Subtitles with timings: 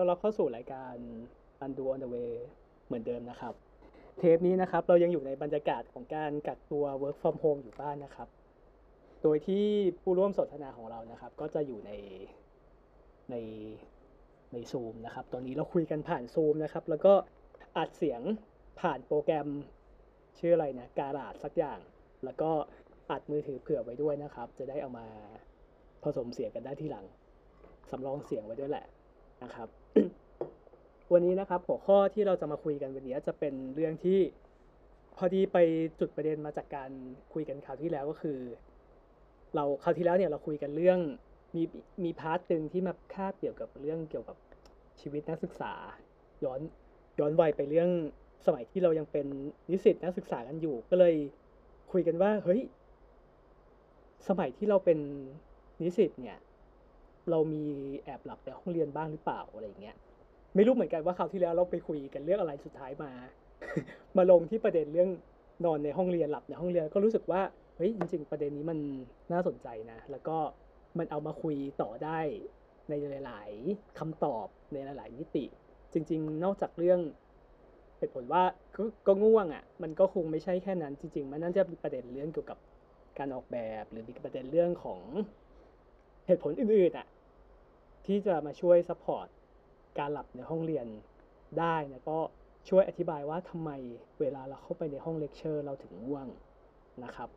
[0.00, 0.94] เย้ยินดีต้อนรับเข้าสู่รายการ
[1.64, 2.32] Undo on the way
[2.86, 3.54] เหมือนเดิมนะครับ
[4.18, 8.28] เทปนี้นะครับเรายังอยู่ในบรรยากาศของการกักตัว work from home อยู่บ้านนะครับ
[9.22, 9.64] โดยที่
[10.00, 11.92] ผู้ร่วมสนทนาของเรานะครับ ก็จะอยู่ใน
[13.30, 13.34] ใน
[14.52, 17.12] ในซูมนะครับ ตอนนี้เราคุยกันผ่านซูมนะครับ แล้วก็
[17.76, 18.22] อัดเสียง
[18.80, 19.48] ผ่านโปรแกรม
[20.38, 21.78] ชื่ออะไรนะการาดสักอย่าง
[22.24, 22.50] แล้วก็
[23.10, 25.06] อัดมือถือเผื่อไว้ด้วยนะครับ จะได้เอามา
[26.04, 27.06] ผสมเสียงกันได้ที่หลัง
[27.90, 28.86] สำรองเสียงไว้ด้วยแหละ
[29.42, 29.68] นะครับ
[31.12, 34.18] วันนี้นะครับหัวข้อที่เราจะมาคุยกันวันนี้จะเป็นเรื่องที่
[35.16, 35.56] พอดีไป
[36.00, 36.90] จุดประเด็นมาจากการ
[37.32, 38.38] คุยกันคราวที่แล้วก็คือ
[39.54, 40.98] เราคราวที่แล้วเนี่ยเราคุยกันเรื่อง
[41.56, 41.62] มี
[42.04, 44.36] มีพาร์ทหนึ่งที่มาคาบเกี่ยวกับเรื่องเกี่ยวกับ
[45.00, 45.72] ชีวิตนักศึกษา
[46.44, 46.60] ย้อน
[47.18, 47.90] ย้อนวัยไปเรื่อง
[48.46, 49.26] สมัยที่เรายังเป็น
[49.70, 51.14] นิสิตนักศึกษากันอยู่ ก็เลย
[51.92, 52.60] คุยกันว่าเฮ้ย
[54.28, 54.98] สมัยที่เราเป็น
[55.82, 56.38] นิสิตเนี่ย
[57.30, 57.64] เรามี
[58.04, 59.96] แอบหลับในห้องเรียนบ้างหรือเปล่าอะไรอย่างเงี้ย
[60.54, 63.10] ไม่รู้เหมือนกันว่าคราวที่แล้วเราไปคุยกันเรื่องอะไรสุดท้ายมา
[64.16, 65.10] มาลงที่ประเด็นเรื่อง
[65.64, 67.42] นอนในห้องเรียนหลับในห้องเรียนก็รู้สึกว่า
[67.76, 68.78] เฮ้ยจริง ๆ ประเด็นนี้มัน
[69.32, 70.36] น่าสนใจนะ แล้วก็
[70.98, 72.20] มันเอามาคุยต่อได้
[72.88, 75.44] ในหลาย ๆคำตอบในหลาย ๆ มิติ
[75.92, 77.00] จริง ๆ นอกจากเรื่อง
[77.98, 78.42] เหตุผลว่า
[78.76, 82.58] ก็ก็ง่วงอะ่ะมันก็คงไม่ใช่แค่นั้นจริง ๆ มันน่าจะมีประเด็นเรื่องเกี่ยวกับ
[83.18, 85.00] การออกแบบ หรือมีประเด็นเรื่องของ
[86.30, 87.06] เหตุผลอื่นๆอะ
[88.06, 89.26] ที่จะมาช่วย support
[89.98, 90.86] การหลับในห้องเรียน
[91.58, 92.18] ได้นะก็
[92.68, 93.70] ช่วยอธิบายว่าทำไม
[94.20, 96.26] เวลาเราเข้าไปในห้องเลคเชอร์เราถึงง่วง
[97.04, 97.28] นะครับ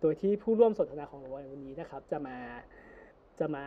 [0.00, 2.36] โดยที่ผู้ร่วมสนทนาของเราในวันนี้นะครับ จะมา
[3.38, 3.64] จะมา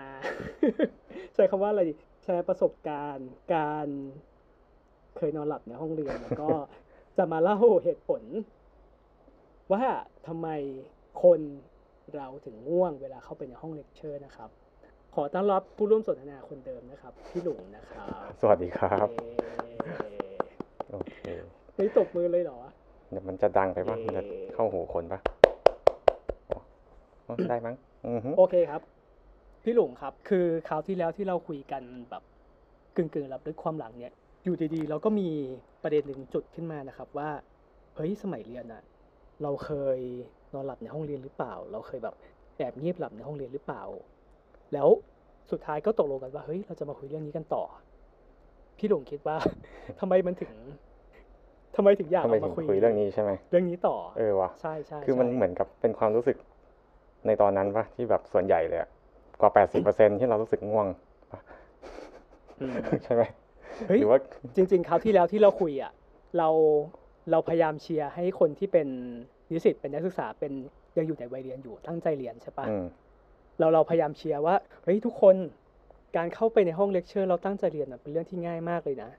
[1.34, 1.82] ใช้คำว่าอะไร
[2.24, 3.88] แชร์ประสบการณ์ การ
[5.18, 6.50] เคยนอนหลับในห้องเรียนแล้วก็
[7.18, 8.24] จะมาเล่าเหตุผล
[9.72, 9.84] ว่า
[10.28, 10.48] ทำไม
[11.24, 11.40] คน
[12.16, 14.50] เราถึงง่วงเวลาเข้าไปในห้องเลคเชอร์นะครับ
[15.16, 20.10] ขอต้อนรับผู้ร่วมสนทนาคนเดิมนะครับ พี่หลุงนะครับ สวัสดีครับเย้
[20.92, 21.16] โอเค
[21.76, 22.60] ไม่ตบมือเลยเหรอ
[23.12, 24.24] เดี๋ยวมันจะดังไปปะเย้มันจะ
[24.54, 25.20] เข้าหูคนปะ
[26.50, 27.76] อ๋อได้มั้ง
[28.08, 28.82] อือฮึโอเคครับ
[29.64, 32.24] พี่หลุงครับ คือคราวที่แล้วที่เราคุยกันแบบ
[32.96, 34.14] กึ่งกึ่งๆรับลึกความหลังเนี่ย
[34.44, 35.30] อยู่ดีๆ เราก็มี
[35.84, 37.30] ประเด็นหนึ่งจุดขึ้นมานะครับ ว่า
[37.96, 38.84] เฮ้ยสมัยเรียนอะ
[39.44, 40.00] เราเคย
[40.54, 42.16] นอนหลับในห้องเรียนหรือเปล่า เราเคยแบบ
[42.58, 43.84] แอบเงียบหลับในห้องเรียนหรือเปล่า
[44.74, 44.88] แล้ว
[45.52, 47.64] สุดท้ายก็ตกลงกันว่าเฮ้ยเราจะมาคุยเรื่องนี้กันต่อ
[48.78, 49.38] พี่หลุงคิดว่า
[50.00, 50.52] ทำไมมันถึง
[51.76, 56.38] ทำไมถึงอยากทำไมเอาถึมางคุยคุยเรื่องนี้ใช่ไหมเรื่องนี้ต่อเออวะใใช่ใช่คือมันใช่เหมือนกับเป็นความรู้สึก
[57.28, 58.90] ในตอนนั้นปะที่แบบส่วนใหญ่เลยอะ
[59.40, 60.88] กว่าแปดสิบเปอร์เซ็นที่เรารู้สึกง่วง
[61.32, 61.40] ปะ
[62.62, 63.24] อืมใช่ไหม
[63.88, 64.20] เฮ้ยหรือว่า
[64.56, 65.92] จริง ๆ คราวที่แล้วที่เราคุยอะ
[66.38, 66.50] เรา
[67.32, 68.88] เราพยายามเชียร์ให้คนที่เป็น
[69.52, 70.52] นิสิตเป็นนักศึกษาเป็น
[70.98, 72.86] ยังอยู่ในวัยเรียนอยู่ตั้งใจเรียนใช่ปะอืม
[73.60, 75.36] เราเราพยายามเชียร์ว่าเฮ้ยทุกคน
[76.18, 79.10] การเข้าไปในห้องเลคเชอร์ เราตั้งใจเรียนน่ะเป็นเรื่องที่ง่ายมากเลยนะ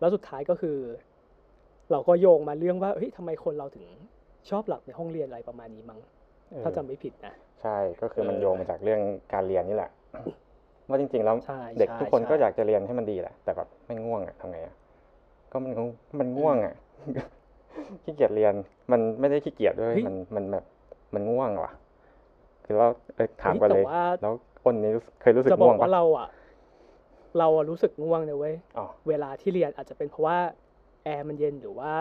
[0.00, 0.76] แล้วสุดท้ายก็คือ
[1.90, 3.86] เราก็โยงมาเรื่องว่าเฮ้ยทำไมคนเราถึง
[4.50, 6.00] ชอบหลับในห้องเรียนอะไรประมาณนี้มั้ง
[6.50, 9.00] เออถ้าจำไม่ผิดนะใช่ก็คือมันเออโยงมาจากเรื่อง
[9.32, 9.90] การเรียนนี่แหละ
[10.88, 14.74] ว่าจริงๆแล้วใช่เด็กใช่ทุกคนใช่ก็อยากจะเรียนให้มันดีแหละแต่แบบไม่ง่วงอะทำไงอะ
[15.52, 15.88] ก็มันคง
[16.20, 16.74] มันง่วงอะ
[18.04, 18.54] ขี้เกียจเรียน
[18.92, 20.64] มันไม่ได้ขี้เกียจด้วย มันมันแบบ
[21.14, 21.72] มันง่วงว่ะ
[22.64, 24.34] คือเราเออถามเฮ้ยกันเลยแต่ว่าแล้ว
[24.64, 26.28] คนนี้รู้สึกเคยรู้สึกจะบง่อวงกปะว่าเราอะ
[27.38, 30.38] เราอะรู้สึกง่วงนะเว้ยอ๋อเวลาที่เรียนอาจจะเป็นเพราะว่า
[31.04, 31.92] แอร์มันเย็นหรือว่า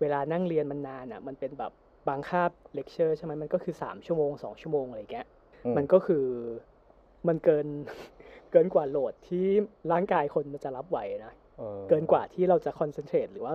[0.00, 1.72] เวลานั่งเรียนมันนานอะ มันเป็นแบบ
[2.08, 5.26] บางคาบเลคเชอร์ใช่ไหมมันก็คือสามชั่วโมงสองชั่วโมงอะไรอย่างเงี้ย
[5.64, 6.26] อืมันก็คือ
[7.28, 7.66] มันเกิน
[8.52, 9.46] เกินกว่า load ที่
[9.92, 13.54] ร่างกายคนมันจะรับไหวนะออเกินกว่าที่เราจะ concentrate หรือว่า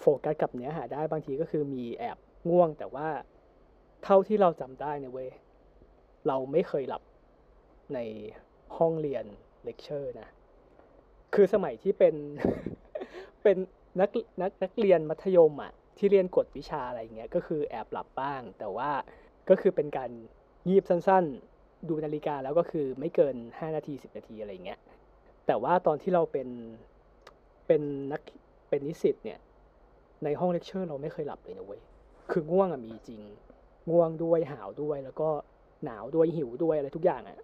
[0.00, 2.18] โฟกัสกับเนื้อหาได้บางทีก็คือมีแอบ
[2.50, 3.08] ง่วง แต่ว่า
[4.04, 5.30] เท่าที่เราจำได้นะเว้ย
[6.26, 7.02] เราไม่เคยหลับ
[7.94, 7.98] ใน
[8.78, 9.24] ห้องเรียน
[9.64, 10.28] เลคเชอร์นะ
[11.34, 12.14] คือสมัยที่เป็น
[13.42, 13.56] เป็น
[14.00, 14.10] นัก
[14.42, 18.90] นักนักเรียนมัธยมอะที่เรียนกวดวิชาอะไรเงี้ยก็คือแอบหลับบ้าง แต่ว่า
[19.48, 20.10] ก็คือเป็นการ
[20.68, 24.80] งีบสั้นๆ ดูนาฬิกาแล้วก็คือไม่เกินห้านาทีสิบนาทีอะไรเงี้ย
[25.46, 26.48] แต่ว่าตอนที่เราเป็น
[27.66, 27.82] เป็น
[28.12, 28.22] นัก
[28.68, 29.38] เป็นนิสิตเนี่ย
[30.24, 31.80] ในห้องเลคเชอร์เราไม่เคยหลับเลยนะเว้ย
[32.30, 33.20] คือง่วงอะมีจริง
[33.90, 35.28] ง่วงด้วยหาวด้วย แล้วก็
[35.84, 37.38] หนาวด้วยหิวด้วยอะไรทุกอย่างอะ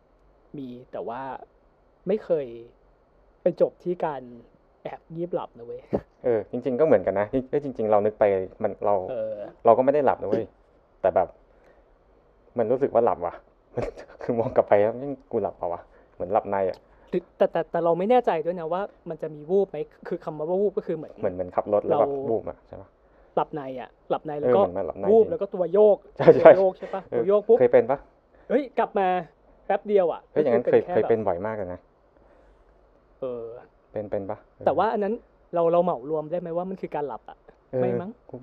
[0.59, 1.21] มีแต่ว่า
[2.09, 2.47] ไม่เคย
[3.43, 4.23] ไปจบที่การ
[4.83, 5.81] แอบยีบหลับนะเว้ย
[6.25, 8.25] เออจริง ๆ ก็เหมือนกันนะเอ้ยจริง ๆ เรานึกไป
[8.63, 9.35] มันเราเออ
[9.65, 10.45] เราก็ไม่ได้หลับนะเว้ย
[11.01, 11.29] แต่แบบ
[12.59, 13.35] มันรู้สึกว่าหลับว่ะ
[13.75, 13.85] มัน
[14.23, 15.81] คือมองกลับไปแล้วนี่กูหลับเปล่าวะ
[16.15, 16.92] เหมือนหลับในอะหรือ
[17.37, 19.77] แต่แต่แต่เราไม่แน่ใจด้วยนะว่ามันจะมีวูบไหม
[20.09, 22.89] คือคำว่าวูบก็คือเหมือนเหมือนเหมือนขับรถแล้วแบบเราบูมอะใช่ปะ
[23.37, 27.99] หลับในอะหลับในแล้วเออก็เหมือนมันหลับในวูบจริงแล้วก็ตัวโยกใช่ใช่ตัวโยกใช่ปะเออตัวโยกปุ๊บเคยเป็นปะ
[28.49, 29.09] เฮ้ยกลับมา
[29.67, 31.81] แป๊บเดียวอะเฮ้ยอย่างนั้นก็เคยแค่เคยแบบเป็นบ่อยมากเลยนะ
[33.21, 33.43] เออ
[33.93, 35.15] เป็นเป็นปะเออแต่ว่าอันนั้น
[35.55, 37.39] เราเราเหมารวมได้ไหมว่ามันคือการหลับอะ
[37.71, 38.37] เออไม่มั้งกู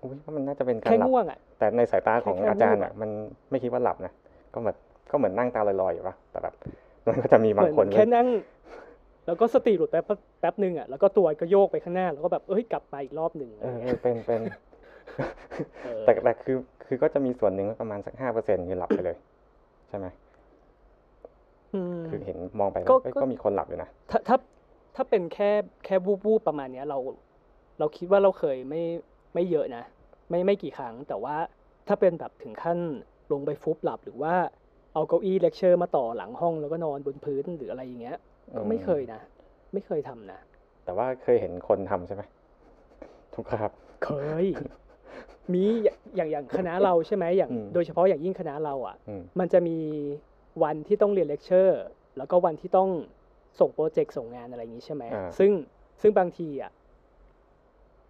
[0.00, 3.10] กูคิดว่ามันน่าจะเป็นการแค่หลับง่วงอะแต่ในสายตาของแค่แค่อาจารย์วูบอะอะมัน
[3.50, 4.12] ไม่คิดว่าหลับนะ
[4.54, 4.76] ก็แบบ
[5.10, 6.54] ก็เหมือนนั่งตาลอยๆอยู่ปะแต่แบบ
[7.06, 8.28] มันก็จะมีเหบางมือนคนแค่เว้ยนั่ง
[9.26, 14.40] แล้วก็สติหลุดไปแป๊บแป๊บหนึ่งอะแล้วก็ตัวก็โยกไปข้างหน้าแล้วก็แบบเอ้ยกลับมาอีกรอบหนึ่งเออเออเป็นเป็น
[15.84, 16.56] เออแต่แต่คือ
[16.86, 19.16] คือก็จะมีส่วนหนึ่งประมาณสักห้าเปอร์เซ็นต์คือหลับไปเลย
[19.88, 20.06] ใช่ไหม
[21.74, 24.36] อืมคือเห็นมองไปก็เอ้ยก็ก็มีคนหลับอยู่นะถ้าถ้า
[24.96, 25.50] ถ้าเป็นแค่
[25.84, 26.98] แค่วูบวูบประมาณเนี้ย เรา
[27.78, 28.82] เราคิดว่าเราเคยไม่
[29.34, 29.84] ไม่เยอะนะ
[30.30, 31.36] ไม่ไม่กี่ครั้ง แต่ว่า
[31.88, 32.78] ถ้าเป็นแบบถึงขั้น
[33.32, 34.34] ลงไปฟุบหลับหรือว่า
[34.94, 38.16] เอาเก้าอี้เลคเชอร์มาต่อหลังห้องแล้วก็นอนบนพื้นหรืออะไรอย่างเงี้ย
[38.58, 39.20] ก็ไม่เคยนะ
[39.72, 40.40] ไม่เคยทำนะ
[40.84, 42.22] แต่ว่าเคยเห็นคนทำใช่ไหม
[43.34, 43.72] ทุกครับ
[44.04, 44.10] เค
[44.42, 44.44] ย
[45.52, 45.64] มี
[46.16, 49.78] อย่างอย่างคณะเราใช่ไหมอย่างอืมโดยเฉพาะอย่างยิ่งคณะเราอะอืมมันจะมี
[50.62, 51.82] วันที่ต้องเรียนเลคเชอร์
[52.16, 52.90] แล้วก็วันที่ต้อง
[53.60, 55.50] ส่ง project ส่งงานอะไรอย่างนี้ใช่ไหมอ่าซึ่ง
[56.02, 56.72] ซึ่งบางทีอะ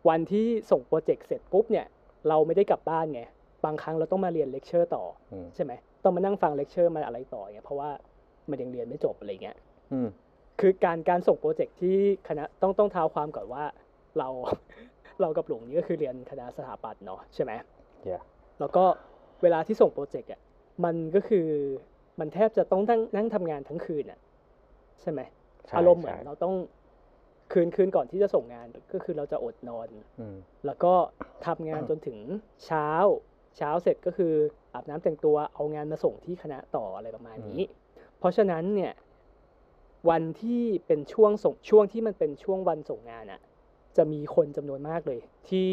[0.09, 1.87] วันที่ส่ง project เสร็จปุ๊บเนี่ย
[2.29, 3.23] เราไม่ได้กลับบ้านไง
[3.65, 5.73] บางครั้งเราต้องมาเรียนเลคเชอร์ต่ออืมใช่ไหม
[6.05, 7.91] ต้องมานั่งฟังเลคเชอร์มาอะไรต่อเงี้ยเพราะว่า
[8.51, 9.57] มันยังเรียนไม่จบอะไรเงี้ย
[9.93, 10.09] อืม
[10.61, 11.97] คือการการส่ง project ที่
[12.29, 13.65] คณะต้องต้องเท้าความก่อนว่า
[14.19, 14.29] เรา
[15.21, 17.53] เรากับหลวงนี่ก็คือเรียนคณะสถาปัตย์เนาะใช่ไหม
[18.03, 18.23] เดี๋ยว
[18.61, 18.85] แล้วก็
[19.43, 20.41] เวลาที่ส่ง project อะ
[20.85, 21.47] มันก็คือ
[22.21, 24.19] มันแทบจะต้องนั่งนั่งทำงานทั้งคืนอะ
[25.01, 25.21] ใช่ไหม
[25.67, 26.55] ใช่อารมณ์เหมือนใช่เราต้อง
[27.53, 29.89] คืนคืนก่อนที่จะส่งงานก็คือเราจะอดนอน
[30.21, 30.37] อืม
[30.67, 30.93] แล้วก็
[31.47, 32.19] ทำงานจนถึง
[32.65, 32.89] เช้า
[33.57, 34.33] เช้าเสร็จก็คือ
[34.75, 37.61] อาบน้ำแต่งตัวเอางานมาส่งที่คณะต่ออะไรประมาณนี้
[38.19, 38.93] เพราะฉะนั้นเนี่ย
[40.11, 43.41] วันที่เป็นช่วงส่งช่วงที่มันเป็นช่วงวันส่งงานอะ
[43.97, 45.71] จะมีคนจำนวนมากเลย ที่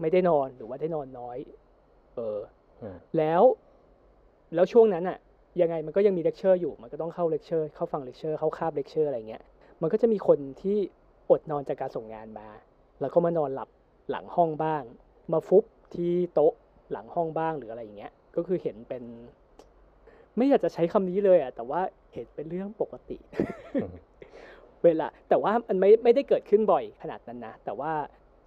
[0.00, 1.38] ไม่ได้นอนหรือว่าได้นอนน้อย
[2.14, 2.38] เออ
[2.82, 3.42] อืมแล้ว
[4.54, 5.18] แล้วช่วงนั้นอะ
[5.60, 9.42] ยังไงมันก็ยังมีเลคเชอร์อยู่มันก็ต้องเข้าเลคเชอร์เข้าฟังเลคเชอร์เข้าคาบเลคเชอร์อะไรเงี้ย
[9.82, 10.78] มันก็จะมีคนที่
[11.30, 12.48] อดนอนจากการส่งงานมา
[13.00, 13.68] แล้วก็มานอนหลับ
[14.10, 14.82] หลังห้องบ้าง
[15.32, 15.64] มาฟุบ
[15.94, 16.54] ที่โต๊ะ
[16.92, 19.02] หลังห้องบ้างหรืออะไรอย่างเงี้ย ก็คือเห็นเป็น
[20.36, 21.80] ไม่อยากจะใช้คำนี้เลยอะแต่ว่า
[22.14, 23.18] เห็นเป็นเรื่องปกติ
[23.82, 23.92] อืม
[24.84, 27.92] เวลา แต่ว่ามันไม่ไม่ได้เกิดขึ้นบ่อยขนาดนั้นนะ แต่ว่า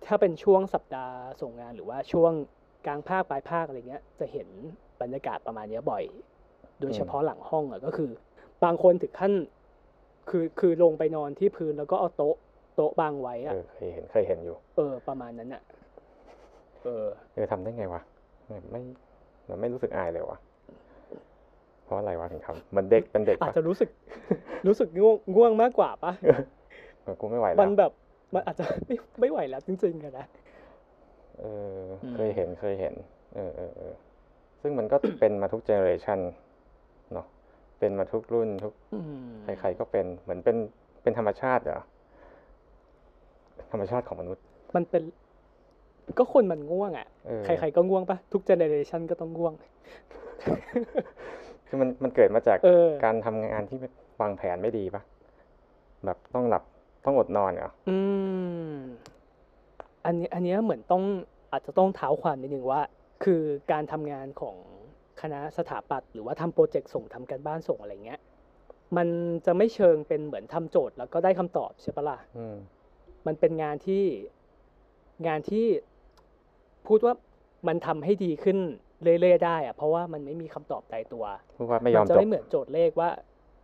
[0.06, 2.32] ถ้าเป็นช่วงสัปดาห์ส่งงานหรือว่าช่วง
[2.86, 4.48] กลางภาคปลายภาคอะไรเงี้ย จะเห็น
[5.02, 6.04] บรรยากาศประมาณเนี้ยบ่อย
[6.82, 8.10] โดยเฉพาะหลังห้องอะก็คือ
[8.64, 9.34] บางคนถึงขั้น
[10.30, 12.36] คือคือลงไปนอนที่พื้นแล้วก็เอาโต๊ะ
[12.76, 15.62] โต๊ะบางไว้เออะอเคยเห็นเคยเห็นอยู่ เออ ประมาณนั้นอะ
[16.84, 18.02] เออเออทำได้ไงวะ
[18.48, 18.82] ไม่ไม่
[19.48, 20.38] เราไม่รู้สึกอายเลยวะ
[21.84, 23.90] เพราะอะไรวะถึงทำเหมือนเด็กเป็นเด็กอาจปะจะรู้สึก
[24.68, 26.12] รู้สึกง่วงง่วงมากกว่าปะ
[27.04, 27.92] เออกูไม่ไหวมัแล้นวแบบ
[28.34, 30.26] มันอาจจะไม่ไม่ไหวแล้วจริงๆอะนะ
[31.40, 31.44] เอ
[31.80, 32.94] ออืมเคยเห็นเคยเห็น
[33.36, 33.94] เออเออเออ
[34.62, 36.20] ซึ่งมันก็เป็นมาทุกเจเนอเรชัน
[37.14, 37.26] เนาะ
[37.80, 40.58] เป็นมาทุกรุ่นทุกอืมใครๆก็เป็นเหมือนเป็น
[41.04, 41.82] เป็นธรรมชาติเหรอ
[43.72, 44.44] ธรรมชาติของมนุษย์
[44.76, 45.04] มันเป็น
[46.18, 49.54] ก็คนมันง่วงอะเออใครๆก็ง่วงปะทุกเจเนเรชันก็ต้องง่วง
[51.68, 53.78] คือมันมันเกิดมาจากเออการทำงานที่
[54.22, 55.02] วางแผนไม่ดีปะ
[56.06, 56.64] แบบต้องหลับ
[57.06, 57.98] ต้องอดนอนเหรออื
[58.72, 58.74] ม
[60.06, 61.04] อันนี้อันเนี้ยเหมือนต้อง
[61.52, 62.82] อาจจะต้องเท้าความนิดนึงว่า
[63.24, 64.56] คือการทำงานของ
[65.22, 68.20] คณะสถาปัตย์หรือว่าทำโปรเจกต์ส่งทำการบ้านส่งอะไรเงี้ย
[68.98, 69.08] มัน
[69.46, 72.56] จะไม่เชิงเป็นเหมือนทำโจทย์แล้วก็ได้คำตอบใช่ปะล่ะอืม
[73.28, 74.04] มันเป็นงานที่
[75.28, 75.66] งานที่
[76.90, 77.14] พูดว่า
[77.68, 78.58] มันทำให้ดีขึ้น
[79.04, 81.26] เรื่อยๆได้อะเพราะว่ามันไม่มีคำตอบตายตัว
[81.58, 83.10] พูดว่าไม่ยอมนจะจบไม่เหมือนโจทย์เลขว่า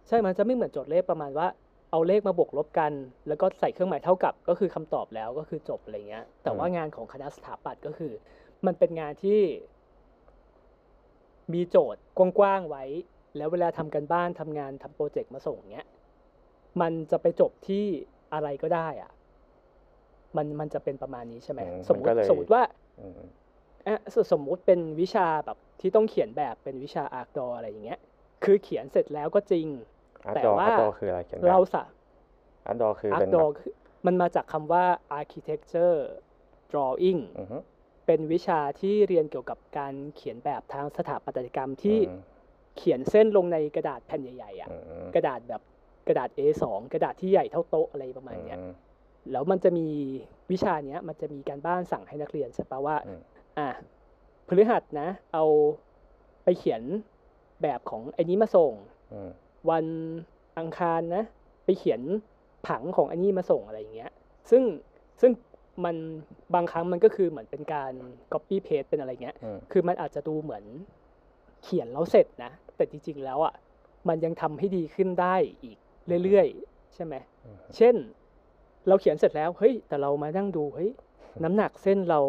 [0.07, 1.47] ใช่มันจะไม่เหมือนโจทย์เลขประมาณว่า
[1.91, 2.91] เอาเลขมาบวกลบกัน
[3.27, 8.13] แล้วก็ใส่เครื่องหมายเท่ากับก็คือคำตอบแล้วก็คือจบอะไรเงี้ย แต่ว่าอืมงานของคณะสถาปัตย์ก็คือ
[8.65, 9.41] มันเป็นงานที่
[11.53, 12.83] มีโจทย์กว้างๆไว้
[13.37, 15.85] แล้วเวลาทำกันบ้านทำงานทำโปรเจกต์มาส่งเนี้ย
[16.81, 17.85] มันจะไปจบที่
[18.33, 19.11] อะไรก็ได้อะ
[20.37, 22.61] มันมันจะเป็นประมาณนี้ใช่ไหมอืมสมมมันก็ติเลยสมมติว่า
[23.01, 23.21] อืม
[23.87, 27.99] อะสสมมุติเป็นวิชาแบบที่ต้องเขียนแบบเป็นวิชาอาร์ตดออะไรอย่างเงี้ย
[28.43, 29.67] คือเขียนเสร็จแล้วก็จริง
[30.25, 31.83] อาร์แต่ตดอว่าอาร์ตดอคืออะไรเขียนแบบเราสะ
[32.67, 33.73] อาร์ตดอคืออาเป็ร์นตดแบอบคือ
[34.05, 34.85] มันมาจากคำว่า
[35.19, 35.97] architecture
[36.71, 37.57] drawing อือฮึ
[38.05, 42.19] เป็นวิชาที่เรียนเกี่ยวกับการเขียนแบบทางสถาปัตยกรรมที่อืม
[42.77, 45.61] เขียนเส้นลงในกระดาษแผ่นใหญ่ๆอะอืมกระดาษแบบ
[46.07, 48.73] กระดาษ A2 กระดาษที่ใหญ่เท่าโต๊ะอะไรประมาณเนี้ยอืม
[49.31, 49.87] แล้วมันจะมี
[50.51, 53.21] วิชาเนี้ย มันจะมีการบ้านสั่งให้นักเรียนใช่ปะว่าอืม
[53.57, 53.69] อะ
[54.47, 55.45] พฤหัสนะ เอา
[56.43, 56.81] ไปเขียน
[57.61, 58.73] แบบของไอ้นี้มาส่ง
[59.13, 59.31] อืม
[59.69, 59.85] วัน
[60.59, 61.23] อังคารนะ
[61.65, 62.01] ไปเขียน
[62.67, 64.11] ผังของอันนี้มาส่งอะไรอย่างเงี้ย
[64.49, 64.63] ซึ่ง
[65.21, 65.31] ซึ่ง
[65.85, 65.95] มัน
[66.53, 67.91] บางครั้งมันก็คือเหมือนเป็นการ
[68.31, 70.63] copy paste เป็นอะไรเงี้ยอืมคือมันอาจจะดูเหมือน
[71.63, 73.53] เขียนแล้วเสร็จนะ แต่จริง ๆ แล้วอะ
[74.07, 75.77] มันยังทำให้ดีขึ้นได้อีก
[76.23, 76.47] เรื่อย
[76.95, 77.95] ใช่ไหมอืมเช่น
[78.87, 80.89] เราเขียนเสร็จแล้วเฮ้ยแต่เรามานั่งดูเฮ้ย
[81.43, 82.19] น้ำหนักเส้นเรา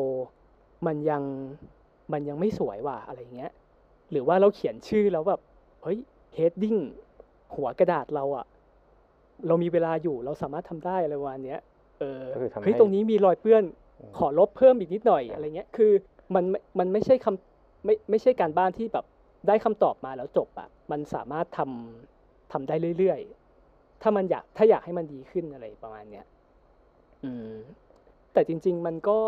[0.87, 1.23] มันยัง
[2.12, 3.52] มันยังไม่สวยว่ะอะไรเงี้ย
[4.11, 5.40] หรือว่าเราเขียนชื่อแล้วแบบ
[5.82, 5.99] เฮ้ย
[6.37, 6.80] heading
[7.54, 8.47] หัวกระดาษเราอะ
[9.47, 11.61] เรามีเวลาอยู่เราสามารถทำได้อะไรประมาณเนี้ย
[12.00, 13.64] เออก็คือทำเฮ้ยให้ตรงนี้มีรอยเปื้อน
[14.00, 15.92] อืมขอลบเพิ่มอีกนิดหน่อยอะไรเงี้ย คือ
[16.35, 19.04] มันไม่มันไม่ใช่คำไม่ไม่ใช่การบ้านที่แบบ
[19.49, 26.26] ได้คำตอบมาแล้วจบอะมันสามารถทำทำได้เรื่อยๆ ถ้ามันอยากถ้าอยากให้มันดีขึ้นอะไรประมาณเนี้ย
[27.25, 27.55] อืม
[28.33, 29.19] แต่จริง ๆ มันก็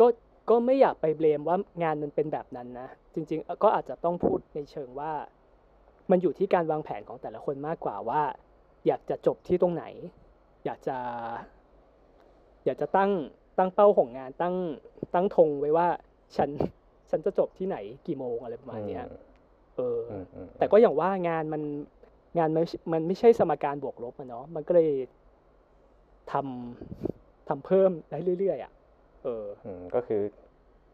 [0.00, 0.06] ก็
[0.50, 5.12] ก็ไม่อยากไปเบลมว่างานมันเป็นแบบนั้นนะ จริง ๆ ก็อาจจะต้องพูดในเชิงว่า
[6.10, 8.22] มันอยู่ที่การวางแผนของแต่ละคนมากกว่าว่า
[8.86, 9.84] อยากจะจบที่ตรงไหน
[10.64, 10.96] อยากจะ
[12.64, 13.10] อยากจะตั้ง
[13.58, 14.54] ตั้งเป้าของงานตั้ง
[15.14, 15.88] ตั้งธงไว้ว่า
[16.36, 16.50] ฉัน
[17.10, 19.04] ฉันจะจบที่ไหนกี่โมงอะไรประมาณเนี้ย
[19.76, 21.62] เออออืมอืมแต่ก็อย่างว่างานมัน
[22.38, 24.90] งานมันมันไม่ใช่สมการบวกลบอะเนาะมันก็เลย
[26.32, 28.72] ทำทำเพิ่มได้เรื่อยๆอะ
[29.24, 30.22] เอออืมก็คือ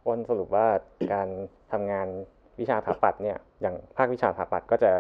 [0.07, 0.67] อ้นสรุปว่า
[1.13, 1.29] การ
[1.73, 2.09] ทำงาน
[2.61, 4.91] วิชาสถาปัตย์เนี่ย อย่างภาควิชาสถาปัตย์ก็จะ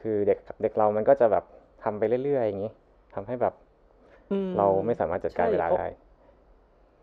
[0.00, 1.44] คือเด็กเด็กเรามันก็จะแบบ
[1.84, 2.72] ทำไปเรื่อยๆอย่างนี้
[3.14, 3.54] ทำให้แบบ
[4.30, 5.88] อืมเราไม่สามารถจัดการใช่เวลาเพราะได้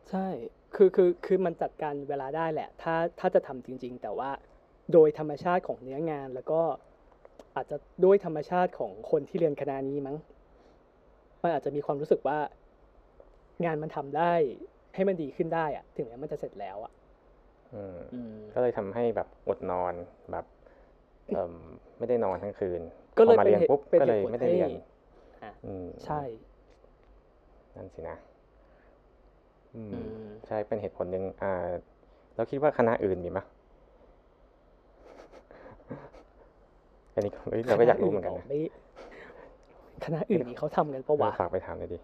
[0.10, 0.28] ใช่
[0.76, 4.32] คือคือคือมันจัดการเวลาได้แหละ ถ้าถ้าจะทำจริง ๆ แต่ว่า
[4.94, 6.62] โดยธรรมชาติของเนื้องานแล้วก็
[7.56, 10.18] อาจจะด้วยธรรมชาติของคนที่เรียนคณะนี้มั้ง
[11.44, 12.38] มันอาจจะมีความรู้สึกว่า
[13.66, 14.34] งานมันทำได้
[14.96, 16.92] ให้มันดีขึ้นได้อะถึงแม้มันจะเสร็จแล้วอะ
[17.74, 19.94] อืมอืมก็เลยทำให้แบบอดนอน
[20.32, 20.46] แบบ
[21.34, 21.54] เอ่ม
[21.98, 22.82] ไม่ได้นอนทั้งคืน
[23.18, 24.70] ก็เลยพอมาเป็นเรียนเหตุปุ๊บเป็นก็เหเลยตุผลไม่ได้ให้เรียน
[25.44, 26.22] อะอืมใช่
[27.76, 28.18] นั่นสินะ
[29.76, 31.52] อืมอืมใช่เป็นเหตุผลหนึ่งอ่า
[32.36, 33.40] เราคิดว่าคณะอื่นมีไหม
[37.14, 38.46] อันนี้ก็เฮ้ยเราก็อยากรู้เหมือนกันนะ
[40.06, 42.00] คณะอื่ไม่คณะอื่นนี่เขาทำกันปะวะเออฝากไปถามหน่อยดิ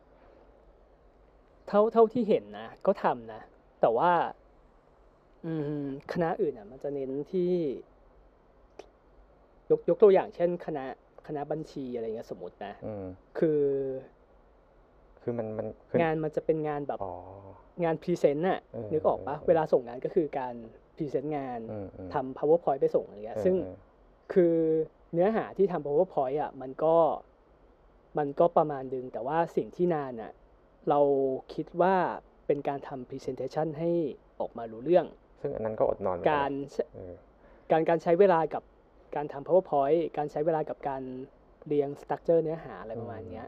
[1.67, 3.41] เท่าเท่าที่เห็นนะก็ทำนะ
[3.81, 4.11] แต่ว่า
[5.45, 7.51] อืมคณะอื่นอะ มันจะเน้นที่
[9.71, 10.85] ยกยกตัวอย่างเช่น คณะ
[11.27, 13.05] คณะบัญชีอะไรเงี้ยสมมตินะอืม
[13.37, 13.61] คือ
[15.21, 17.13] คือมันมันคืองานมันจะเป็นงานแบบอ๋อ
[17.83, 20.55] งาน present น่ะเออนึกออกปะเออเวลาส่งงานก็คือการ
[20.97, 23.75] present งานอืมอืมทำ PowerPoint ไปส่งอะไรเงี้ยเออซึ่งเออ
[24.33, 24.55] คือ
[25.13, 26.95] เนื้อหาที่ทำ PowerPoint อะ มันก็
[28.17, 30.31] มันก็ประมาณนึง แต่ว่าสิ่งที่นานอะ
[30.89, 30.99] เรา
[31.53, 31.95] คิดว่า
[32.47, 33.91] เป็นการทำ presentation ให้
[34.39, 35.05] ออกมารู้เรื่อง
[35.41, 37.13] ซึ่งอันนั้นก็อดนอนเหมือนนการนะเออ
[37.71, 38.63] การการใช้เวลากับ
[39.15, 41.01] การทำ powerpoint การใช้เวลากับการ
[41.67, 43.47] เรียง structure เนื้อหาอะไรประมาณเนี้ย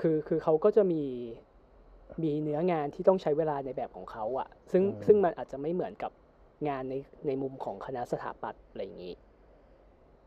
[0.00, 1.04] คือคือเขาก็จะมี
[2.22, 6.12] มีเนื้องานที่ต้องใช้เวลาในแบบของเขาอะซึ่งอืมซึ่งมันอาจจะไม่เหมือนกับ
[6.68, 6.94] งานใน
[7.26, 9.14] ในมุมของคณะสถาปัตย์อะไรอย่างนี้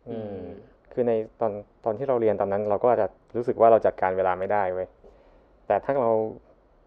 [0.09, 0.47] อืมอืม
[0.93, 1.51] คือในตอน
[1.85, 4.87] ตอนที่เราเรียนตอนนั้น เราก็อาจจะรู้สึกว่าเราจัดการเวลาไม่ได้เว้ย
[5.67, 6.11] แต่ถ้าเรา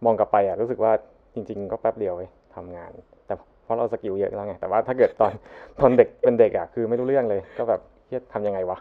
[0.05, 0.93] มองกลับไปอะรู้สึกว่า
[1.35, 2.91] จริง ๆ ก็แป๊บเดียวเว้ยทำงาน
[3.27, 5.33] แต่เพราะเราสกิลเยอะแล้วไงแต่ว่าถ้าเกิดตอน
[5.81, 8.79] ตอนเด็กเป็นเด็กอะคือไม่รู้เรื่องเลย ก็แบบเฮียทำยังไงวะ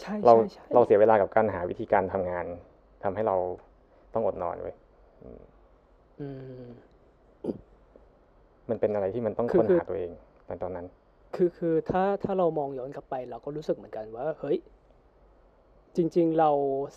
[0.00, 2.46] ใช่เราใช่ใช่เราเสียเวลากับการหาวิธีการทำงาน
[3.04, 3.36] ทำให้เรา
[4.14, 4.74] ต้องอดนอนเว้ย
[5.22, 5.40] อืม
[6.20, 6.28] อื
[6.64, 6.66] ม
[8.70, 10.10] มันเป็นอะไรที่มันต้องคือค้นคือหาตัวเอง
[10.46, 10.86] ในตอนนั้น
[11.34, 14.58] คือคือถ้าถ้าเรามองย้อนกลับไปเราก็รู้สึกเหมือนกันว่าเฮ้ย
[15.96, 16.50] จริง ๆ เรา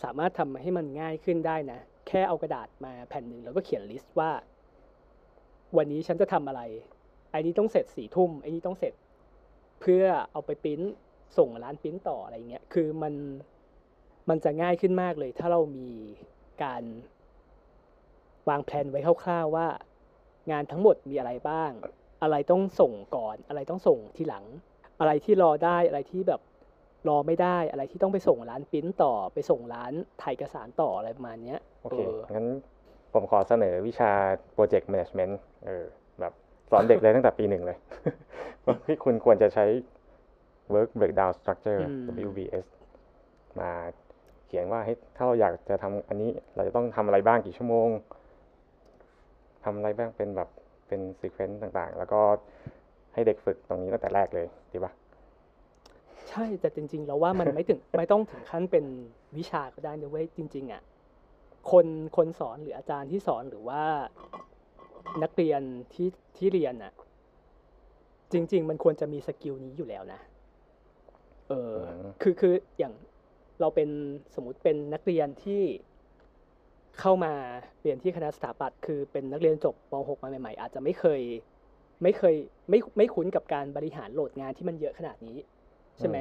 [0.04, 4.32] สามารถทำให้มันง่ายขึ้นได้นะ แค่เอากระดาษมาแผ่นหนึ่งแล้วก็เขียนลิสต์ว่า
[5.78, 6.62] วันนี้ฉันจะทำอะไร
[7.32, 8.94] ไอ้นี้ต้องเสร็จสี่ทุ่มไอ้นี้ต้องเสร็จ
[9.82, 10.82] เพื่อเอาไปปริ้น
[11.38, 13.14] ส่งร้านปริ้นต่ออะไรเงี้ยคือมัน
[14.30, 15.90] มันจะง่ายขึ้นมากเลย ถ้าเรามี
[16.64, 16.84] การ
[18.50, 19.68] วางแผนไว้คร่าวๆว่า
[20.52, 21.72] งานทั้งหมดมีอะไรบ้าง
[22.22, 24.46] อะไรต้องส่งก่อน อะไรต้องส่งทีหลัง
[25.00, 26.42] อะไรที่รอได้อะไรที่แบบ
[27.08, 32.48] รอไม่ได้อะไรที่ต้องไปส่งร้านปริ้นต่อไปส่งร้านถ่ายเอกสารต่ออะไรประมาณเนี้ยโอเคเอองั้น
[33.14, 34.12] ผมขอเสนอวิชา
[34.56, 35.34] Project Management
[35.66, 35.86] เออ
[36.20, 36.34] แบบ
[36.72, 37.78] สอนเด็กเลยตั้งแต่ปีหนึ่งเลย
[38.66, 39.66] ว่าที่คุณควรจะใช้
[40.74, 42.66] Work Breakdown Structure อืม WBS
[43.60, 43.72] มา
[44.48, 47.90] เขียนว่าเฮ้ยถ้าเราอยากจะทำอันนี้ เราจะต้องทำอะไรบ้างกี่ชั่วโมง
[49.64, 50.50] ทำอะไรบ้างเป็นแบบ
[50.88, 52.22] เป็น sequence ต่างๆ แล้วก็
[53.14, 54.94] ให้เด็กฝึกตรงนี้ตั้งแต่แรกเลยดีปะ
[56.30, 58.86] ใช่แต่จริง ๆ แล้วว่ามันไม่ถึงไม่ต้องถึงขั้นเป็น
[59.38, 60.82] วิชาก็ได้นะเว้ยจริง ๆอะ
[61.72, 61.86] คน
[62.18, 63.84] คนสอนหรืออาจารย์ที่สอนหรือว่า
[65.24, 65.62] นักเรียน
[65.94, 66.94] ที่ที่เรียนอะ
[68.32, 70.20] จริง ๆ มันควรจะมี skill นี้อยู่แล้วนะ
[71.50, 72.94] เอออืมคือคืออย่าง
[73.62, 73.90] เราเป็น
[74.36, 75.62] สมมติเป็นนักเรียนที่
[77.00, 77.34] เข้ามา
[77.82, 81.22] เรียนที่คณะสถาปัตย์คือเป็นนักเรียนจบป .6 มาใหม่ๆ อาจจะไม่เคย
[82.04, 82.36] ไม่เคย
[82.70, 85.38] ไม่ไม่คุ้นกับการบริหารโหลดงานที่มันเยอะขนาดนี้
[86.00, 86.18] ใช่ไหม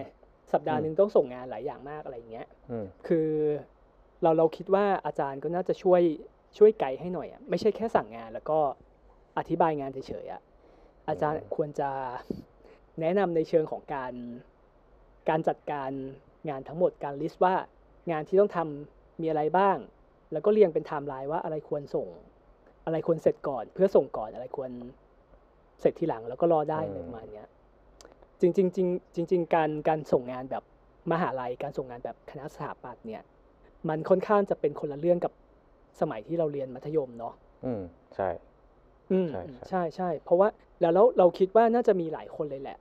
[0.53, 3.29] สัปดาห์อืมหนึ่งต้องส่งงานหลายอย่างมากอะไรอย่างเงี้ยอืมคือ
[4.23, 6.03] เราเราคิดว่าอาจารย์ก็น่าจะช่วย
[6.59, 8.59] ช่วยไกด์ให้หน่อยอะไม่ใช่แค่สั่งงานแล้วก็
[9.39, 10.43] อธิบายงานเฉยๆอะ
[11.09, 11.91] อาจารย์ควรจะ
[13.01, 14.13] แนะนำในเชิงของการ
[15.29, 15.91] การจัดการ
[16.49, 17.55] งานทั้งหมดการ list ว่า
[18.11, 19.77] งานที่ต้องทำมีอะไรบ้าง
[20.33, 22.09] แล้วก็เรียงเป็นไทม์ไลน์ว่าอะไรควรส่ง
[22.85, 24.71] อะไรควรเสร็จก่อน เพื่อส่งก่อนอะไรควร
[25.81, 27.47] เสร็จทีหลังแล้วก็รอได้อะไรประมาณเนี้ย
[28.41, 30.63] จริงๆจริงจริงจริงๆการการส่งงานแบบ
[31.13, 33.23] มหาลัยการส่งงานแบบคณะสถาปัตย์เนี่ย
[33.89, 35.33] มันค่อนข้างจะเป็นคนละเรื่องกับ
[36.01, 37.83] สมัยที่เราเรียนมัธยมเนาะอืม
[38.15, 38.29] ใช่
[39.13, 40.49] อืมใช่ อืมใช่ใช่ใช่เพราะว่า
[40.81, 42.79] แล้วแล้วเราคิดว่าน่าจะมีหลายคนเลยแหละ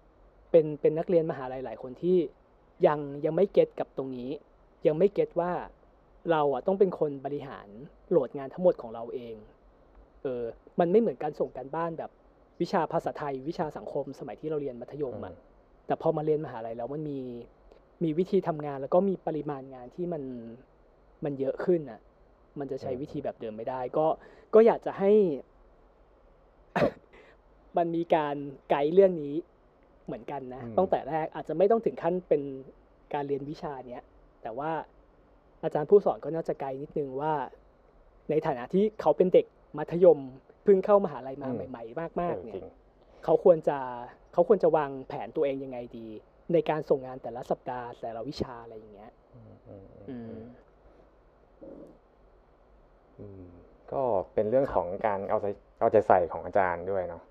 [0.52, 2.18] เป็นเป็นนักเรียนมหาลัยหลายคนที่
[2.88, 4.30] ยังยังไม่เก็ตกับตรงนี้
[4.88, 5.52] ยังไม่เก็ตว่า
[6.32, 7.67] เราอะต้องเป็นคนบริหาร
[8.10, 9.36] โหลดงานทั้งหมดของเราเอง
[10.24, 10.44] เออ
[10.79, 12.12] มันไม่เหมือนการส่งการบ้านแบบ
[12.62, 15.34] วิชาภาษาไทย วิชาสังคม สมัยที่เราเรียนมัธยมอะ
[15.88, 17.20] แต่พอมาเรียนมหาลัยแล้วมันมี
[18.03, 20.24] มีวิธีทำงานแล้วก็มีปริมาณงานที่มัน
[21.24, 22.00] มันเยอะขึ้นน่ะ
[22.60, 24.08] มันจะใช้อืมวิธีแบบเดิมไม่ได้ ก็
[24.53, 25.12] ก็อยากจะให้
[27.77, 28.36] มันมีการ
[28.70, 29.36] ไกด์เรื่องนี้
[30.05, 32.41] เหมือนกันนะอืมตั้งแต่แรกอาจจะไม่ต้องถึงขั้นเป็น
[33.13, 34.03] การเรียนวิชาเนี้ย
[34.41, 34.72] แต่ว่า
[35.63, 37.33] อาจารย์ผู้สอนก็น่าจะไกด์นิดนึงว่า
[38.29, 39.45] ในฐานะที่เขาเป็นเด็ก
[39.77, 40.19] มัธยม
[40.63, 42.65] เพิ่งเข้ามหาลัยมาอืมใหม่ ๆ มากเอๆอเนี่จยริง
[43.24, 43.77] เขาควรจะ
[44.33, 46.07] เขาควรจะวางแผนตัวเองยังไงดี
[46.53, 50.41] ในการส่งงานแต่ละสัปดาห์แต่ละวิชาอะไรอย่างเงี้ยอืมอืมอือืมม
[53.19, 53.43] อืม
[53.91, 54.01] ก็
[54.33, 55.47] เป็นเรื่องของการเอาใจ
[55.79, 57.21] เอาใจใส่ของอาจารย์ด้วยเนาะ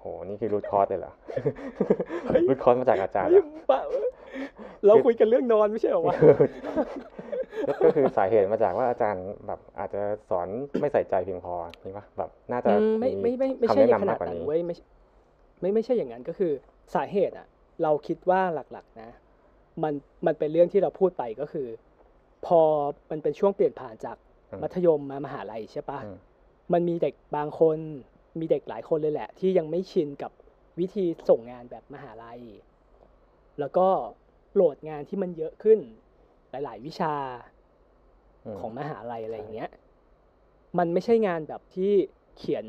[0.00, 1.12] โห นี่คือรูทคอร์สเลยเหรอ
[2.48, 3.80] รูทคอร์สมาจากอาจารย์เหรอปะ
[4.86, 6.16] เราคุยกันเรื่องนอนไม่ใช่เหรอวะ
[7.66, 10.48] ก็ก็คือสาเหตุมาจากว่าอาจารย์แบบอาจจะสอน
[10.80, 11.54] ไม่ใส่ใจเพียงพอ
[11.84, 14.84] นี่ปะแบบน่าจะอืมไม่ไม่ไม่ไม่คำใช่แนะขนำนามาดกกว่านั้นนี้เว้ยไม่ใช่
[15.60, 16.52] ไม่ไม่ใช่อย่างนั้นก็คือ
[16.94, 17.46] สาเหตุอะ
[17.82, 19.10] เราคิดว่าหลักๆนะ
[19.82, 19.92] มัน
[20.26, 21.68] มันเป็นเรื่องที่เราพูดไปก็คือ
[22.46, 22.60] พอ
[23.10, 24.16] มันเป็นช่วงเปลี่ยนผ่านจาก
[24.50, 26.16] อืมมัธยมมามหาลัยใช่ปะอืม
[26.72, 27.78] มันมีเด็กบางคน
[28.38, 30.32] มีเด็กหลายคนเลยแหละ ที่ยังไม่ชินกับ
[30.78, 32.40] วิธีส่งงานแบบมหาลัย
[33.60, 33.86] แล้วก็
[34.54, 35.78] โหลดงานที่มันเยอะขึ้น
[36.50, 37.14] หลาย ๆ วิชา
[38.44, 39.70] อืมของมหาลัยอะไรใช่อย่างเงี้ย
[40.78, 41.92] มันไม่ใช่งานแบบที่
[42.36, 42.66] เขียน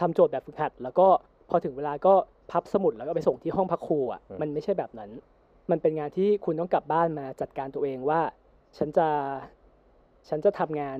[0.00, 1.06] ทำโจทย์แบบฝึกหัด แล้วก็
[1.48, 2.14] พอถึงเวลาก็
[2.50, 5.10] พับสมุดแล้วก็ไปส่งที่ห้องพักครูอะ มันไม่ใช่แบบนั้น
[5.70, 8.20] มันเป็นงานที่คุณต้องกลับบ้านมาจัดการตัวเองว่า
[8.78, 9.08] ฉันจะ
[10.28, 10.98] ฉันจะทำงาน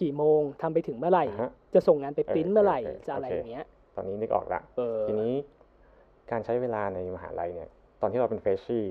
[0.00, 5.34] กี่โมงทำไปถึงเมื่อไหร่อ่าฮะจะส่งงานไปปริ้นเออเมื่อไหร่เออเออจะอะไรโอเคอย่างเงี้ย ตอนนี้นึกออกละเออทีนี้
[6.30, 7.68] การใช้เวลาในมหาลัยเนี่ย
[8.00, 8.84] ตอนที่เราเป็นเฟรชชี่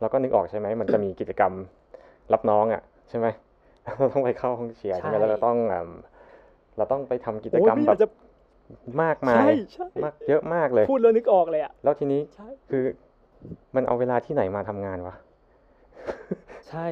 [0.00, 1.52] เราก็นึกออกใช่ไหมมันจะมีกิจกรรม
[2.32, 3.26] รับน้องอะใช่ไหม
[3.84, 5.90] เราต้องไปเข้าห้องเชียร์ใช่ไหมใช่แล้วเราต้องอ่า
[6.76, 8.08] เราต้องไปทำกิจโอ้กยรรมไม่อแบยากบจะ
[9.02, 12.82] มากมายใช่ใช่มากเยอะมากเลย พูดแล้วนึกออกเลยอะแล้วทีนี้ใช่คือ
[13.76, 15.14] มันเอาเวลาที่ไหนมาทำงานวะ
[16.68, 16.86] ใช่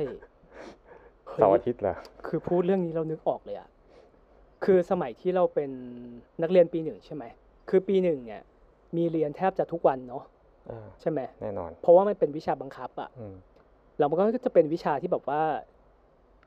[1.41, 1.95] เฮ้ยเสาร์อาทิตย์เหรอ
[2.27, 3.69] คือพูดเรื่องนี้เรานึกออกเลยอะ
[4.65, 5.71] คือสมัยที่เราเป็น
[6.43, 7.25] นักเรียนปีหนึ่งใช่ไหม
[7.71, 8.43] คือปีหนึ่งเนี่ย
[8.97, 10.23] มีเรียนแทบจะทุกวันเนาะ
[10.67, 13.35] เออใช่ไหมแน่นอน เพราะว่ามันเป็นวิชาบังคับอะอืม
[13.99, 15.43] แล้วมันก็จะเป็นวิชาที่แบบว่า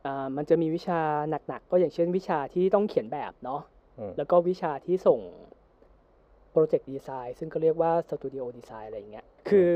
[0.06, 1.00] อ่ามันจะมีวิชา
[1.48, 3.62] หนักๆก็อย่างเช่น วิชาที่ต้องเขียนแบบเนาะ
[4.00, 5.20] อืมแล้วก็วิชาที่ส่ง
[6.52, 9.72] project design ซึ่งก็เรียกว่า studio design อะไรอย่างเงี้ยคือ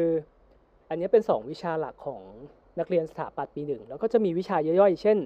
[0.90, 2.22] อันเนี้ยเป็นสองวิชาหลักของ
[2.80, 5.18] นักเรียนสถาปัตย์ปีหนึ่งแล้วก็จะมีวิชาย่อยๆ เช่น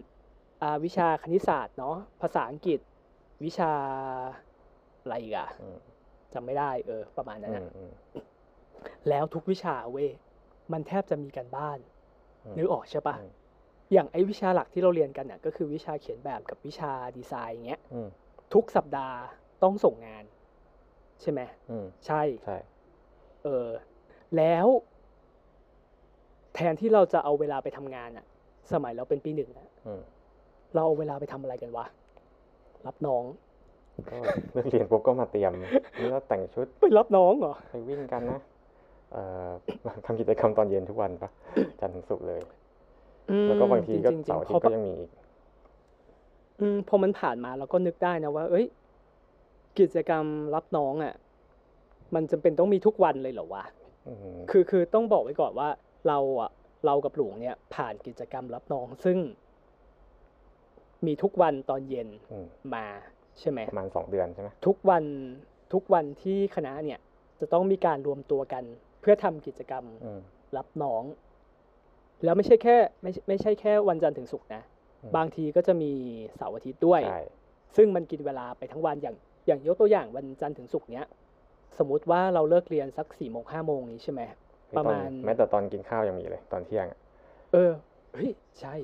[0.61, 2.79] อ่าวิชาคณิตศาสตร์เนาะภาษาอังกฤษ
[3.43, 3.71] วิชา
[5.01, 5.79] อะไรอีกอะอืม
[6.33, 7.91] จำไม่ได้เออประมาณนั้นอือะมอืม
[9.09, 10.09] แล้วทุกวิชาเว้ย
[10.71, 11.77] มันแทบจะมีกันบ้าน
[12.45, 13.31] อืมนึกออกใช่ปะอืม
[13.93, 18.07] อย่างไอ้วิชาหลักที่เราเรียนกันน่ะก็คือวิชาเขียนแบบกับวิชาดีไซน์อย่างเงี้ยอืม
[18.53, 19.17] ทุกสัปดาห์
[19.63, 20.23] ต้องส่งงาน
[21.21, 22.57] ใช่ไหมอืมใช่ใช่
[23.43, 23.67] เออ
[24.37, 24.67] แล้ว
[26.55, 28.25] แทนที่เราจะเอาเวลาไปทำงานอะ
[28.73, 30.01] สมัยเราเป็นปีหนึ่งอะอืม
[30.73, 31.85] เราเอาเวลาไปทำอะไรกันวะ
[32.87, 33.23] รับน้อง
[34.09, 34.17] ก็
[34.53, 35.51] เลิกเรียนปุ๊บก็มาเตรียม
[35.99, 38.39] นี่ก็แต่งชุดไปรับน้องเหรอไปวิ่งกันนะ
[39.11, 39.49] เอ่อ
[40.05, 41.29] ทำกิจกรรมตอนเย็นทุกวันปะ
[41.79, 42.41] จันทร์ถึงศุกร์เลย
[43.31, 45.09] อืมแล้วก็บางทีก็จริงๆเสาร์อาทิตพอย์ก็ยังมีอีก
[46.59, 48.65] อืมพอมันผ่านมาเราก็นึกได้นะว่า เอ้ย
[49.79, 51.13] กิจกรรมรับน้องอะ
[52.15, 53.63] มันจำเป็นต้องมีทุกวันเลยเหรอวะ
[54.07, 55.69] อืมคือคือต้องบอกไว้ก่อนว่า
[56.07, 56.51] เราอะ
[56.85, 59.17] เรากับหลวงเนี่ยผ่านกิจกรรมรับน้องซึ่ง
[61.05, 62.85] มีทุกวันตอนเย็นอืมมา
[63.39, 65.03] ใช่ไหมประมาณสองเดือนใช่ไหมทุกวัน
[65.73, 66.99] ทุกวันที่คณะเนี่ย
[67.39, 68.63] จะต้องมีการรวมตัวกัน
[69.01, 70.21] เพื่อทำกิจกรรมอืม
[70.57, 71.03] รับน้อง
[72.23, 74.61] แล้วไม่ใช่แค่ไม่ใช่ไม่ใช่แค่วันจันทร์ถึงศุกร์นะ
[75.03, 75.91] อืม บางทีก็จะมี
[76.35, 77.21] เสาร์อาทิตย์ด้วย ใช่
[77.75, 79.15] ซึ่งมันกินเวลาไปทั้งวันอย่าง
[79.47, 81.05] อย่างยกตัวอย่างวันจันทร์ถึงศุกร์เนี้ย
[81.77, 84.35] สมมุติว่าเราเลิกเรียนสักสี่โมงห้าโมงนี้ใช่ไหมไอ้
[84.77, 86.99] ประตอนมาณแม้แต่ตอนกินข้าวยังมีเลย ตอนเที่ยงอะ
[87.53, 87.71] เออ
[88.15, 88.75] เฮ้ยใช่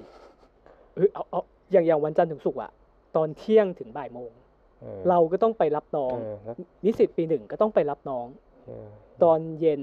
[0.96, 2.72] เฮ้ยเอาเอาอย่างอย่างวันจันทร์ถึงศุกร์อะ
[3.16, 4.32] ตอนเที่ยงถึงบ่ายโมง
[4.82, 8.28] เออเราก็ต้องไปรับน้องเออแล้วนิสิตปีหนึ่งก็ต้องไปรับน้อง
[8.66, 8.88] เออ
[9.24, 9.82] ตอนเย็น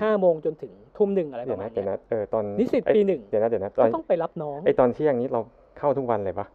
[0.00, 5.40] ห้าโมงจนถึงทุ่มหนึ่งอะไรปเดี๋ยวระมานะณเดี๋ยวเนี้ยนะเออตอนนิสิตเอ้ยปีหนึ่งเดี๋ยวนะเดี๋ยวนะตอก็นต้องไปรับน้องไอตอนเที่ยงนี้เรา
[5.78, 6.46] เข้าทุกวันเลยปะ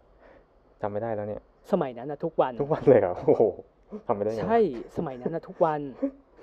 [0.81, 1.41] จำไม่ได้แล้วเนี่ย
[1.71, 3.43] สมัยนั้นนะทุกวันทุกวันเลยเหรอโอ้โห
[4.07, 4.59] ทำไปได้ไงวะใช่
[4.97, 5.79] สมัยนั้นนะทุกวัน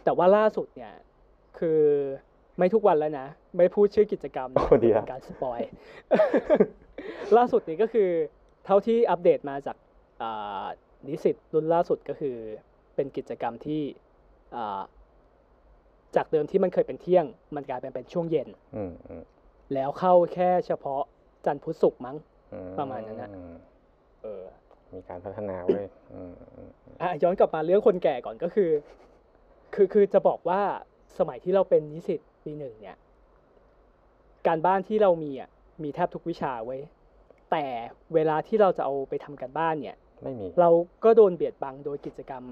[0.04, 0.92] แต่ว่าล่าสุดเนี่ย
[1.58, 1.80] คือ
[2.58, 5.60] ไม่ทุกวันแล้วนะ ไม่พูดชื่อกิจกรรมโอ้ดีเป็ละนการสปอย
[7.36, 8.08] ล่าสุดนี้ก็คือ
[8.64, 9.76] เท่าที่อัปเดตมาจาก
[10.22, 10.64] อ่า
[11.08, 12.36] นิสิตรุ่นล่าสุดก็คือ
[12.94, 13.82] เป็นกิจกรรมที่
[14.56, 14.80] อ่า
[16.16, 19.22] จากเดิมที่มันเคยเป็นเที่ยง มันกลายเป็นเป็นช่วงเย็นอืมอืม
[19.74, 21.02] แล้วเข้าแค่เฉพาะ
[21.46, 22.16] จันทร์พุธศุกร์มั้ง
[22.52, 23.54] อืประมาณนั้นน่ะอืม
[24.22, 24.42] เออ
[24.94, 26.70] มีการพัฒนาเว้ยอืมอืม
[27.02, 28.70] อะย้อนกลับมาเรื่องคนแก่ก่อนก็คือ
[29.74, 30.60] คือคือจะบอกว่า
[31.18, 32.96] สมัยที่เราเป็นนิสิต ปีหนึ่งเนี่ย
[34.46, 35.50] การบ้านที่เรามีอะ
[35.82, 36.82] มีแทบทุกวิชาเว้ย
[37.50, 37.64] แต่
[38.14, 40.70] เวลาที่เราจะเอาไปทำการบ้านเนี่ย ไม่มี เรา
[41.04, 42.44] ก็โดนเบียดบังโดยกิจกรรม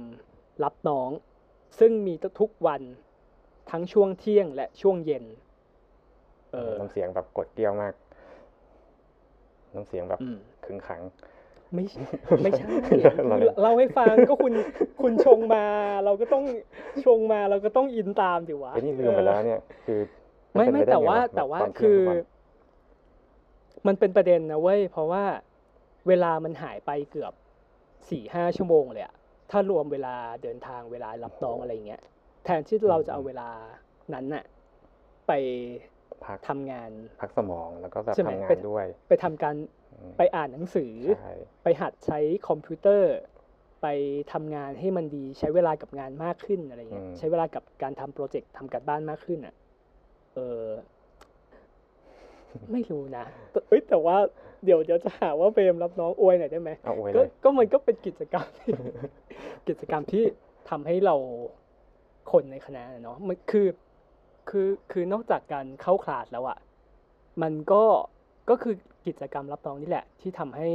[0.64, 1.10] รับน้อง
[1.78, 2.82] ซึ่งมีทุกวัน
[3.70, 5.24] ทั้งช่วงเที่ยงและช่วงเย็น
[6.52, 7.94] เออน้ำเสียงแบบกดเกลี้ยวมาก
[9.74, 11.02] น้ำเสียงแบบอืมขึงขัง
[11.74, 12.02] ไม่ใช่
[12.42, 12.66] ไม่ใช่
[13.28, 14.54] เราเล่นเล่าให้ฟังก็คุณ
[15.02, 15.64] คุณชงมา
[16.04, 16.44] เราก็ต้อง
[17.04, 20.00] ชงมาเราก็ต้องอินตามดิวะไอ้นี่ลืมไปแล้วเนี่ยคือ
[20.54, 22.18] ไม่นไม่เป็นปด้แต่งว่าบบแต่ว่าตนเที่ยงคือทุกวัน
[23.86, 25.24] มันเป็นประเด็นนะเว้ยเพราะว่า
[26.08, 27.32] เวลามันหายไปเกือบ
[28.10, 29.14] สี่ห้าชั่วโมงเลยอะ
[29.50, 32.02] ถ้ารวมเวลาเดินทางเวลารับน้องอะไรเงี้ย
[32.44, 33.48] แทนที่เราจะเอาเวลา
[34.14, 34.44] นั้นน่ะ
[35.28, 35.32] ไป
[36.24, 39.54] พักทำงาน พักสมองแล้วก็แบบใช่ไหมทำงาไปนด้วย ไปทำการ
[39.85, 39.85] อืม
[40.18, 43.14] ไปอ่านหนังสือใช่ไปหัดใช้คอมพิวเตอร์
[43.82, 43.86] ไป
[44.32, 49.54] ทำงานให้มันดีใช้เวลากับงานมากขึ้นอะไรเงี้ยใช้เวลากับการทำโปรเจกต์ทำการบ้านมากขึ้นอะ
[50.34, 50.64] เออ
[52.72, 54.16] ไม่รู้นะแต่เอ้ยแต่ว่า
[54.64, 58.72] เดี๋ยวเดี๋ยวจะหาว่าเบมรับน้องอวยหน่อยได้ไหมเอาอวยก็เลยก็มันก็เป็นกิจกรรมที่
[59.68, 60.24] กิจกรรมที่
[60.70, 61.16] ทำให้เรา
[62.32, 63.66] คนในคณะน่ะเนาะมันคือ
[64.50, 66.58] คือคือนอกจากการเข้าคลาสแล้วอะ่ะ
[67.42, 67.82] มันก็
[68.50, 68.74] ก็คือ
[69.06, 70.68] กิจกรรมรับน้องนี่แหละ ที่ทำให้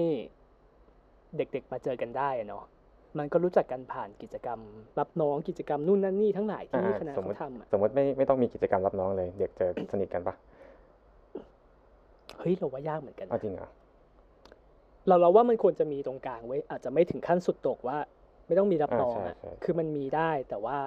[1.38, 2.63] เด็กๆมาเจอกันได้อะเนาะ
[3.17, 4.60] มันก็รู้จักกันผ่านกิจกรรม
[5.00, 10.36] รับน้องกิจกรรมนู่นนั่นนี่ทั้งหลายที่อ่าคณะสมมเขาติทำอะสมมติไม่ไม่ต้องมีกิจกรรมรับน้องเลย เด็กจะสนิทกันปะ
[12.39, 13.70] เฮ้ยเราว่ายากเหมือนกันเอานะจริงเหรอ
[15.08, 17.98] เราเราว่ามันควรจะมีตรงกลางไว้ อาจจะไม่ถึงขั้นสุดโต่งว่า
[18.48, 20.78] ไม่ต้องมีรับน้องอ่าอะใช่ใช่คือมันมีได้แต่ว่า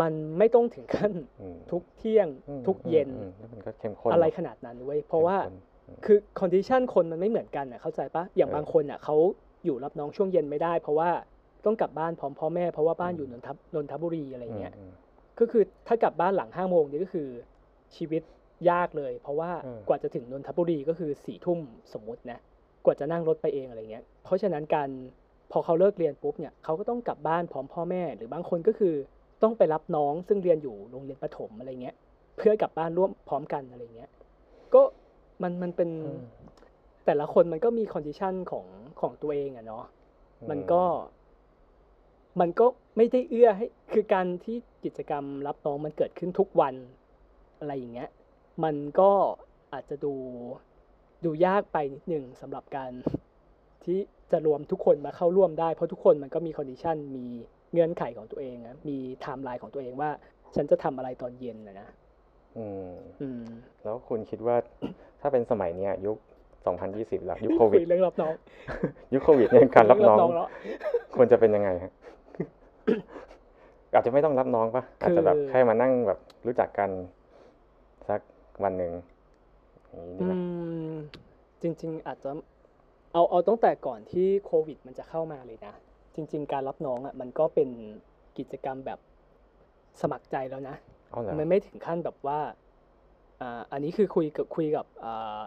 [0.00, 5.56] มันไม่ต้องถึงขั้นอืมทุกเที่ยงอืมทุกเย็นอืมอืมแล้วมันก็เเข้มข้นอะไรเนขนาดนั้นเว้ยเพราะว่าข้มข้น
[6.04, 9.16] คือ condition คนมันไม่เหมือนกันอะเข้าใจปะอย่างเออบางคนอะเขา
[9.64, 11.10] อยู่รับน้องช่วงเย็นไม่ได้ เพราะว่า
[11.64, 14.92] ต้องกลับบ้านพร้อมพ่อแม่เพราะว่าบ้านอืมอยู่นนทบนนทบุรีอะไรเงี้ยอืม
[15.40, 17.28] ก็คือถ้ากลับบ้านหลังห้าโมงนี่ก็คือ
[17.96, 18.22] ชีวิต
[18.70, 21.58] ยากเลย เพราะว่าเออกว่าจะถึงนนทบุรีก็คือสี่ทุ่ม
[21.92, 22.38] สมมุตินะ
[22.84, 24.88] กว่าจะนั่งรถไปเองอะไรเงี้ย เพราะฉะนั้นการ
[25.52, 28.94] พอเขาเลิกเรียนปุ๊บเนี่ยเขาก็ต้องกลับบ้านพร้อมพ่อแม่ หรือบางคนก็คือ
[29.42, 31.96] ต้องไปรับน้องซึ่งเรียนอยู่โรงเรียนประถมอะไรเงี้ย
[32.36, 34.10] เพื่อกลับบ้านร่วมพร้อมกันอะไรเงี้ย
[34.74, 34.82] ก็
[35.42, 36.20] มันมันเป็นอืม
[37.06, 38.66] แต่ละคนมันก็มี condition ของ
[39.00, 39.84] ของตัวเองอะเนาะ
[40.50, 40.82] มันก็
[42.40, 46.74] มันก็ไม่ได้เอื้อให้ คือการที่กิจกรรมรับน้องมันเกิดขึ้นทุกวัน
[47.58, 48.10] อะไรอย่างเงี้ย
[48.64, 49.10] มันก็
[49.72, 50.14] อาจจะดู
[51.24, 52.92] ดูยากไปนิดนึงสำหรับการ
[53.84, 53.98] ที่
[54.32, 57.26] จะรวมทุกคนมาเข้าร่วมได้ เพราะทุกคนมันก็มี condition มี
[57.72, 60.10] เงื่อนไขของตัวเองอะมีไทม์ไลน์ของตัวเองว่า
[60.54, 61.88] ฉันจะทำอะไรตอนเย็นนะนะ
[62.58, 62.90] อืม
[63.22, 63.44] อืม
[63.82, 64.56] แล้วคุณคิดว่า
[65.20, 66.16] ถ้าเป็นสมัยเนี้ยยุค
[66.72, 68.34] 2020 แล้วยุคโควิดคุยเรื่องรับน้อง
[69.14, 70.48] ยุคโควิดเนี่ยการรับน้องแล้ว
[71.16, 71.92] ควรจะเป็นยังไงฮะ
[73.92, 76.90] อาจจะไม่ต้องรับน้องปะอาจจะแบบคือแค่มานั่งแบบรู้จักกัน
[78.08, 78.20] สัก
[78.64, 78.92] วันหนึ่ง
[79.92, 80.34] อย่างนี้ดีอืไหม
[80.92, 80.96] ม
[81.62, 82.30] จริง ๆ อาจจะ
[83.12, 85.74] เอาเอาตั้งแต่ก่อนที่โควิด มันจะเข้ามาเลยนะ
[86.14, 87.68] จริง ๆ การรับน้องอะมันก็เป็น
[88.38, 88.98] กิจกรรมแบบ
[90.00, 90.76] สมัครใจแล้วนะ
[91.10, 92.40] เอาเหรอมันไม่ถึงขั้นแบบว่า
[93.40, 95.40] อ่าอันนี้คือคุยกับคุยกับอ่า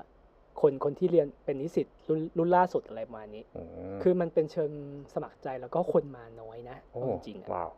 [0.62, 3.62] คนคนที่เรียนเป็นนิสิตรุ่นรุ่นล่าสุดอะไรประมาณนี้อื
[3.96, 4.72] มคือมันเป็นเชิง
[5.14, 7.70] สมัครใจแล้วก็คนมาน้อยนะโอ้เอาจริงๆอะว้าว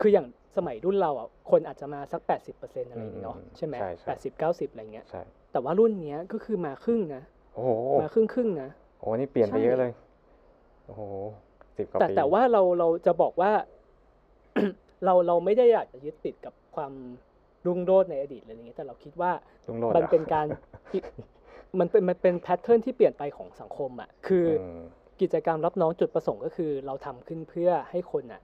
[0.00, 7.22] คืออย่างสมัยรุ่นเราอะคนอาจจะมาสักแปดสิบเปอร์เซ็นต์อะไรอย่างเงี้ยเนาะอืมใช่ไหมใช่ใช่แปดสิบเก้าสิบอะไรเงี้ยใช่แต่ว่ารุ่นเนี้ยก็คือมาครึ่งนะ
[7.54, 9.92] โอ้โหมาครึ่งครึ่งๆนะโอ้นี่เปลี่ยนไปใช่เยอะเลย
[10.86, 11.02] โอ้โห
[11.76, 13.52] สิบกว่าแต่ปีแต่ว่าเราเราจะบอกว่า
[15.04, 16.92] เราเราไม่ได้อยากจะยึดติดกับความ
[17.66, 19.30] รุ่งโรจน์ในอดีตอะไรอย่างเงี้ยแต่เราคิดว่า
[19.68, 20.46] ลุงโรดมันอะเป็นการ
[21.78, 24.82] มันเป็นมันเป็นแพทเทิร์นที่เปลี่ยนไปของสังคมอะคืออม
[25.20, 28.42] กิจกรรมรับน้องจุดประสงค์ก็คือ เราทำขึ้นเพื่อให้คนอะ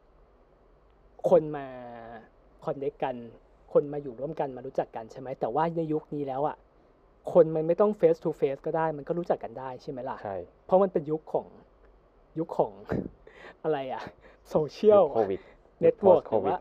[1.31, 1.67] คนมา
[2.65, 3.17] คอนเนคกัน
[3.73, 6.57] คนมาอยู่ร่วมกันมารู้จักกันใช่ไหมแต่ว่าในยุคนี้แล้วอะ
[7.33, 11.47] คนมันไม่ต้อง face to face ก็ได้ มันก็รู้จักกันได้ใช่ไหมล่ะใช่เพราะมันเป็นยุคของ
[12.39, 12.73] ยุคของ
[13.63, 14.03] อะไรอะ
[14.51, 15.41] โซเชียลโควิด
[15.81, 16.59] เน็ตเวิร์กโคหรือวิดว่า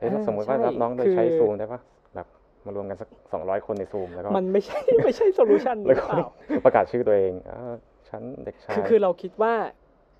[0.00, 1.80] เอ้ยแล้วอ่าสมมติว่าใช่รับน้องโดยคือใช้ซูมได้ปะ
[2.14, 2.26] แบบ
[2.66, 6.28] มารวมกันสักสองร้อยคนในซูมแล้วก็มันไม่ใช่ไม่ใช่โซลูชันหแล้รืวอก็เปล่า
[6.64, 7.74] ประกาศชื่อตัวเองอ่า
[8.08, 9.54] ฉันเด็กชายคือคือเราคิดว่า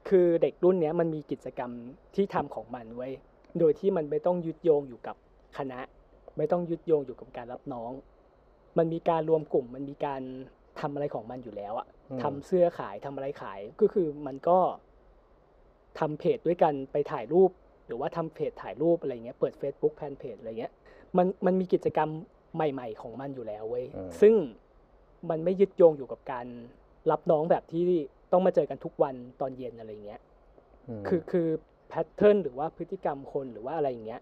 [0.08, 1.70] คือเด็กรุ่นเนี้ยมันมีกิจกรรม
[2.14, 3.12] ที่ทำของมันไว้ย
[3.58, 5.16] โดยที่มันไม่ต้องยึดโยงอยู่กับ
[5.58, 5.80] คณะ
[6.36, 7.92] ไม่ต้องยึดโยงอยู่กับการรับน้อง
[8.78, 10.22] มันมีการรวมกลุ่ม มันมีการ
[10.80, 14.58] ทำอะไรของมันอยู่แล้วอะอืมทำเสื้อขายทำอะไรขายก็คือมันก็
[15.98, 17.50] ทำเพจด้วยกันไปถ่ายรูป
[17.90, 20.72] หรือว่าทำเพจถ่ายรูปอะไรเงี้ยเปิด Facebook แฟนเพจอะไรเงี้ย
[21.16, 22.10] มันมันมีกิจกรรม
[22.54, 24.34] ใหม่ ๆ ของมันอยู่แล้วเว้ยอืมซึ่ง
[25.30, 26.46] มันไม่ยึดโยงอยู่กับการ
[27.10, 27.82] รับน้องแบบที่
[28.32, 30.20] ต้องมาเจอกันทุกวันตอนเย็นอะไรเงี้ย
[31.00, 31.46] มคือคือ
[31.88, 34.20] แพทเทิร์นหรือว่าพฤติกรรมคนหรือว่าอะไรอย่างเงี้ย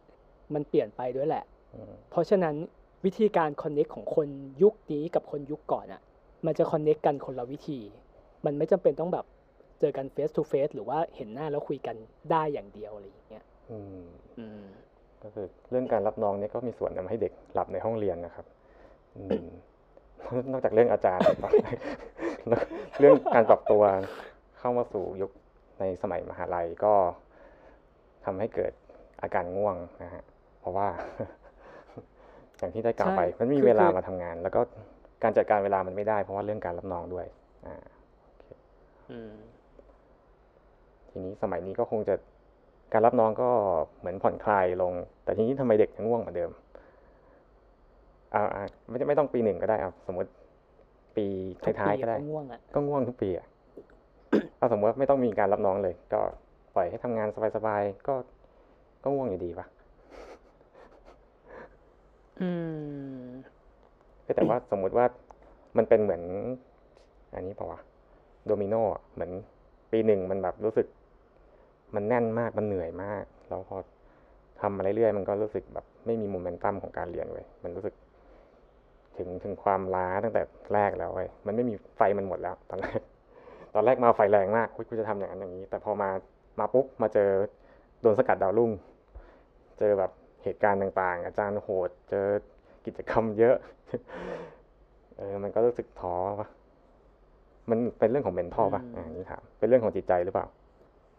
[0.55, 1.45] มันเปลี่ยนไปด้วยแหละ
[1.91, 2.55] มเพราะฉะนั้น
[3.05, 4.29] วิธีการคอนเน็กของคน
[4.63, 6.03] ยุคนี้กับคนยุคก่อนอะ่ะ
[6.47, 7.81] มันจะคอนเน็กกันคนละวิธี
[8.45, 9.27] มันไม่จำเป็นต้องแบบ
[9.81, 11.97] เจอกันเฟส to เฟสหรือว่าเห็นหน้าแล้วคุยกัน
[12.31, 13.48] ได้อย่างเดียวอะไรอย่างเงี้ยอืมอืม
[15.23, 18.47] ก็คือเรื่องการรับน้องเนี่ยก็มีส่วนทำให้เด็กหลับในห้องเรียนนะครับ
[19.17, 19.47] อืม
[20.53, 21.23] นอกจากเรื่องอาจารย์
[22.49, 22.63] แล้ว
[23.01, 23.83] เรื่องการปรับตัว
[24.59, 25.31] เข้ามาสู่ยุค
[25.81, 26.95] ในสมัยมหาลัยก็
[28.25, 28.73] ทำให้เกิด
[29.23, 30.23] อาการง่วงนะฮะ
[30.61, 30.89] เพราะว่า
[32.59, 34.61] อย่างที่ได้กล่าวไปใช่มันไม่มีคือเวลาคือมาทำงาน แล้วก็
[35.23, 37.27] การจัดการเวลามันไม่ได้ เพราะว่าเรื่องการรับน้องด้วย
[37.67, 37.77] อ่า
[39.11, 39.35] อืม
[41.11, 42.15] ทีนี้สมัยนี้ก็คงจะ
[42.93, 43.51] การรับน้องก็
[43.99, 44.93] เหมือนผ่อนคลายลง
[45.25, 46.51] แต่ทีนี้ทำไมเด็กยังง่วงเหมือนเดิม
[48.35, 50.31] อ่าอ่าไม่ไม่ต้องปีหนึ่งก็ได้อะสมมติ
[51.17, 51.27] ปี
[51.65, 53.47] ทุกท้ายปีๆก็ได้ ก็ง่วงอะก็ง่วงทุกปีอะ
[54.59, 56.21] เอาสมมติว่าไม่ต้องมีการรับน้องเลย ก็
[56.75, 58.15] ปล่อยให้ทำงานสบายๆก็
[59.03, 59.67] ก็ง่วงอยู่ดีปะ
[62.41, 62.49] อื
[63.23, 63.27] ม
[64.23, 65.07] เอ้ยแต่ว่าสมมุติว่า
[65.77, 66.23] มันเป็นเหมือน
[67.35, 67.81] อันนี้เปล่าวะ
[68.47, 69.31] โดมิโนอะเหมือน
[69.93, 70.87] ปีหนึ่งมันแบบรู้สึก
[71.95, 73.77] มันแน่นมากมันเหนื่อยมาก แล้วพอ
[74.61, 77.95] ทำมาเรื่อยๆมันก็รู้สึกแบบไม่มีโมเมนตัมของการเรียนเว้ยมันรู้สึก
[79.17, 83.01] ถึงถึงความล้าตั้งแต่แรกแล้วเว้ยมันไม่มีไฟมันหมดแล้ว ตอนแรก
[83.75, 86.11] ตอนแรกมาไฟแรงมากอุ๊ยกูจะทำอย่างนั้นอย่างนี้ แต่พอมา
[86.59, 87.31] มาปุ๊บมาเจอ
[88.03, 88.71] โดนสกัดดาวรุ่ง
[89.79, 90.11] เจอแบบ
[90.45, 92.27] เหตุการณ์ต่างๆ อาจารย์โหด เจอ
[92.87, 93.57] กิจกรรมเยอะ
[95.17, 96.49] เออมันก็รู้สึกท้อปะ
[97.71, 100.47] มันเป็นเรื่องของเมนทัลปะอ่านี่ถามเป็นเรื่องของจิตใจหรือเปล่า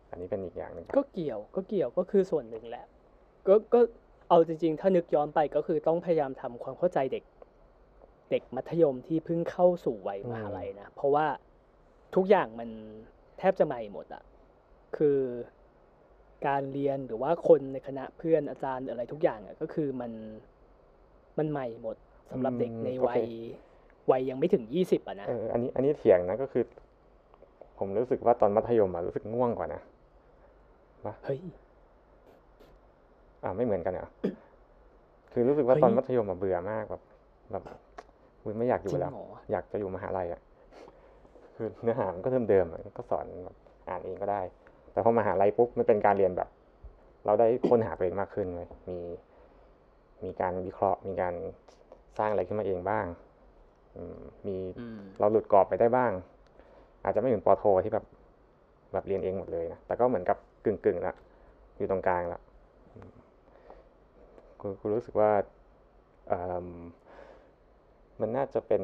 [0.10, 2.86] อันนี้เป็นอีกอย่างหนึ่งปะก็เกี่ยวก็เกี่ยวก็คือส่วนหนึ่งแหละ
[3.48, 3.80] ก็ก็
[4.30, 7.24] เอาจริง ๆ ถ้านึกย้อนไปก็คือต้องพยายามทำความเข้าใจเด็ก
[8.32, 11.26] เด็กมัธยมที่เพิ่งเข้าสู่วัยมหาลัยนะ เพราะว่า
[12.16, 12.70] ทุกอย่างมัน
[13.38, 14.24] แทบจะใหม่หมดอะ
[14.98, 15.20] คือ
[16.48, 20.12] การเรียนหรือว่าคนในคณะเพื่อนอาจารย์อะไรทุกอย่างอะก็คือมัน
[21.38, 21.96] มันใหม่หมด
[22.32, 23.24] สำหรับเด็กในวัย
[24.12, 26.64] วัยยังไม่ถึงยี่สิบอะนะเอออันนี้อันนี้เถียงนะก็คือ
[27.78, 29.82] ผมรู้สึกว่าตอนมัธยมอะรู้สึกง่วงกว่านะ
[31.24, 31.40] เฮ้ย
[33.44, 34.08] อ่าไม่เหมือนกันเหรอ
[35.32, 37.02] คือรู้สึกว่าตอนเฮ้ยมัธยมอะเบื่อมากแบบ
[37.52, 37.64] แบบ
[38.44, 40.42] อุ๊ยไม่อยากอจริยู่งแล้วเหรออยากจะอยู่มหาลัยอะ
[41.56, 43.56] คือเนื้อหามันก็เดิมๆอะก็สอนแบบ
[43.88, 44.42] อ่านเองก็ได้
[44.92, 46.50] แต่พอมหาลัยปุ๊บมันเป็นการเรียนแบบ
[47.26, 48.98] เราได้ค้นหาตัวเองมากขึ้นเลยมี
[50.24, 51.34] มีการวิเคราะห์ มีการ
[52.18, 53.06] สร้างอะไรขึ้นมาเองบ้าง
[53.96, 56.12] อืมมีอืมเราหลุดกรอบไปได้บ้าง
[57.04, 58.06] อาจจะไม่เหมือนปอโทที่แบบ
[58.94, 61.16] แบบเรียนเองหมดเลยนะแต่ก็เหมือนกับ กึ่งกึ่งๆละ
[61.78, 62.40] อยู่ตรงกลางละ
[62.94, 63.12] อืม
[64.60, 65.32] กูกูรู้สึกว่า
[66.28, 66.68] เอิ่ม
[68.20, 68.84] มันน่าจะเป็น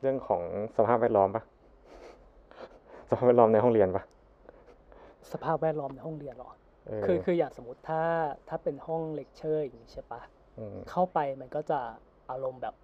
[0.00, 0.42] เรื่องของ
[0.76, 1.42] สภาพแวดล้อมปะ
[3.10, 4.04] สภาพแวดล้อมในห้องเรียนปะ
[5.32, 6.50] สภาพแวดล้อมในห้องเรียนเหรอ
[6.86, 8.02] เออคือคืออย่างสมมติถ้า
[8.48, 10.20] ถ้าเป็นห้องเลคเชอร์อย่างนี้ใช่ปะ
[10.76, 11.80] มเข้าไปมันก็จะ
[12.30, 12.74] อารมณ์แบบ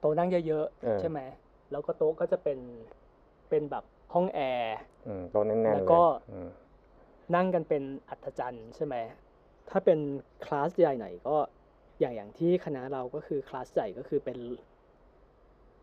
[0.00, 1.20] โต๊ะนั่งเยอะเออๆใช่ไหม
[1.70, 2.58] แล้วก็โต๊ะก็จะเป็น
[3.48, 6.48] เป็นแบบ ห้องแอร์อืมโต๊ะแน่นๆแล้วเลยก็อืม
[7.34, 8.96] นั่งกันเป็นอัธจันทร์ใช่ไหม
[9.70, 9.98] ถ้าเป็น
[10.44, 11.36] คลาสใหญ่หน่อยก็
[12.00, 14.38] อย่างอย่างที่คณะเราก็คือคลาสใหญ่ก็คือเป็น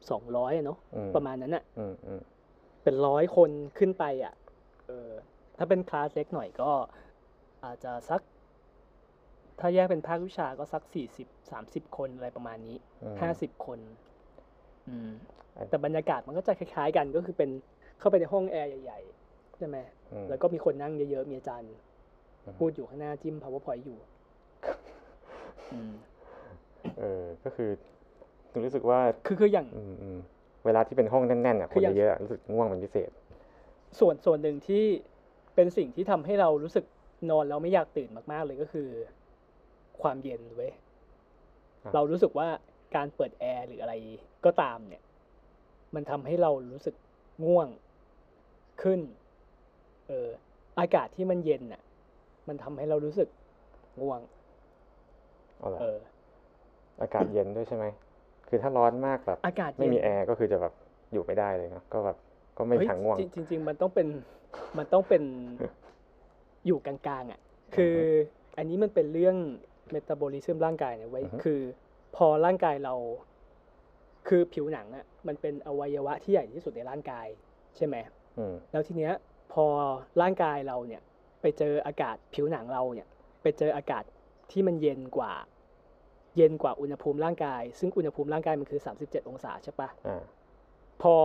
[0.09, 2.21] สองร้อยเนาะอืมประมาณนั้นอะอืมอืม
[2.83, 4.33] เป็นร้อยคนขึ้นไปอะ
[4.87, 5.09] เออ
[5.57, 6.71] ถ้าเป็นคลาสเล็กหน่อยก็
[7.63, 8.21] อาจจะสัก
[9.59, 13.79] ถ้าแยกเป็นภาควิชาก็สักสี่สิบสามสิบคนอะไรประมาณนี้อืมห้าสิบคน
[14.87, 15.09] อืม
[15.55, 17.49] อันแต่บรรยากาศมันก็จะคล้าย ๆ กันก็คือเป็น
[17.99, 19.77] เข้าไปในห้องแอร์ใหญ่ๆใช่ไหม
[20.12, 21.67] อืมแล้วก็มีคนนั่งเยอะๆมีอาจารย์
[22.43, 23.97] อืมพูดอยู่ข้างหน้าจิ้ม powerpoint อยู่
[25.71, 25.93] อืม
[26.99, 27.69] เออก็คือ
[28.65, 30.17] รู้สึกว่าคือคืออย่างอืมอืม
[30.65, 33.09] เวลาที่เป็นห้องแน่นๆอะคืคนออย่างเยอะๆอะรู้สึกง่วงเป็นพิเศษ
[33.99, 34.83] ส่วนส่วนหนึ่งที่
[35.55, 36.85] เป็นสิ่งที่ทำให้เรารู้สึก
[37.29, 38.89] นอนแล้วไม่อยากตื่นมากๆเลยก็คือ
[40.01, 40.71] ความเย็นเว้ย
[41.83, 42.47] อะเรารู้สึกว่า
[42.95, 43.93] การเปิดแอร์หรืออะไร
[44.45, 45.03] ก็ตามเนี่ย
[45.95, 46.95] มันทำให้เรารู้สึก
[47.45, 47.67] ง่วง
[48.81, 48.99] ขึ้น
[50.07, 50.27] เออ
[50.79, 51.81] อากาศที่มันเย็นน่ะ
[52.47, 53.29] มันทำให้เรารู้สึก
[54.01, 54.19] ง่วง
[55.57, 55.97] เอาเหรอเออ
[57.01, 57.85] อากาศเย็นด้วยใช่ไหม
[58.47, 60.73] คือถ้าร้อนมากแบบ อากาศไม่เย็นมีแอร์ก็คือจะแบบ
[61.13, 62.17] อยู่ไม่ได้เลยเนาะก็แบบ
[62.57, 64.07] ก็ไม่เฮ้ยทางง่วงจริงจริง ๆ มันต้องเป็น
[64.77, 65.23] มันต้องเป็น
[66.65, 67.39] อยู่กลางๆอะ
[67.75, 67.95] คือ
[68.57, 69.35] อันนี้มันเป็นเรื่อง
[69.91, 71.59] เมตาบอลิซึมร่างกายเนี่ยไว้ยอือฮึ คือ
[72.15, 72.93] พอร่างกายเรา
[74.27, 77.27] คือผิวหนังอะมันเป็นอวัยวะที่ใหญ่ที่สุดในร่างกาย
[77.77, 78.18] ใช่ไหมอืม
[78.71, 79.13] แล้วทีเนี้ย
[79.54, 79.65] พอ
[80.21, 81.02] ร่างกายเราเนี่ย
[81.41, 83.08] ไปเจออากาศผิวหนังเราเนี่ย
[83.41, 84.04] ไปเจออากาศ
[84.52, 85.34] ที่มันเย็นกว่า
[86.38, 90.23] เย็นกว่าอุณหภูมิร่างกาย ซึ่งอุณหภูมิร่างกายมันคือ 37 องศาใช่ปะอ่า
[91.02, 91.15] พอ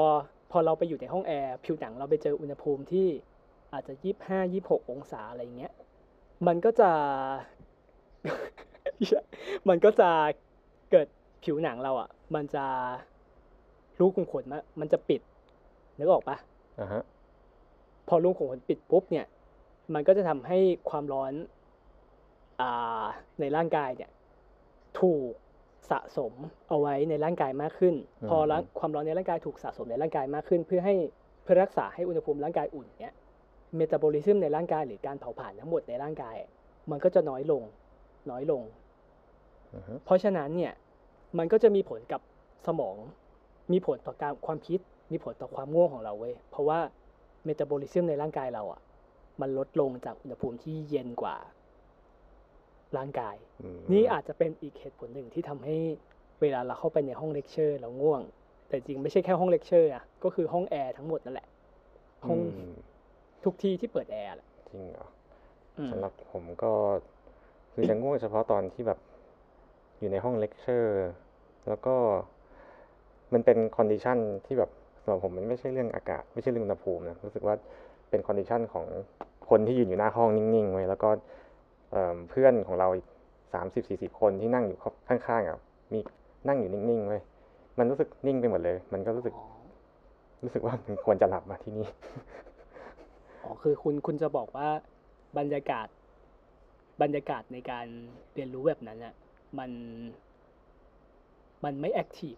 [0.50, 3.08] พอเราไปอยู่ในห้องแอร์ผิวหนังเราไปเจออุณหภูมิที่
[3.72, 5.72] อาจจะยี่ห้ายี่หกองศาอะไรเงี้ย
[6.46, 6.90] มันก็จะ
[9.68, 10.10] มันก็จะ
[10.90, 11.06] เกิด
[11.44, 12.64] ผิวหนังเราอะ มันจะ
[13.98, 15.20] รูขุมขนมะมันจะปิด
[15.98, 16.53] นึกออกปะอ่าฮะ
[18.08, 19.26] พอรูขุมขนปิดปุ๊บเนี่ย
[19.94, 20.58] มันก็จะทำให้
[20.90, 21.32] ความร้อน
[22.60, 23.04] อ่า
[23.40, 24.10] ในร่างกายเนี่ย
[25.00, 25.30] ถูก
[25.90, 26.32] สะสม
[26.68, 27.94] เอาไว้ในร่างกายมากขึ้น
[28.28, 30.94] พอร่างความร้อนในร่างกายถูกสะสมในร่างกายมากขึ้น เพื่อให้
[31.42, 33.14] เพื่อรักษาให้อุณหภูมิร่างกายอุ่นเนี่ย
[33.76, 36.36] เมตาบอลิซึมในร่างกายหรือการเผาผลาญทั้งหมดในร่างกาย
[36.90, 37.62] มันก็จะน้อยลง
[38.30, 38.62] น้อยลง
[39.74, 40.72] อือฮึเพราะฉะนั้นเนี่ย
[41.38, 42.20] มันก็จะมีผลกับ
[42.66, 42.96] สมอง
[43.72, 46.78] มีผลต่อการความคิด มีผลต่อความง่วงของเราเว้ย เพราะว่า
[47.44, 48.80] เมตาบอลิซึมในร่างกายเราอะ
[49.40, 51.36] มันลดลงจากอุณหภูมิที่เย็นกว่า
[52.96, 55.76] ร่างกายอืมนี่อาจจะเป็นอีกเหตุผลหนึ่งที่ทำให้
[56.40, 58.22] เวลาเราเข้าไปในห้องเลคเชอร์เราง่วง
[58.68, 61.48] แต่จริงไม่ใช่แค่ห้องเลคเชอร์อะก็คือห้องแอร์ทั้งหมดนั่นแหละ
[62.26, 62.74] ห้องอืม
[63.44, 65.06] ทุกที่ที่เปิดแอร์แหละจริงเหรอ
[65.78, 66.72] อืมสำหรับผมก็
[67.72, 68.98] คือจะง่วงเฉพาะตอนที่แบบ
[69.98, 71.08] อยู่ในห้องเลคเชอร์
[71.68, 71.94] แล้วก็
[73.32, 74.70] มันเป็น condition ที่แบบ
[75.04, 77.54] สำหรับผมมันไม่ใช่เรื่องอากาศ ไม่ใช่เรื่องอุณหภูมินะรู้สึกว่า
[78.10, 78.86] เป็น condition ของ
[79.48, 81.08] คนที่ยืนอยู่หน้าห้องนิ่งๆเว้ยแล้วก็
[81.90, 83.06] เอิ่มเพื่อนของเราอีก
[83.54, 85.58] สามสิบสี่สิบคนที่นั่งอยู่ข้างๆอะ
[85.92, 85.98] มี
[86.48, 87.22] นั่งอยู่นิ่งๆเว้ย
[87.78, 89.46] มันรู้สึกนิ่งไปหมดเลย มันก็รู้สึกอ๋อ
[90.42, 91.86] รู้สึกว่ามันควรจะหลับมาที่นี่
[93.42, 94.68] อ๋อคือคุณคุณจะบอกว่า
[95.38, 95.86] บรรยากาศ
[97.02, 97.86] บรรยากาศในการ
[98.34, 99.14] เรียนรู้แบบนั้นอะ
[99.58, 99.70] มัน
[101.64, 102.34] มันไม่ active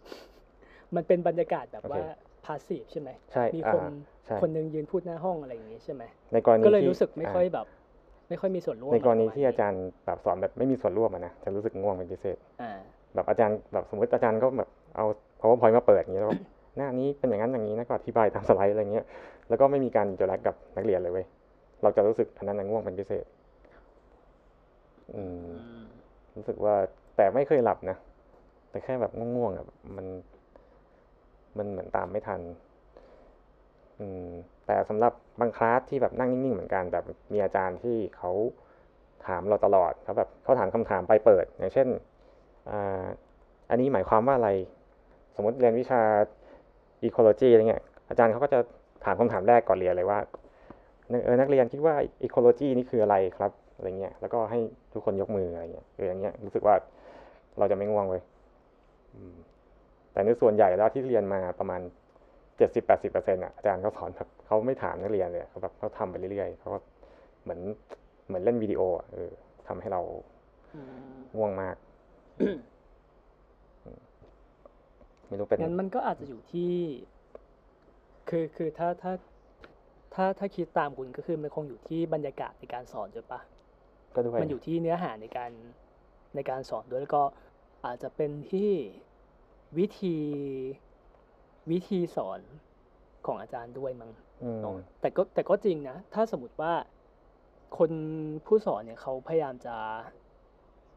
[0.94, 2.05] มันเป็นบรรยากาศแบบโอเคว่า
[2.47, 3.85] passive ใช่ไหมใช่มีอ่าคน
[4.27, 7.67] ใช่คนหนึ่งยืนพูดหน้าห้องอะไรอย่างงี้ใช่ไหมในกรณีก็เลยที่รู้สึกไม่ค่อยาแบบ
[8.29, 12.73] ไม่ค่อยมีส่วนร่วมในกรณีะไประมณที่อาจารย์แบบสอนแบบไม่มีส่วนร่วมอะนะจะรู้สึกง่วงเป็นพิเศษอ่า
[13.15, 15.05] แบบอาจารย์แบบสมมติอาจารย์ก็แบบเอา
[15.41, 16.43] powerpoint มาเปิดอย่างเงี้ยแล้วแบบ
[16.77, 19.05] หน้านี้เป็นอย่างนั้นอย่างนี้นะก็อธิบายตามสไลด์อะไรเงี้ย
[19.49, 21.27] แล้วก็ไม่มีการ interact กับนักเรียนเลยเว้ย
[21.83, 23.25] เราจะรู้สึกอันนั้นนะง่วงเป็นพิเศษ
[25.15, 25.85] อืมอืม
[26.37, 26.75] รู้สึกว่า
[27.17, 27.97] แต่ไม่เคยหลับนะ
[28.71, 30.07] แต่แค่แบบง่วงๆอะมัน
[31.59, 32.40] มันเหมือนตามไม่ทัน
[34.66, 37.01] แต่สำหรับบางคลาสที่แบบนั่งนิ่งๆเหมือนกันแต่
[37.33, 38.33] มีอาจารย์ที่เขา
[39.27, 41.88] ถามเราตลอดเขาแบบเขาถามคำถามไปเปิด อย่างเช่น
[42.71, 42.73] อ,
[43.71, 44.51] อันนี้หมายความว่าอะไร
[45.37, 46.01] สมมติเรียนวิชา
[47.07, 48.59] ecology อะไรเงี้ยอาจารย์เขาก็จะ
[49.05, 50.19] ถามคำถามแรกก่อนเรียนเลยว่า
[51.25, 51.95] เออนักเรียนคิดว่า
[52.27, 54.61] ecology นี่คืออะไรครับอะไรเงี้ยแล้วก็ให้
[54.92, 56.75] ทุกคนยกมืออะไรเงี้ยเอออย่างเงี้ยรู้สึกว่า
[57.59, 58.23] เราจะไม่ง่วงเลย
[60.16, 61.81] แต่ในส่วนใหญ่แล้วที่เรียนมาประมาณ
[62.57, 66.79] เจ็ดสิบแปดสิบเปอร์เซ็นต์อะอาจารย์เขาสอนแบบเขาไม่ถามนักเรียนเลยอะเขาแบบเขาทำไปเรื่อยๆเขาก็
[67.42, 67.61] เหมือน
[68.26, 69.31] เหมือนเล่นวิดีโออะเออ
[69.68, 70.00] ทำให้เรา
[70.74, 70.81] อื
[71.14, 71.76] มง่วงมาก
[75.29, 76.72] ไม่รู้เป็นงั้นมันก็อาจจะอยู่ที่
[78.29, 79.12] คือคือถ้าถ้า
[80.14, 83.40] ถ้าถ้าคิดตามคุณก็คือมันคงอยู่ที่บรรยากาศในการสอนใช่ปะ
[84.14, 85.50] ก็ด้วยมันอยู่ที่เนื้อหาในการ
[86.35, 87.23] ในการสอนด้วยแล้วก็
[87.85, 88.71] อาจจะเป็นที่
[89.79, 90.17] วิธี
[91.71, 92.40] วิธีสอน
[93.27, 94.10] ของอาจารย์ด้วยมั้ง
[94.42, 96.73] อืมเนาะแต่ก็แต่ก็จริงนะ ถ้าสมมติว่า
[97.79, 97.92] คน
[98.46, 99.77] ผู้สอนเนี่ยเขาพยายามจะ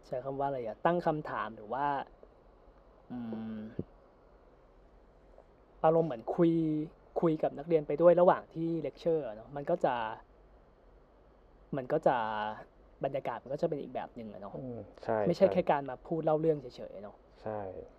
[0.07, 1.85] ใช้คำว่าอะไรอะตั้งคำถามหรือว่า
[3.09, 3.17] อื
[3.55, 3.89] ม
[5.83, 6.51] อารมณ์เหมือนคุย
[7.21, 9.95] คุยกับนักเรียนไปด้วยระหว่างที่เลคเชอร์เนาะมันก็จะ
[11.77, 12.15] มันก็จะ
[13.03, 17.98] บรรยากาศมันก็จะเป็นอีกแบบหนึ่งอะเนาะอืมใช่ไม่ใช่แค่การมาพูดเล่าเรื่องเฉยๆเนาะใช่อ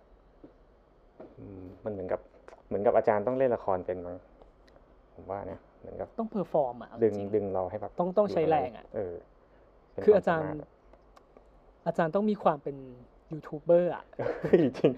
[1.61, 2.19] มมันเหมือนกับ
[2.67, 4.17] เหมือนกับอาจารย์ต้องเล่นละครเป็นมั้ง
[5.15, 9.13] ผมว่านะเหมือนกับต้อง perform อะเอาดึงจริงดึงเราให้แบบต้องต้องใช้ยู่กับแรเงอะเออ
[9.91, 10.69] เป็นคือควมอาจารย์สมถะ
[11.87, 12.75] อาจารย์ต้องมีความเป็น
[13.31, 14.03] ยูทูบเบอร์อะ
[14.41, 14.91] เฮ้ยจริง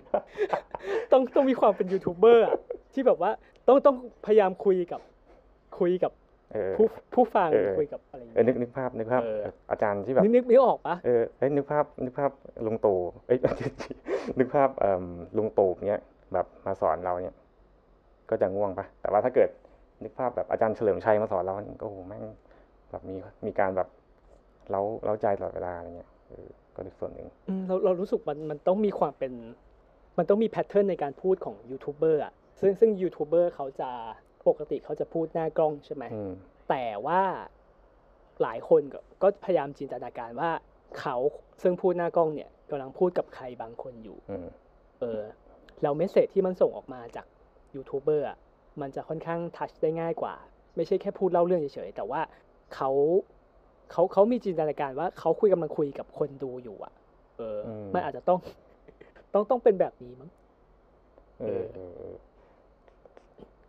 [1.11, 2.55] ต้องต้องมีความเป็นยูทูบเบอร์อะ
[2.93, 3.31] ที่แบบว่า
[3.67, 3.95] ต้องต้อง
[4.25, 5.01] พยายามคุยกับ
[5.79, 6.11] คุยกับ
[6.53, 12.31] เออผู้ผู้ฟังเออคุยกับอะไรอย่างเออเงี้ยนึกนึกภาพนึกภาพเอออาจารย์ที่แบบนึกนึกนึกออกปะเออเอ้ยนึกภาพนึกภาพ
[12.65, 13.37] ลุงตู่เอ้ย
[14.39, 15.05] นึกภาพเอ่อ
[15.37, 16.01] ลุงตู่เนี้ย
[16.33, 17.35] แบบมาสอนเราเนี่ย
[18.29, 19.49] ก็จะง่วงปะแต่ว่าถ้าเกิด
[20.03, 22.23] นึกภาพแบบอาจารย์เฉลิมชัยมาสอนเราก็โอ้โหแม่ง
[22.91, 23.15] แบบมี
[23.45, 23.87] มีการแบบ
[24.69, 29.33] เร้าเร้าใจตลอดเวลาอะไรเงี้ยเออก็เป็นส่วนหนึ่งอืมเราเรารู้สึกมันมันต้องมีความเป็น
[30.17, 33.89] มันต้องมี pattern ในการพูดของยูทูบเบอร์อะซึ่งซึ่งยูทูบเบอร์เขาจะ
[34.47, 36.33] ปกติเขาจะพูดหน้ากล้องใช่ไหมอืม
[36.69, 37.21] แต่ว่า
[38.41, 40.51] หลายคนก็ก็พยายามจินตนาการว่า
[40.99, 41.15] เขา
[41.61, 44.47] ซึ่งพูดหน้ากล้องเนี่ยกำลังพูดกับใครบางคนอยู่อืม
[44.99, 45.21] เออ
[45.83, 47.25] แล้ว message ที่มันส่งออกมาจาก
[47.75, 48.37] ยูทูบเบอร์อะ
[48.81, 50.35] มันจะค่อนข้างทัชได้ง่ายกว่า
[50.75, 52.21] ไม่ใช่แค่พูดเล่าเรื่องเฉยๆแต่ว่า
[52.75, 52.89] เขา
[53.91, 56.93] เขาเขามีจินตนาการว่าเขาคุยกำลังคุยกับคนดูอยู่อะ
[57.37, 58.39] เอออมมันอาจจะต้อง
[59.33, 60.29] ต้องต้องเป็นแบบนี้มั้ง
[61.39, 62.15] เออเออเออ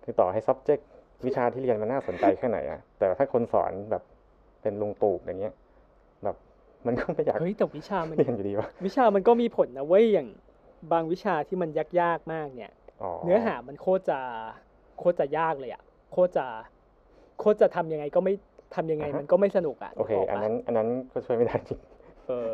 [0.02, 0.82] คือต่อให้ subject
[1.26, 4.02] วิชาที่เรียนมันน่าสนใจแค่ไหนอะแต่ถ้าคนสอนแบบ
[4.62, 5.54] เป็นลุงตู่อย่างเงี้ย
[6.24, 6.36] แบบ
[6.86, 10.28] มันก็ไม่อยากเฮ้ยแต่วิชามันเรียนอยู่ดีวะวิชามันก็มีผลนะเว้ยอย่าง
[10.92, 11.70] บางวิชาที่มัน
[12.00, 12.72] ยากๆมากเนี่ย
[13.02, 14.18] อ๋อเนื้อหามันโคตรจะ
[14.98, 15.82] โคตรจะยากเลยอะ
[16.12, 16.46] โคตรจะ
[17.38, 18.34] โคตรจะทำยังไงก็ไม่
[18.74, 21.80] ทำยังไงมันก็ไม่สนุกอะโอเคนึกกปะอันนั้นอันนั้นก็ช่วยไม่ได้จริง
[22.28, 22.52] เออ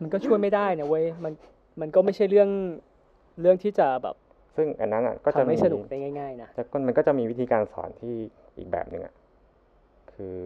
[0.00, 1.32] มันก็ช่วยไม่ได้นะเว้ยมัน
[1.80, 2.50] มันก็ไม่ใช่เรื่อง
[3.40, 4.16] เรื่องที่จะแบบ
[4.56, 8.14] ซึ่งอันนั้นอะก็จะทำให้มีสนุกได้ง่ายๆนะแต่ก็มันก็จะมีวิธีการสอนที่
[8.58, 9.14] อีกแบบหนึ่งอะ
[10.12, 10.36] คือ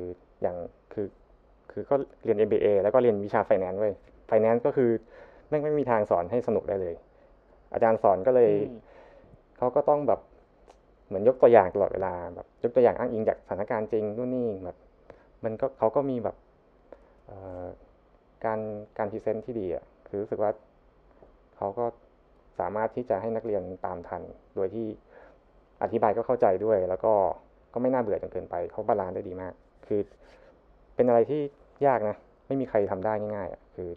[0.42, 0.56] อย่าง
[0.92, 1.06] คือ
[1.70, 3.94] คือก็เรียน MBA แล้วก็เรียนวิชา finance เว้ย
[4.30, 4.90] finance ก็คือ
[5.48, 6.94] แม่งไม่มีทางสอนให้สนุกได้เลย
[7.74, 8.78] อาจารย์สอนก็เลยอืม
[9.56, 10.20] เขาก็ต้องแบบ
[11.06, 14.76] เหมือนยกตัวอย่างตลอดเวลาแบบยกตัวอย่างอ้างอิงจากสถานการณ์จริงนู่นนี่แบบ
[15.44, 16.36] มันก็เขาก็มีแบบ
[17.26, 17.64] เอ่อ
[18.44, 18.60] การ
[18.98, 20.50] การ present ที่ดีอะคือรู้สึกว่า
[21.56, 21.84] เขาก็
[22.58, 24.22] สามารถที่จะให้นักเรียนตามทัน
[24.54, 24.86] โดยที่
[25.82, 27.12] อธิบายก็เข้าใจด้วย แล้วก็
[27.72, 29.52] ก็ไม่น่าเบื่อจนเกินไปเขา balance ได้ดีมาก
[29.86, 30.00] คือ
[30.94, 31.40] เป็นอะไรที่
[31.86, 32.16] ยากนะ
[32.46, 33.88] ไม่มีใครทำได้ง่ายๆอะคือ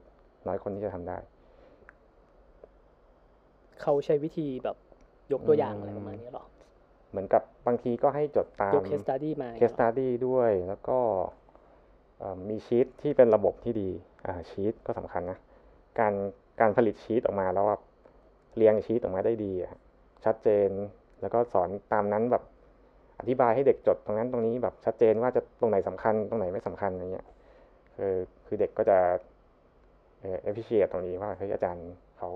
[0.47, 1.17] น้อยคนที่จะทำได้
[3.81, 4.77] เขาใช้วิธีแบบ
[5.31, 6.45] ยกตัวอย่างอืมอะไรประมาณนี้หรอ
[7.11, 10.99] เหมือนกับบางทีก็ให้จดตามยกเคสตัดดี้มาเคสตัดดี้ด้วยแล้วก็
[12.19, 13.89] เอ่อมีชีตที่เป็นระบบที่ดี
[14.25, 15.37] อ่าชีตก็สำคัญนะ
[15.99, 16.13] การ
[16.59, 17.81] การผลิตชีตออกมาแล้วแบบ
[18.55, 19.73] เรียงชีตออกมาได้ดีอะ
[20.25, 20.69] ชัดเจน
[21.21, 22.43] แล้วก็สอนตามนั้นแบบ
[23.19, 27.27] อธิบายให้เด็กจดตรงนั้นตรงนี้แบบชัดเจนว่าจะตรงไหนสำคัญตรงไหนไม่สำคัญอะไรเงี้ย
[27.95, 28.15] คือ
[28.45, 28.99] คือเด็กก็จะ
[30.19, 32.29] เอ่อ appreciate ตรงนี้ว่าเฮ้ยอาจารย์เขา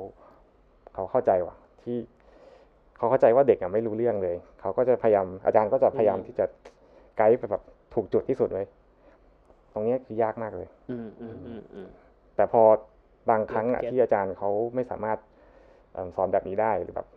[0.94, 1.98] เขาเข้าใจว่ะที่
[2.98, 6.46] เขาเข้าใจว่าเด็กอะไม่รู้เรื่องเลย เขาก็จะพยายามอาจารย์ก็จะพยายามที่จะ
[7.18, 7.64] ไกด์ไปแบบ
[7.94, 8.66] ถูกจุดที่สุดเลย
[9.74, 11.88] ตรงเนี้ยคือยากมากเลย อืมอืมอืมอืม
[12.36, 12.62] แต่พอ
[13.30, 15.18] บางครั้งอะเก็ตที่อาจารย์เขาไม่สามารถ
[15.94, 17.08] เอิ่มสอนแบบนี้ได้หรือแบบ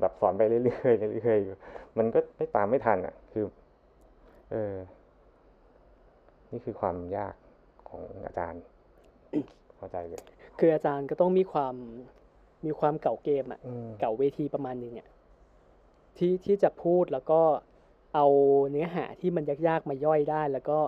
[0.00, 3.44] แบบสอนไปเรื่อยๆเรื่อยๆมันก็ไม่ตามไม่ทันอะ คือ
[4.52, 4.74] เออ
[6.52, 7.34] นี่คือความยาก
[7.88, 8.62] ของอาจารย์
[9.76, 10.22] เข้าใจเลย
[10.58, 11.74] คืออาจารย์ก็ต้องมีความ
[12.64, 15.08] มีความเก่าเกมอะอืมเก่าเวทีประมาณหนึงอะ
[16.18, 17.40] ที่ที่จะพูดแล้วก็
[18.14, 18.26] เอา
[18.70, 20.78] เนื้อหาที่มันยากๆมาย่อยได้ แล้วก็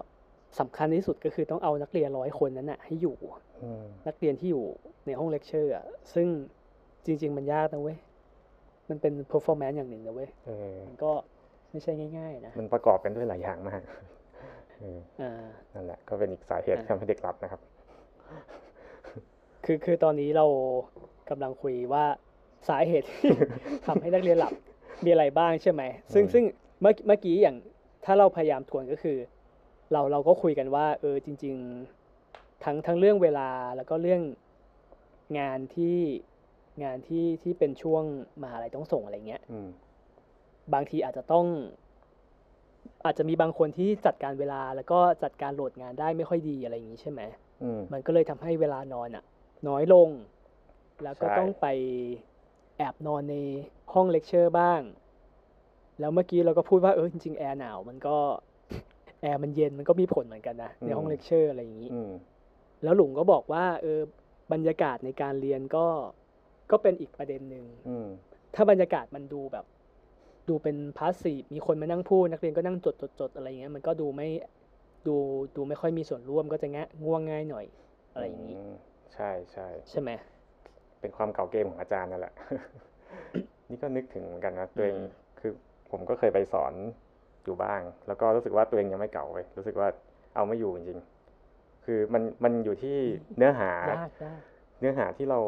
[0.60, 3.16] สำคัญที่สุดก็คือต้องเอานักเรียนร้อยคนนั้นน่ะ ให้อยู่
[3.62, 4.64] อืมนักเรียนที่อยู่
[5.06, 6.26] ในห้องเลคเชอร์อะซึ่ง
[7.06, 7.98] จริง ๆ มันยากนะเว้ย
[8.88, 11.12] มันเป็น performance อย่างหนึ่งนะเว้ยเออมันก็
[11.70, 13.80] ไม่ใช่ง่าย ๆ นะ มันประกอบกันด้วยหลายอย่างมาก
[14.80, 15.32] เอออ่า
[15.74, 17.60] นั่นแหละ ก็เป็นอีกสาเหตุอะที่ทำให้เด็กรับนะครับ
[19.64, 20.46] คือคือตอนนี้เรา
[21.30, 22.04] กำลังคุยว่า
[22.68, 23.30] สาเหตุที่
[23.86, 24.52] ทำให้นักเรียนหลับ
[25.04, 25.82] มีอะไรบ้างใช่ไหม
[26.14, 26.44] ซึ่งอืมซึ่ง
[26.80, 27.56] เมื่อเมื่อกี้อย่าง
[28.04, 29.16] ถ้าเราพยายามทวนก็คือ
[29.92, 31.54] เราเราก็คุยกันว่า เออจริง
[32.10, 34.22] ๆ ทั้งทั้งเรื่องเวลาแล้วก็เรื่อง
[35.38, 35.98] งานที่
[36.84, 38.04] งานที่ที่เป็นช่วง
[38.42, 39.68] มหาลัยต้องส่งอะไรเงี้ยอืม
[40.74, 41.46] บางทีอาจจะต้อง
[43.04, 47.20] อาจจะมีบางคนที่จัดการเวลาแล้วก็จัดการโหลดงานได้ไม่ค่อยดีอะไรอย่างนี้ใช่ไหม
[47.62, 49.24] อืมมันก็เลยทำให้เวลานอนอะ
[49.68, 50.08] น้อยลง
[51.02, 51.66] แล้วก็ใช่ต้องไป
[52.76, 53.36] แอบนอนใน
[53.92, 54.80] ห้องเลคเชอร์บ้าง
[56.00, 58.16] แล้วเมื่อกี้เราก็พูดว่าเออจริงๆแอร์หนาวมันก็
[59.22, 62.10] แอร์มันเย็นมันก็มีผลเหมือนกันนะ ในห้องเลคเชอร์อะไรอย่างนี้อืม
[62.82, 64.00] แล้วหลุงก็บอกว่า เออ
[64.52, 65.86] บรรยากาศในการเรียนก็
[66.70, 68.06] ก็เป็นอีกประเด็นหนึ่งอืม
[68.54, 69.66] ถ้าบรรยากาศมันดูแบบ
[70.48, 74.28] ดูเป็น passive มีคนมานั่งพูด นักเรียนก็นั่งจดจดจดอะไรเงี้ยมันก็ดูไม่
[75.06, 75.16] ดู
[75.56, 77.66] ดูไม่ค่อยมีส่วนร่วมก็จะแงะง่วงง่ายหน่อย
[78.12, 78.74] อะไรอย่างนี้ม
[79.14, 80.10] ใช่ใช่ใช่ไหม
[81.00, 82.34] เป็นความเก่าเกมของอาจารย์นั่นแหละ
[83.68, 85.52] นี่ก็นึกถึงเหมือนกันนะตัวเองอืมคือ
[85.90, 86.72] ผมก็เคยไปสอน
[87.44, 89.88] อยู่บ้าง แล้วก็รู้สึกว่าตัวเองยังไม่เก่าเว้ยรู้สึกว่า
[90.34, 92.96] เอาไม่อยู่จริงๆคือมันมันอยู่ที่
[93.36, 94.40] เนื้อหายากยาก
[94.80, 95.38] เนื้อหาที่เรา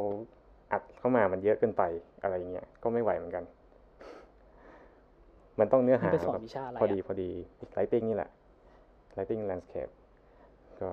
[0.73, 1.83] อัดเข้ามามันเยอะเกินไป
[2.23, 3.45] อะไรเงี้ยก็ไม่ไหวเหมือนกัน
[5.61, 7.31] มันต้องเนื้อนี่หาไปสอแบนบวิชาอะไรพอดีอะพอดี
[7.73, 8.31] ไลติ้งนี่แหละ
[9.17, 9.93] lighting landscape
[10.81, 10.89] ก็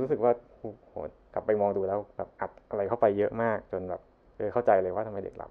[0.00, 0.94] รู้สึกว่า โอ้โห
[1.34, 4.00] กลับไปมองดูแล้วแบบอัดอะไรเข้าไปเยอะมากจนแบบ
[4.36, 5.50] เออเข้าใจเลยว่าทำไมเด็กหลับ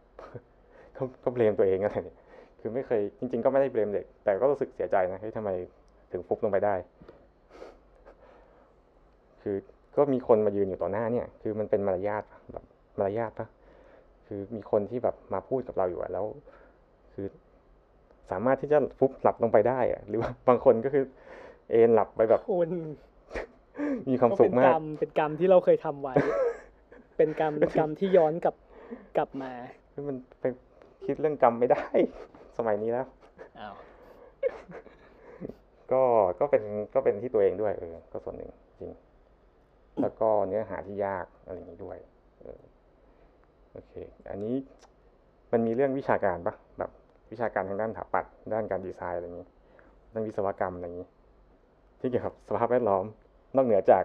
[0.96, 2.18] ก็ก็เบลมตัวเองอะไรเนี่ย
[2.60, 5.50] คือไม่เคยจริง ๆ ก็ไม่ได้เบลมเด็ก แต่ก็รู้สึกเสียใจนะเฮ้ยทำไม
[6.12, 6.76] ถึงฟุบลงไปได้
[9.42, 9.56] คือ
[9.98, 12.64] ก็มีคนมายืนอยู่ต่อหน้าเนี่ย คือมันเป็นมารยาทแบบ
[13.00, 13.48] มารยาทปะ
[14.28, 16.26] คือมีคนที่แบบมาพูดกับเราอยู่แล้ว
[17.14, 17.28] คือ
[18.32, 21.04] สามารถที่จะฟุบหลับลงไปได้อะหรือว่าบางคนก็คือ
[21.72, 22.42] เอนหลับไปแบบ
[24.10, 26.14] มีความก็สุเป็ขนมากกรรมเป็นกรรมที่เราเคยทำไว้
[27.18, 28.56] เป็นกรรมเป็นกรรมที่ย้อนกลับ
[29.18, 29.52] กลับมา
[29.94, 30.46] คือมันไป
[31.06, 31.86] คิดเรื่องกรรมไม่ได้
[32.58, 33.08] สมัยนี้แล้ว
[33.60, 33.76] อ้าว
[35.92, 36.04] ก็
[36.40, 36.64] ก็เป็น
[36.94, 38.50] ก็เป็นที่ตัวเองด้วยเออ ก็ส่วนหนึ่ง
[38.80, 38.92] จริง
[40.02, 41.98] แล้วก็เนื้อหาที่ยากอะไรอย่างนี้ด้วย
[42.40, 42.62] เออ
[43.74, 43.94] โอเค
[44.32, 44.56] อันนี้
[45.52, 46.92] มันมีเรื่องวิชาการปะแบบ
[47.32, 49.48] วิชาการทางด้านสถาปัตย์ด้านการดีไซน์อะไรอย่างนี้
[50.14, 51.08] ด้านวิศวกรรมอะไรอย่างนี้
[52.00, 53.06] ที่เกี่ยวกับสภาพแวดล้อม
[53.56, 54.04] นอกเหนือจาก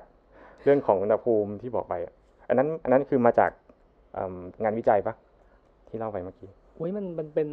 [0.64, 2.12] เรื่องของอุณหภูมิที่บอกไปอะ
[2.48, 3.50] อันนั้นอันนั้นคือมาจาก
[4.14, 5.14] เอิ่มงานวิจัยปะ
[5.88, 7.48] ที่เล่าไปเมื่อกี้โอ้ยมันมันเป็น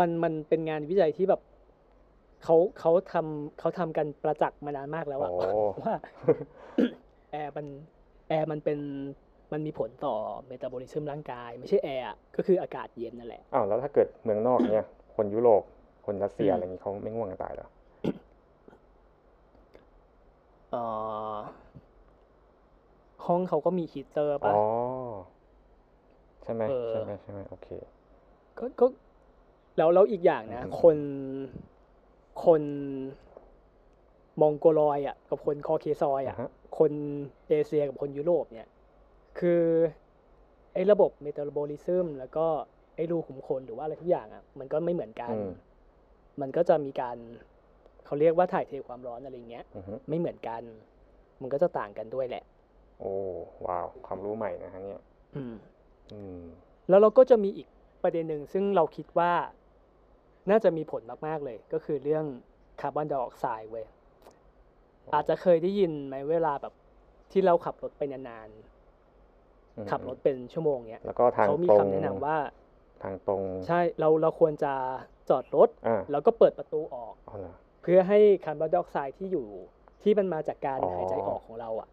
[0.00, 1.40] มันมันเป็นงานวิจัยที่แบบ
[2.44, 5.38] เขาเขาทำเขาทำกันประจักษ์มานานมากแล้วอะโอ้
[5.82, 5.94] ว่า
[7.32, 7.66] แอร์มัน
[8.28, 8.78] แอร์มันเป็น
[9.52, 10.14] มันมีผลต่อ
[10.46, 14.84] เมตาบอลิซึมร่างกาย ไม่ใช่แอร์อะก็คืออากาศเย็นนั่นแหละอ้าวแล้วถ้าเกิดเมืองนอกเนี่ย
[15.16, 15.62] คนยุโรป
[16.06, 17.68] คนรัสเซียอืมอะไรอย่างนี้เขาไม่ง่วงกันตายเหรอ
[20.70, 20.82] เอ่
[21.36, 21.38] อ
[23.26, 24.56] ห้องเขาก็มีฮีตเตอร์อ๋ป่ะอ
[26.42, 27.68] ใช่ไหมเออ ใช่ไหมใช่ไหมโอเค
[28.58, 28.86] ก็ก็
[29.76, 30.96] แล้วแล้วอีกอย่างนะ อืม คน
[32.44, 32.62] คน
[34.40, 36.48] มองโกลอยด์อะ กับคนคอเคซอยด์อะ อ่าฮะ
[36.78, 36.92] คน
[37.48, 38.68] เอเชียกับคนยุโรปเนี่ย
[39.38, 39.62] คือ
[40.74, 42.46] ไอ้ระบบเมตาบอลิซึมแล้วก็
[42.96, 45.50] ไอ้รูขุมขนหรือว่าอะไรทุกอย่างอะ มันก็ไม่เหมือนกัน อืม
[46.40, 47.16] มันก็จะมีการ
[48.08, 50.62] เขาเรียกว่าถ่ายเทความร้อนอะไรเงี้ย อือฮึไม่เหมือนกัน
[51.40, 52.44] มันก็จะต่างกันด้วยแหละ
[53.00, 53.12] โอ้
[53.66, 55.00] ว้าว ความรู้ใหม่นะฮะเนี่ย
[55.36, 55.54] อืม
[56.12, 56.42] อืม
[56.88, 57.68] แล้วเราก็จะมีอีก
[58.02, 59.32] ประเด็นหนึ่งซึ่งเราคิดว่า
[60.50, 62.24] น่าจะมีผลมากๆเลย ก็คือเรื่อง
[62.80, 63.86] คาร์บอนไดออกไซด์เว้ย
[65.06, 66.74] อ๋อออาจจะเคยได้ยินไหมเวลาแบบ
[67.32, 68.48] ที่เราขับรถไปนาน
[69.76, 72.36] อืมๆขับรถเป็นชั่วโมงเนี้ยแล้วก็ทางเขามีตรงคำแนะนำว่า
[73.02, 74.72] ทางตรงใช่เราเราควรจะ
[75.30, 79.46] จอดรถ อ่าแล้วก็เปิดประตูออกอ๋อเหรอเพื่อให้คาร์บอนไดออกไซด์ที่อยู่
[80.02, 81.88] ที่มันมาจากการอ๋อหายใจออกของเราอะ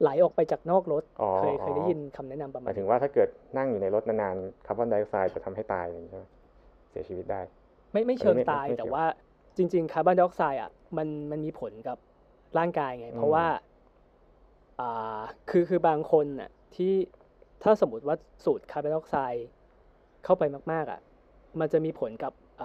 [0.00, 3.28] ไหลออกไปจากนอกรถอ๋อเคยเคยได้อ๋อยินคำแนะนำประหมามาณยถึงนี้ว่าถ้าเกิด
[3.58, 6.24] นั่งอยู่ในรถนานๆคาร์บอนไดออกไซด์จะทำให้ตายอย่างนี้ใช่ไหม
[6.90, 7.40] เสียชีวิตได้
[7.92, 9.04] ไม่ไม่เชิงไม่ตายไม่แต่เกี่ยวว่า
[9.56, 11.98] จริง ๆ คาร์บอนไดออกไซด์อะมันมันมีผลกับ
[12.58, 13.44] ร่างกายไง เพราะอืมว่า
[14.78, 14.84] อ่า
[15.48, 16.92] คือคือบางคนน่ะที่
[17.62, 19.44] ถ้าสมมติว่าสูดคาร์บอนไดออกไซด์
[20.24, 21.00] เข้าไปมาก ๆอะ
[21.60, 22.64] มันจะมีผลกับอ่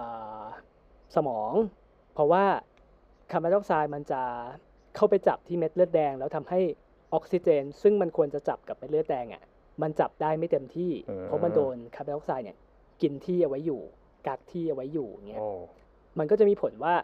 [1.14, 1.52] สมอง
[2.14, 2.44] เพราะว่า
[3.30, 4.22] คาร์บอนไดออกไซด์มันจะ
[4.96, 6.60] เข้าไปจับที่เม็ดเลือดแดง แล้วทำให้
[7.14, 9.42] ออกซิเจน ซึ่งมันควรจะจับกับเม็ดเลือดแดงอะ
[9.82, 12.56] มันจับได้ไม่เต็มที่อืมเพราะมันโดนคาร์บอนไดออกไซด์เนี่ย
[13.02, 13.80] กินที่เอาไว้อยู่
[14.26, 15.48] กักที่เอาไว้อยู่อย่างเงี้ยโอ้
[16.18, 16.94] มันก็จะมีผลว่า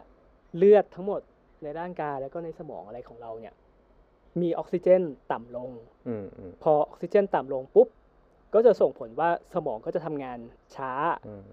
[0.57, 1.21] เลือดทั้งหมด
[1.63, 3.53] ในร่างกายแล้วก็ในสมองอะไรของเราเนี่ย
[4.41, 5.01] มีออกซิเจน
[5.31, 5.71] ต่ำลง
[6.07, 7.87] อืมอืมพอออกซิเจนต่ำลงปุ๊บ
[8.53, 10.39] ก็จะส่งผลว่าสมองก็จะทำงาน
[10.75, 10.91] ช้า
[11.27, 11.47] อืม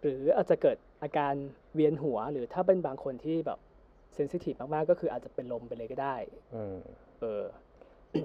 [0.00, 1.34] หรืออาจจะเกิดอาการ
[1.74, 3.58] เวียนหัว หรือถ้าเป็นบางคนที่แบบ
[4.14, 6.16] sensitive มากๆ ก็คืออาจจะเป็นลมไปเลยก็ได้
[6.54, 6.78] อืม
[7.20, 7.44] เออ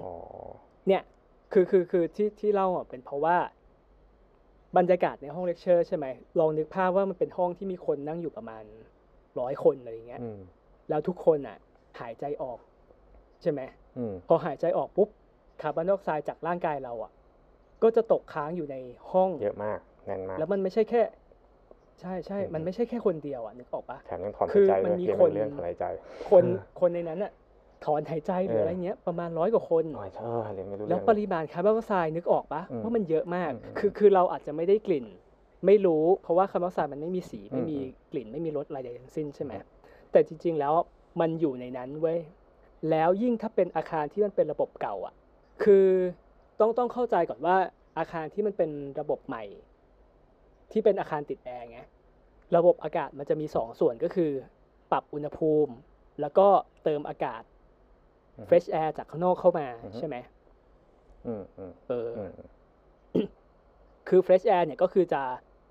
[0.02, 0.12] อ๋อ
[0.88, 1.02] เนี่ย
[1.52, 3.36] คือคือคือที่ที่เล่าอะเป็นเพราะว่า
[4.76, 6.06] บรรยากาศในห้องเลคเชอร์ใช่ไหม
[6.40, 8.64] ลองนึกภาพว่ามันเป็นห้องที่มีคนนั่งอยู่ประมาณ
[9.40, 10.38] ร้อยคนอะไรอย่างเงี้ยอืม
[10.88, 11.56] แล้วทุกคนอะ
[12.00, 12.58] หายใจออก
[13.42, 13.60] ใช่ไหม
[13.98, 15.08] อืมพอหายใจออกปุ๊บ
[15.62, 17.12] คาร์บอนไดออกไซด์จากร่างกายเราอะ
[17.82, 18.76] ก็จะตกค้างอยู่ใน
[19.10, 21.02] ห้องเยอะมากแน่นมากแล้วมันไม่ใช่แค่
[22.00, 25.84] ใช่ใช่อืมมันไม่ใช่แค่คนเดียวอะนึกออกปะแถมยังถอนคืหายอใจมันด้วยมีเรียนคนเรื่องถอนหายใจ
[26.30, 26.44] คน
[26.80, 27.32] คนในนั้นอะ
[27.84, 35.06] ถอนหายใจหรือเออออะไรเงี้ยประมาณร้อยกว่าคนหน่อยเธอเรียนไม่รู้แล้เรื่วองปริมาณคาร์บอนไดออกไซด์นึกออกปะอืมว่ามันเยอะมากอืมอืมคือคือเราอาจจะไม่ได้กลิ่น
[35.66, 39.64] ไม่รู้ เพราะว่าคาร์บอนไดออกไซด์มันไม่มีสีไม่มีอืมกลิ่นไม่มีรสอะไรใดทั้งสิ้นใช่ไหมอืม
[40.12, 40.74] แต่จริง ๆ แล้ว
[41.20, 42.18] มันอยู่ในนั้นเว้ย
[42.90, 45.14] แล้วยิ่งถ้าเป็นอาคารที่มันเป็นระบบเก่าอะ
[45.62, 45.86] คือ
[46.60, 47.56] ต้องต้องเข้าใจก่อนว่า
[47.98, 48.70] อาคารที่มันเป็น
[49.00, 49.44] ระบบใหม่
[50.72, 51.80] ที่เป็นอาคารติดแอร์ไง
[52.56, 54.30] ระบบอากาศมันจะมีสองส่วนก็คือ
[54.92, 55.72] ปรับอุณหภูมิ
[56.20, 56.46] แล้วก็
[56.84, 57.42] เติมอากาศ
[58.36, 60.16] อืม fresh air จากข้างนอกเข้ามาอือฮึใช่ไหม
[61.26, 62.24] อืมอืมเออออื
[63.24, 63.26] ม
[64.08, 65.22] คือ fresh air เนี่ยก็คือจะ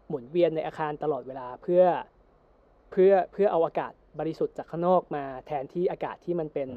[0.07, 1.83] หมุนเวียนในอาคารตลอดเวลาเพื่อ
[2.91, 6.69] เพื่อเพื่อเอาอากาศบริสุทธิ์จากข้างนอกมา แทนที่อากาศที่มันเป็น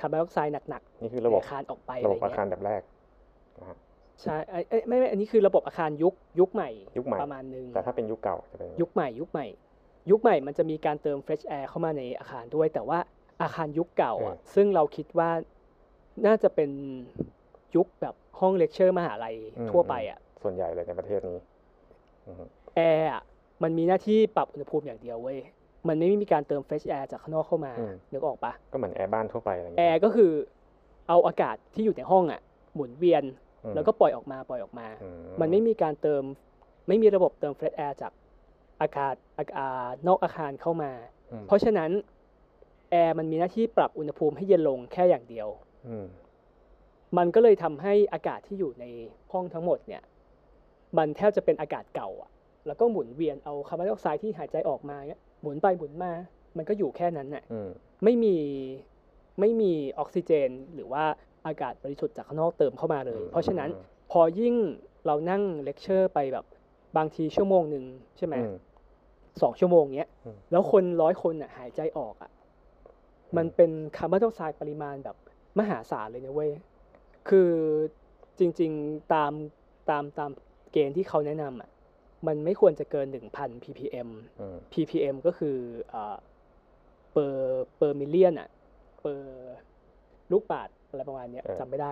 [0.00, 2.82] คาร์บอนไดออกไซด์หนักนี่คือๆระบบในอาคารออกไประอะไรบบอาเงี้คารยแบบแรก
[3.60, 3.76] นะฮะ
[4.22, 9.46] ใช่ไอ้ไอ้ไม่ไม่อันนี้คือระบบอาคารยุคยุคใหม่ยุคใหม่ ประมาณนึงแต่ถ้าเป็นยุคเก่าจะเป็นยุคใหม่ยุคใหม่
[10.10, 12.98] ยุคใหม่มันจะมีการเติม fresh air เข้ามาในอาคารด้วย แต่ว่า
[13.42, 15.30] อาคารยุคเก่าอะอืมซึ่งเราคิดว่า
[16.26, 16.70] น่าจะเป็น
[17.76, 21.38] ยุคแบบห้องเลคเชอร์มหาลัยอืมทั่วไปอะส่วนใหญ่เลยในประเทศนี้
[22.26, 22.44] อืม
[22.76, 23.22] แอร์อะ
[23.62, 25.38] มันมีหน้าที่ปรับอุณหภูมิอย่างเดียวเว้ย
[25.88, 27.72] มันไม่มีการเติม fresh air จากข้างนอกเข้ามา
[28.12, 30.32] นึกออกปะก็เหมือนแอร์บ้านทั่วไปอะไรอย่างแอเงี้ย แอร์ก็คือ
[31.08, 32.40] เอาอากาศที่อยู่ในห้องอะ
[32.74, 35.08] หมุนเวียนอืม แล้วก็ปล่อยออกมาปล่อยออกมาอื
[35.40, 36.22] มันไม่มีการเติม
[36.88, 38.12] ไม่มีระบบเติม fresh air จาก
[38.80, 40.92] อากาศอากาศนอกอาคารเข้ามา
[41.32, 41.90] อืมเพราะฉะนั้น
[42.90, 45.48] แอร์มันมีหน้าที่ปรับอุณหภูมิให้เย็นลงแค่อย่างเดียว
[45.88, 46.06] อืม
[47.18, 48.84] มันก็เลยทำให้อากาศที่อยู่ใน
[49.32, 50.02] ห้องทั้งหมดเนี่ย
[50.98, 52.30] มันแทบจะเป็นอากาศเก่าอะ
[52.66, 56.12] แล้วก็หมุนเวียนเอาคาร์บอนไดออกไซด์ที่หายใจออกมาเนี่ยหมุนไปหมุนมา
[56.56, 57.70] มันก็อยู่แค่นั้นน่ะอืม
[58.04, 58.36] ไม่มี
[59.40, 61.04] ไม่มีออกซิเจน หรือว่า
[61.46, 63.70] อากาศบริสุทธิ์จากข้างนอกเติมเข้ามาเลย เพราะฉะนั้น
[64.10, 64.54] พอยิ่ง
[65.06, 66.44] เรานั่งเลคเชอร์ไปแบบ
[66.96, 67.84] บางทีชั่วโมงหนึ่ง
[68.16, 68.54] ใช่ไหมอืม
[69.42, 75.16] สองชั่วโมงเนี้ยอืมแล้วคนร้อยคนอะหายใจออกอะมันเป็นคาร์บอนไดออกไซด์ปริมาณแบบ
[75.58, 76.52] มหาศาลเลยนะเว้ย
[77.28, 77.50] คือ
[78.38, 79.32] จริง ๆตาม
[79.90, 80.30] ตามตาม
[80.72, 81.70] เกณฑ์ที่เขาแนะนำอะ
[82.26, 84.08] มันไม่ควรจะเกิน1,000 ppm
[84.40, 85.56] อืม ppm ก็คือ
[85.90, 86.16] เอ่อ
[87.14, 87.34] per
[87.78, 88.48] per million อะ
[89.02, 89.22] per
[90.32, 91.90] ลูกบาศก์ อะไรประมาณเนี้ยเออจำไม่ได้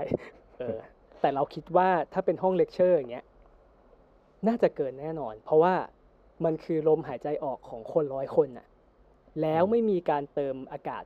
[0.58, 0.78] เออ
[1.20, 3.24] แต่เราคิดว่าถ้าเป็นห้องเลคเชอร์อย่างเงี้ย
[4.48, 5.74] น่าจะเกินแน่นอน เพราะว่า
[6.44, 8.66] มันคือลมหายใจออกของคนร้อยคนน่ะ
[9.42, 11.04] แล้วไม่มีการเติมอากาศ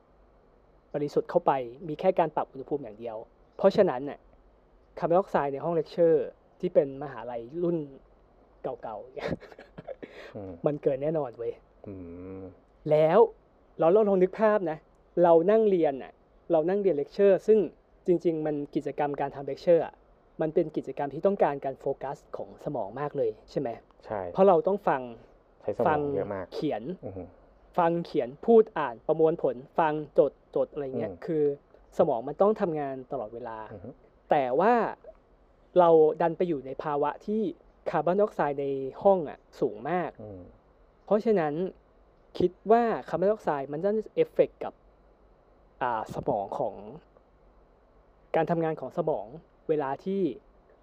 [0.95, 1.53] บริสุทธิ์เข้าไป
[1.89, 3.16] มีแค่การปรับอุณหภูมิอย่างเดียว
[3.57, 4.18] เพราะฉะนั้นน่ะ
[4.99, 6.26] คาร์บอนไดออกไซด์ในห้องเลคเชอร์
[6.61, 7.76] ที่เป็นมหาลัยรุ่น
[8.62, 9.30] เก่าๆเนี่ย
[10.36, 11.53] อืมมันเกินแน่นอนเว้ย
[11.86, 11.95] อื
[12.41, 12.43] ม
[12.91, 13.18] แล้ว
[13.78, 14.78] เราเราลองนึกภาพนะ
[15.22, 16.12] เรานั่งเรียนน่ะ
[16.53, 17.59] เรานั่งเรียนเลคเชอร์ซึ่ง
[18.07, 19.94] จริง ๆ มันกิจกรรมการทำเลคเชอร์อะ
[20.40, 23.68] มันเป็นกิจกรรมที่ต้องการการโฟกัสของสมองมากเลยใช่ไหม
[24.05, 25.03] ใช่เพราะเราต้องฟัง
[25.62, 27.26] ใช้สมองเยอะมาก ฟัง เขียน อืม
[27.78, 31.44] ฟังเขียนพูดอ่านประมวลผล ฟังจดจดอะไรเงี้ยอืม คือ
[31.99, 33.94] สมองมันต้องทำงานตลอดเวลา อืม
[34.30, 34.74] แต่ว่า
[35.78, 35.90] เรา
[36.20, 37.42] ดันไปอยู่ในภาวะที่
[37.90, 38.66] คาร์บอนไดออกไซด์ใน
[39.03, 40.40] ห้องอะสูงมาก อืม
[41.07, 41.55] เพราะฉะนั้น
[42.38, 44.86] คิดว่าคาร์บอนไดออกไซด์มันจะเอฟเฟกกับอ่า
[46.14, 46.74] สมองของ
[48.37, 49.26] การทำงานของสมอง
[49.68, 50.20] เวลาที่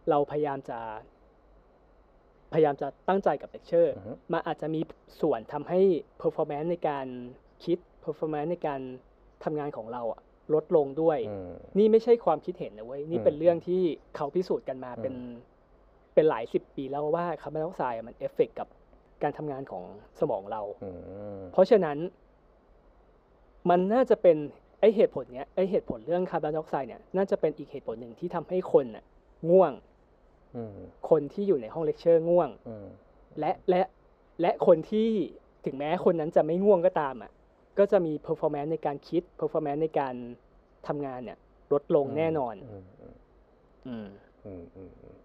[0.09, 0.79] เราพยายามจะ
[2.53, 4.81] พยายามจะตั้งใจกับเลคเชอร์อืมมันอาจจะมี
[5.21, 5.79] ส่วนทำให้
[6.21, 7.07] performance ในการ
[7.65, 8.81] คิด performance ในการ
[9.43, 10.21] ทำงานของเราอะ
[10.53, 13.81] ลดลงด้วยอืมนี่ไม่ใช่ความคิดเห็นนะเว้ย นี่อืมเป็นเรื่องที่
[14.15, 15.15] เขาพิสูจน์กันมาอืมเป็น
[16.13, 18.67] เป็นหลายสิบปีแล้วว่าคาร์บอนไดออกไซด์อะมันเอฟเฟกกับ
[19.23, 19.83] การทำงานของ
[20.19, 20.89] สมองเราอื
[21.37, 21.97] มเพราะฉะนั้น
[23.69, 29.03] มันน่าจะเป็นไอเหตุผลเนี้ยไอเหตุผลเรื่องคาร์บอนไดออกไซด์เนี่ยน่าจะเป็นอีกเหตุผลหนึ่งที่ทำให้คนน่ะ
[29.49, 29.71] ง่วง
[30.55, 30.77] อืม
[31.09, 32.87] คนที่อยู่ในห้องเลคเชอร์ง่วงอืม
[33.39, 33.81] และและ
[34.41, 35.07] และคนที่
[35.65, 37.31] ถึงแม้คนนั้นจะไม่ง่วงก็ตามอะ
[37.79, 40.13] ก็จะมี performance ในการคิด performance ในการ
[40.87, 41.37] ทำงานเนี่ย
[41.73, 43.15] ลดลงแน่นอน อืมอืม
[43.85, 44.07] อืม
[44.45, 45.17] อืมอืมอืม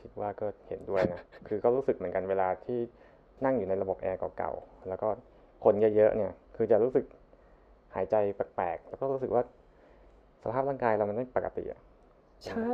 [0.00, 2.78] คิดว่าก็เห็นด้วยนะ คือก็รู้สึกเหมือนกันเวลาที่
[3.44, 5.08] นั่งอยู่ในระบบแอร์เก่าๆ แล้วก็
[5.64, 7.04] คนเยอะๆ เนี่ย คือจะรู้สึก
[7.94, 9.42] หายใจแปลกๆ แล้วก็รู้สึกว่า
[10.42, 11.80] สภาพร่างกายเรามันไม่ปกติอะ
[12.46, 12.72] ใช่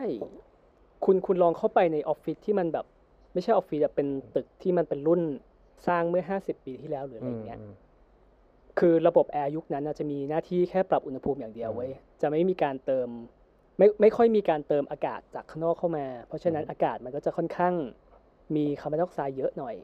[1.05, 2.87] คุณคุณลองเข้าไปในออฟฟิศที่มันแบบ
[3.33, 5.23] ไม่ใช่ออฟฟิศอะเป็นตึกที่มันเป็นรุ่น
[5.89, 7.75] สร้างเมื่อ50ปีที่แล้วหรืออะไรเงี้ยอืม
[8.79, 13.09] คือระบบแอร์ยุคนั้นน่ะจะมีหน้าที่แค่ปรับอุณหภูมิอย่างเดียวอืมเว้ยจะไม่มีการเติม
[13.79, 17.75] ไม่ไม่ค่อยมีการเติมอากาศจากข้างนอกเข้ามา เพราะฉะนั้นอืมอากาศมันก็จะค่อนข้าง
[18.57, 19.75] มีคาร์บอนไดออกไซด์เยอะหน่อย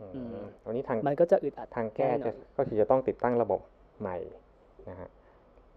[0.00, 3.60] อืมอืมวันนี้ทางมันก็จะอึดอัดทางแก้น่นจะอนก็คือจะต้องติดตั้งระบบ
[4.00, 4.16] ใหม่
[4.90, 5.08] นะฮะ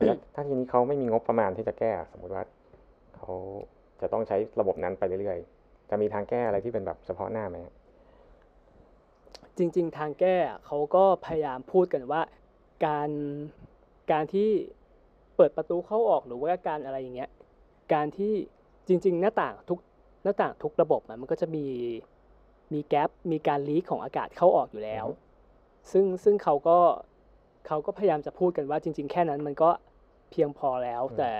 [0.03, 2.43] แล้วถ้าทีนี้เขาไม่มีงบประมาณที่จะแก้ สมมติว่า
[3.16, 3.32] เขา
[4.01, 7.74] จะต้องใช้ระบบนั้นไปเรื่อยๆ จะมีทางแก้อะไรที่เป็นแบบเฉพาะหน้าไหมฮะ
[9.57, 12.22] จริง ๆ ทางแก้อะเขาก็พยายามพูดกันว่า
[12.86, 13.10] การ
[14.12, 14.49] การที่
[15.36, 17.30] เปิดประตูเข้าออกหรือว่าการอะไรอย่างเงี้ย
[17.93, 18.34] การที่
[18.88, 19.80] จริง ๆ หน้าต่างทุก
[20.24, 21.66] หน้าต่างทุกระบบอะมันก็จะมี
[22.74, 25.05] มีแกลบมีการลีกของอากาศเข้าออกอยู่แล้ว
[25.91, 26.78] ซึ่งซึ่งเขาก็
[27.68, 29.70] เขาก็พยายามจะพูดกันว่าจริง ๆ แค่นั้นมันก็
[30.32, 31.34] เพียงพอแล้วอืมแต่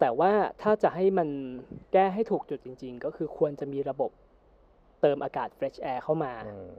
[0.00, 1.28] แต่ว่าถ้าจะให้มัน
[1.92, 4.10] แก้ให้ถูกจุดจริง ๆ ก็คือควรจะมีระบบ
[5.00, 6.70] เติมอากาศ fresh air เข้ามาอืม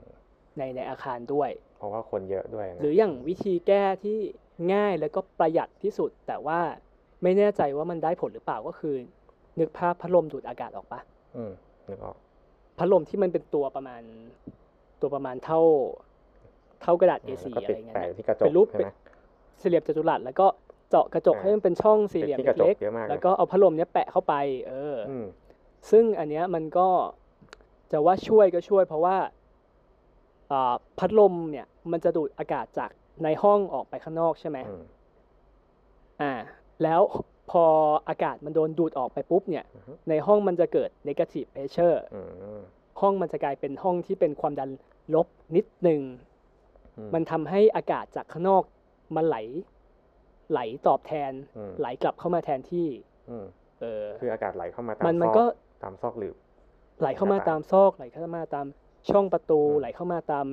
[0.58, 4.18] ในในอาคารด้วย เพราะว่าคนเยอะด้วยนะหรืออย่างวิธีแก้ที่
[4.74, 6.60] ง่ายแล้วก็ประหยัดที่สุด แต่ว่า
[7.22, 8.94] ไม่แน่ใจว่ามันได้ผลหรือเปล่าก็คือ
[9.60, 11.00] นึกภาพพัดลมดูดอากาศออกปะ
[11.36, 11.52] อืม
[11.88, 12.16] นึกออก
[12.78, 14.02] พัดลมที่มันเป็นตัวประมาณ
[15.00, 15.60] ตัวประมาณเท่า
[16.82, 18.88] เท่ากระดาษอ่า A4 แล้วก็อะติไรดเงี้ยแปะนะที่กระจกเป็นรูปใช่ไหม
[19.60, 20.46] สี่เหลี่ยมจัตุรัสแล้วก็
[20.90, 24.34] เจาะกระจกอ่าให้มันเป็นช่องสี่เหลี่ยมติดที่กระจกเล็กเยอะมากๆเลยแล้วก็เอาพัดลมเนี้ยแปะเข้าไป
[24.68, 25.26] เออออืม
[25.90, 26.88] ซึ่งอันเนี้ยมันก็
[27.92, 29.16] จะว่าช่วยก็ช่วย เพราะว่า
[30.52, 32.90] อ่าพัดลมเนี่ย มันจะดูดอากาศจาก
[33.24, 34.82] ในห้องออกไปข้างนอกใช่ไหมอืม
[36.20, 36.32] อ่า
[36.82, 37.00] แล้ว
[37.50, 37.64] พอ
[38.08, 42.20] อากาศมันโดนดูดออกไปปุ๊บเนี่ยอือฮึในห้องมันจะเกิด negative pressure อื
[42.58, 42.60] ม
[43.00, 44.70] ห้องมันจะกลายเป็นห้องที่เป็นความดัน
[45.14, 45.26] ลบ
[45.56, 46.29] นิดหนึ่งอื
[47.14, 48.62] มันทำให้อากาศจากข้างนอก
[49.16, 49.36] มันไหล
[50.52, 52.86] ไหลตอบแทนอืมไหลกลับเข้ามาแทนที่
[53.30, 53.44] อืม
[53.80, 55.44] เออคืออากาศไหลเข้ามาตามมันมันซอกก็
[55.82, 56.36] ตามซอกหลืบ
[57.00, 58.66] ไหลเข้ามาหน้าต่างตามซอกไหลเข้ามาตาม
[59.10, 60.46] ช่องประตูอืมไหลเข้ามาตาม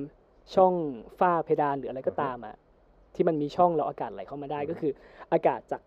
[0.54, 0.74] ช่อง
[1.18, 2.56] ฝ้าเพดานหรืออะไรก็อือฮึตามอะ
[3.14, 4.92] ที่มันมีช่องแล้วอากาศไหลเข้ามาได้อือฮึก็คือ
[5.32, 5.82] อากาศจาก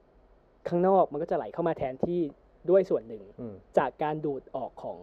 [0.68, 2.22] ข้างนอกมันก็จะไหลเข้ามาแทนที่
[2.70, 5.00] ด้วยส่วนหนึ่งอืมจากการดูดออกของ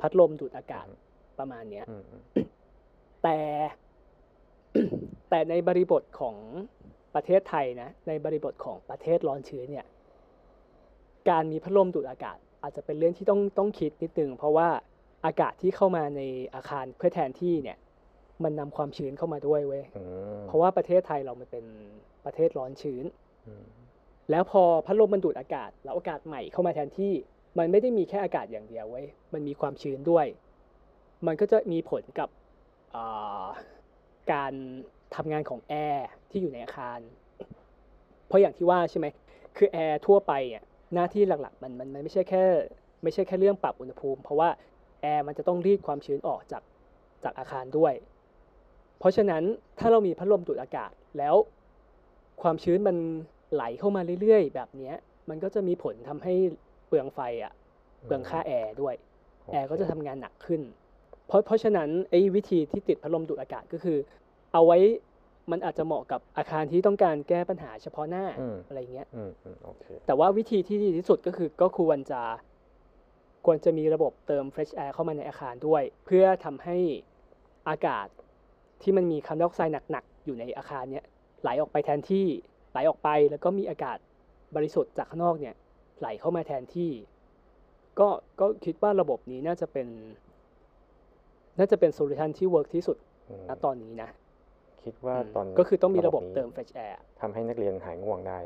[0.00, 0.96] พัดลมดูดอากาศอืม
[1.38, 2.22] ประมาณเนี้ยอืมอืม
[3.22, 3.38] แต่
[5.30, 6.36] แต่ในบริบทของ
[7.14, 9.86] ประเทศไทยนะในบริบทของประเทศร้อนชื้นเนี่ย
[11.28, 14.68] การมีพัดลมดูดอากาศ อาจจะเป็นเรื่องที่ต้องต้องคิดนิดนึงเพราะว่า
[15.26, 16.22] อากาศที่เข้ามาใน
[16.54, 17.78] อาคารเพื่อแทนที่เนี่ย
[18.44, 20.02] มันนำความชื้นเข้ามาด้วยเว้ยอื
[20.40, 21.64] มเพราะว่าประเทศไทยเรามันเป็น
[22.24, 23.04] ประเทศร้อนชื้น
[23.46, 23.66] อืม
[24.30, 27.12] แล้วพอพัดลมมันดูดอากาศ แล้วอากาศใหม่เข้ามาแทนที่
[27.58, 30.26] มันไม่ได้มีแค่อากาศอย่างเดียวเว้ยมันมีความชื้นด้วย
[31.26, 32.28] มันก็จะมีผลกับ
[32.94, 33.46] อ่า
[34.32, 34.52] การ
[35.16, 36.98] ทำงานของแอร์ที่อยู่ในอาคาร
[38.26, 39.06] เพราะอย่างที่ว่าใช่ไหม
[39.56, 40.64] คือแอร์ทั่วไปอะ
[40.94, 42.44] หน้าที่หลักๆมันมันมันไม่ใช่แค่
[43.02, 44.48] ไม่ใช่แค่เรื่องปรับอุณหภูมิ เพราะว่า
[45.02, 46.62] แอร์มันจะต้องรีดความชื้นออกจาก
[47.24, 47.94] จากอาคารด้วย
[48.98, 49.42] เพราะฉะนั้น
[49.78, 51.34] ถ้าเรามีพัดลมดูดอากาศแล้ว
[52.42, 52.96] ความชื้นมัน
[53.52, 54.94] ไหลเข้ามาเรื่อยๆ แบบเนี้ย
[55.28, 56.34] มันก็จะมีผลทำให้
[56.86, 57.52] เปลืองไฟอะ
[58.04, 58.94] เปลืองค่าแอร์ด้วย
[59.42, 60.60] โอเคแอร์ก็จะทำงานหนักขึ้น
[61.26, 63.98] เพราะเพราะฉะนั้นไอ้วิธีที่ติดพัดลมดูดอากาศก็คือ
[64.52, 64.78] เอาไว้
[65.50, 72.22] มันอาจจะเหมาะกับอาคารที่ต้องการแก้ปัญหาเฉพาะหน้าอืมอะไรเงี้ยออืมอืมโอเคแต่ว่าวิธีที่ดีที่สุดก็คือก็ควรจะ
[73.46, 76.76] ควรจะมีระบบเติม fresh air เข้ามาในอาคารด้วย เพื่อทำให้
[77.68, 78.06] อากาศ
[78.82, 81.04] ที่มันมีคาร์บอนไดออกไซด์หนักๆ อยู่ในอาคารเนี้ย
[81.42, 82.26] ไหลออกไปแทนที่
[82.72, 83.98] ไหลออกไปแล้วก็มีอากาศ
[84.56, 85.54] บริสุทธิ์จากข้างนอกเนี่ย
[86.00, 86.90] ไหลเข้ามาแทนที่
[87.98, 88.08] ก็
[88.40, 89.88] ก็คิดว่าระบบนี้น่าจะเป็น
[91.58, 92.96] น่าจะเป็น solution ที่ work ที่สุด
[93.30, 94.10] อืมณตอนนี้นะ
[94.82, 98.38] คิดว่าอืมตอนก็คือต้องมีระบบนี้เติม fresh air ทำให้นักเรียนหายง่วงได้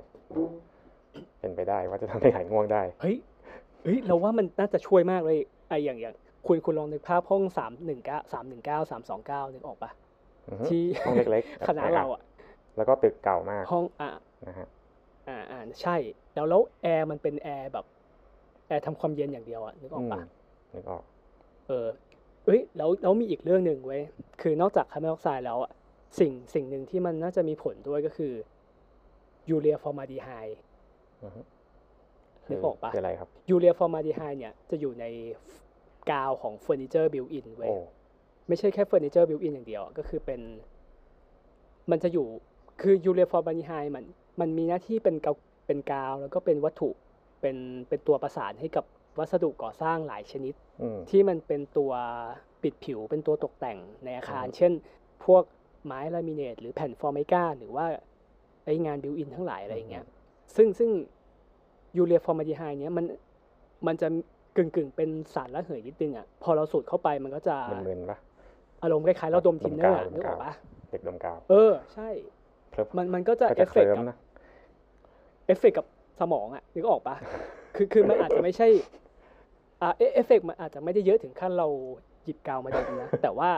[1.41, 3.17] เป็นไปได้ว่าจะทำให้หายง่วงได้ เฮ้ย
[3.85, 5.39] เฮ้ยเราว่ามันน่าจะช่วยมากเลย
[5.69, 6.15] ไออย่างอย่าง
[6.47, 9.91] คุณคุณลองนึกภาพห้องสามหนึ่งเก้าสามหนึ่งเก้าสามสองเก้านึกออกปะ
[10.49, 12.23] อือฮึที่ห้องเล็กๆคณะเราอะ
[12.77, 14.11] แล้วก็ตึกเก่ามาก ห้องอ่า
[14.47, 14.69] นะฮะ
[15.29, 15.97] อ่าอ่าใช่
[16.35, 17.85] แล้วแล้วแอร์มันเป็นแอร์แบบ
[18.67, 20.23] แอร์ทำความเย็นอย่างเดียวอะนึกออกปะม
[20.75, 21.03] นึกออก
[21.69, 21.87] เออ
[22.47, 24.03] เอ้ยแล้วแล้วมีอีกเรื่องหนึ่งเว้ย
[24.41, 25.73] คือนอกจากคาร์บอนไดออกไซด์แล้วอะ
[26.19, 28.33] สิ่งสิ่งหนึ่งที่มันน่าจะมีผลด้วยก็คือ
[29.51, 30.29] urea formaldehyde
[31.23, 31.41] อือฮึ
[32.51, 35.05] นึกออกปะคืออะไรครับ urea formaldehyde เนี่ยจะอยู่ใน
[36.11, 37.77] กาวของเฟอร์นิเจอร์ built-in เว้ยโอ้
[38.49, 40.41] ไม่ใช่แค่เฟอร์นิเจอร์ built-in อย่างเดียวอะก็คือเป็น
[41.91, 42.27] มันจะอยู่
[42.81, 44.05] คือ urea formaldehyde มัน
[44.41, 45.37] มันมีหน้าที่เป็นกาว
[45.67, 46.91] เป็นกาว แล้วก็เป็นวัตถุ
[47.41, 47.57] เป็น
[47.89, 48.85] เป็นตัวประสานให้กับ
[49.19, 51.93] วัสดุก่อสร้างหลายชนิดอืมที่มันเป็นตัว
[52.63, 54.73] ปิดผิวเป็นตัวตกแต่งในอาคารอืมเช่น
[55.25, 55.43] พวก
[55.85, 57.87] ไม้ลามิเนตหรือแผ่นฟอร์มิก้าหรือว่า
[58.65, 60.05] ไองาน built-in ทั้งหลายอะไรอย่างเงี้ย
[60.57, 60.91] ซึ่งซึ่ง
[61.97, 63.05] urea formaldehyde เนี้ยมัน
[63.87, 64.09] มันจะ
[64.57, 67.57] กึ่งกึ่งๆเป็นสารระเหยนิดนึงอะพอเราสูดเข้าไปมันก็จะ
[67.89, 68.19] มึนๆปะ
[68.83, 70.53] อารมณ์คล้ายๆเราดมทินเนอร์อะดมกาวนึกออกปะ
[70.91, 72.09] เด็กดมกาวเออใช่
[72.71, 74.17] เพลิบมันมันก็จะก็เอจะฟเคเฟกลิ้ต์มกับนะ
[75.47, 75.87] เอฟเฟกต์กับ
[76.21, 77.17] สมองอะนึกออกปะ
[77.75, 78.69] คือคือมันอาจจะไม่ใช่
[79.83, 81.69] อ่าเอเอฟเฟกต์มันอาจจะไม่ได้เยอะถึงขั้นเรา
[82.25, 83.51] หยิบกาวมาดมนะแต่ว่า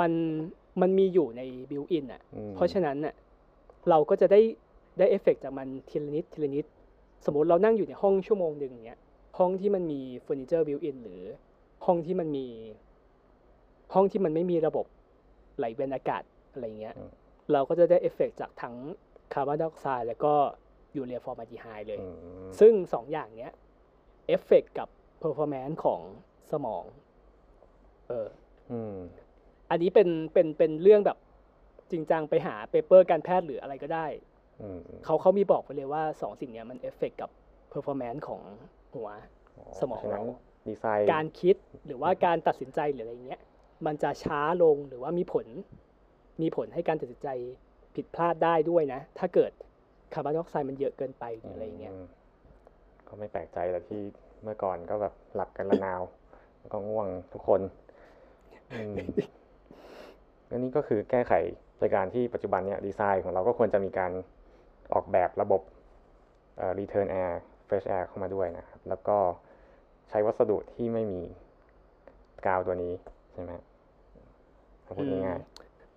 [0.00, 0.12] มัน
[0.80, 3.14] มันมีอยู่ในบิวอินอะอืมเพราะฉะนั้นน่ะ
[3.88, 4.40] เราก็จะได้
[4.98, 6.64] ได้เอฟเฟกต์จากมันทีละนิดทีละนิด
[7.24, 8.98] สมมติเรานั่งอยู่ในห้องชั่วโมงหนึ่งเนี้ย
[9.38, 11.22] ห้องที่มันมีเฟอร์นิเจอร์บิวอินหรือ
[11.86, 12.46] ห้องที่มันมี
[13.94, 14.86] ห้องที่มันไม่มีระบบ
[15.56, 17.10] ไหลเวียนอากาศอะไรเงี้ยอืม
[17.52, 18.74] เราก็จะได้เอฟเฟกต์จากทั้ง
[19.32, 20.34] คาร์บอนไดออกไซด์แล้วก็
[20.96, 22.06] urea formaldehyde เลยอื
[22.46, 23.52] มซึ่งสองอย่างเนี้ย
[24.26, 24.88] เอฟเฟกต์กับ
[25.20, 26.00] performance ของ
[26.52, 26.84] สมอง
[28.08, 28.28] เออ
[28.72, 28.96] อืม
[29.70, 31.18] อันนี้เป็นเป็นเป็นเรื่องแบบ
[31.90, 34.06] จริงจังไปหา paper การแพทย์หรืออะไรก็ได้
[34.62, 37.30] อืมอืมเขาเขามีบอกไปเลยว่าสองสิ่งเนี้ยมันเอฟเฟกต์กับ
[37.70, 38.42] performance ของ
[38.94, 39.08] หัว
[39.80, 40.38] สมองเพราะฉะนั้นเรา
[40.68, 43.40] ดีไซน์การคิดหรือว่าการตัดสินใจหรืออะไรเงี้ย
[43.86, 45.46] มันจะช้าลงหรือว่ามีผล
[46.42, 47.28] มีผลให้การตัดสินใจ
[47.94, 49.52] ผิดพลาดได้ด้วยนะ ถ้าเกิด
[50.14, 52.04] คาร์บอนไดออกไซด์มันเยอะเกินไปหรืออะไรเงี้ย
[53.08, 54.00] ก็ไม่แปลกใจแต่ที่
[54.42, 56.02] เมื่อก่อนก็แบบหลับกันระนาว
[56.58, 57.60] แล้วก็ง่วงทุกคน
[58.72, 58.94] อืม
[60.46, 61.32] แล้วนี่ก็คือแก้ไข
[61.82, 64.12] รายการที่ปัจจุบันเนี่ยดีไซน์ของเราก็ควรจะมีการ
[64.94, 65.62] ออกแบบระบบ
[66.56, 67.32] เอ่อ return air
[67.68, 69.16] fresh air เข้ามาด้วยนะครับ แล้วก็
[70.08, 71.22] ใช้วัสดุที่ไม่มี
[72.46, 72.92] กาวตัวนี้
[73.32, 73.52] ใช่ไหม
[74.96, 75.40] พูดง่าย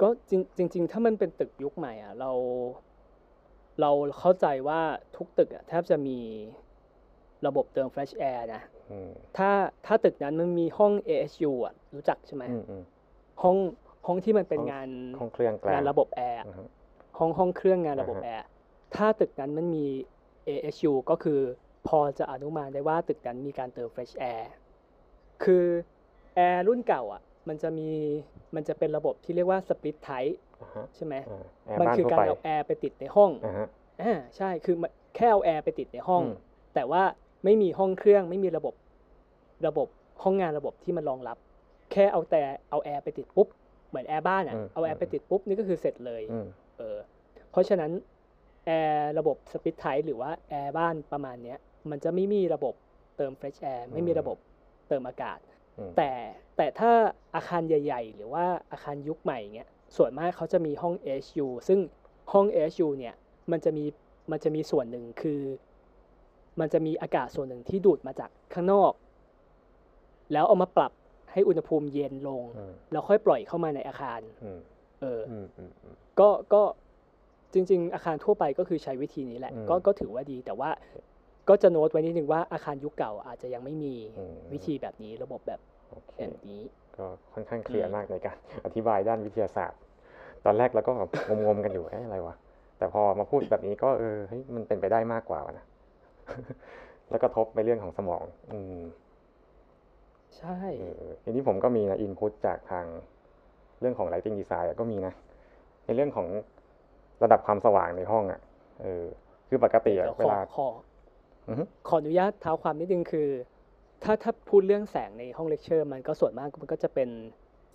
[0.01, 2.31] ก็จริงจริงๆถ้ามันเป็นตึกยุคใหม่อะ เรา
[3.81, 4.81] เราเข้าใจว่า
[5.15, 6.19] ทุกตึกอะแทบจะมี
[7.47, 9.49] ระบบเติม Fresh Air นะๆอืมถ้า
[9.85, 12.83] ถ้าตึกนั้นมันมีห้อง ASU อะรู้จักใช่ไหมอืมอืม
[13.43, 13.57] ห้อง
[14.07, 16.63] ห้องที่มันเป็นห้องงานห้องเครื่องกลางงานระบบแอร์อือฮึ
[17.17, 18.47] ห้องห้องเครื่องงานระบบอ่าฮะแอร์
[18.95, 19.85] ถ้าตึกนั้นมันมี
[20.47, 21.39] AHU ก็คือ
[21.87, 24.43] พอจะอนุมานได้ว่าตึกนั้นมีการเติม Fresh Air
[25.43, 25.65] คือ
[26.35, 27.89] แอร์รุ่นเก่าอะมันจะมี
[28.55, 30.54] มันจะเป็นระบบที่เรียกว่า Split Type อ่าฮะ
[30.95, 33.67] ใช่ไหมอ่าแอร์มันบ้านคือทั่วการไปเอาแอร์ไปติดให้องอ่าฮะ
[34.01, 36.35] อ่าใช่คือมันแค่เอาแอร์ไปติดในห้องอืม
[36.75, 37.03] แต่ว่า
[37.45, 38.73] ไม่มีห้องเครื่องไม่มีระบบ
[39.67, 39.87] ระบบ
[40.23, 41.37] ห้องงานระบบที่มันรองรับ
[41.91, 43.47] แค่เอาแต่เอาแอร์ไปติดปุ๊บ
[43.89, 46.45] เหมือนแอร์บ้านอะอืมเอาแอร์ไปติดปุ๊บนี่ก็คือเสร็จเลยอืม
[46.77, 46.97] เออ
[47.51, 47.91] เพราะฉะนั้น
[48.65, 51.57] แอร์ระบบ Split Type หรือว่าแอร์บ้านประมาณเนี้ย
[51.89, 52.73] มันจะไม่มีระบบ
[53.17, 54.37] เติม Fresh Air ไม่มีระบบ
[54.87, 55.39] เติมอากาศ
[55.79, 56.11] อืมแต่
[56.57, 56.91] แต่ถ้า
[57.35, 61.79] อาคารใหญ่ ๆ หรือว่าอาคารยุคใหม่เงี้ย ส่วนมากเขาจะมีห้อง AHU ซึ่ง
[62.33, 63.15] ห้อง AHU เนี่ย
[63.51, 63.85] มันจะมี
[64.31, 65.41] มันจะมีส่วนหนึ่งคือ
[66.59, 68.93] มันจะมีอากาศส่วนหนึ่งที่ดูดมาจากข้างนอก
[70.33, 70.91] แล้วเอามาปรับ
[71.31, 74.59] ให้อุณหภูมิเย็นลงอืมแล้วค่อยปล่อยเข้ามาในอาคารอืม
[75.01, 76.61] เออออืมอืมอืมก็ก็
[77.53, 80.69] จริง ๆ อาคารทั่วไปก็คือใช้วิธีนี้แหละอืมก็ก็ถือว่าดีแต่ว่า
[81.49, 86.63] ก็จะโน้ตไว้นิดนึงว่าอาคารยุคเก่าอาจจะยังไม่มีอืมวิธีแบบนี้ระบบแบบโอเคแบบนี้
[86.97, 89.79] ก็ค่อนข้างเคลียอืร์มมากในการอธิบายด้านวิทยาศาสตร์
[90.45, 91.09] ตอนแรกเราก็แบบ
[91.45, 92.35] งมๆกันอยู่เอ๊ะอะไรวะ
[92.77, 95.65] แต่พอมาพูดแบบนี้ก็เออเฮ้ยมันเป็นไปได้มากกว่านะ
[97.09, 98.79] แล้วก็ทบไปเรื่องของสมอง อืม
[100.37, 102.85] ใช่เออทีนี้ผมก็มีนะ input จากทาง
[103.79, 105.13] เรื่องของ lighting design อะก็มีนะ
[105.85, 106.27] ในเรื่องของ
[107.23, 108.39] ระดับความสว่างในห้องอะ
[108.81, 109.05] เออ
[109.47, 110.67] คือปกติอะเดี๋ยวขอเวลาขอ
[111.47, 113.27] อือฮึขออนุญาตเท้าความนิดนึงคือ
[114.03, 117.09] ถ้าถ้าพูดเรื่องแสงในห้องเลคเชอร์ มันก็ส่วนมากมันก็จะเป็น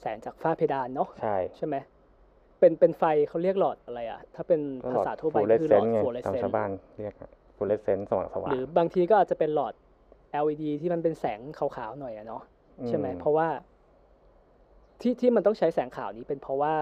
[0.00, 1.76] แสงจากฝ้าเพดานเนาะใช่ใช่ไหม
[2.60, 7.14] เป็นเป็นไฟเขาเรียกหลอดอะไรอะ ถ้าเป็นก็ภาษาทั่วไปฟลูเรก็สคือเซหลนอดต์ไงฟลูออเรสทางเซนชาวบ้านเรียก
[7.56, 9.74] ฟลูเรสเซนต์สว่างสว่างหรือบางทีก็อาจจะเป็นหลอด
[10.44, 12.42] LED ที่มันเป็นแสงขาวๆหน่อยอะเนาะ
[12.88, 13.48] ใช่ไหมเพราะว่า
[15.00, 16.74] ที่ที่มันต้องใช้แสงขาวนี้เป็นเพราะว่า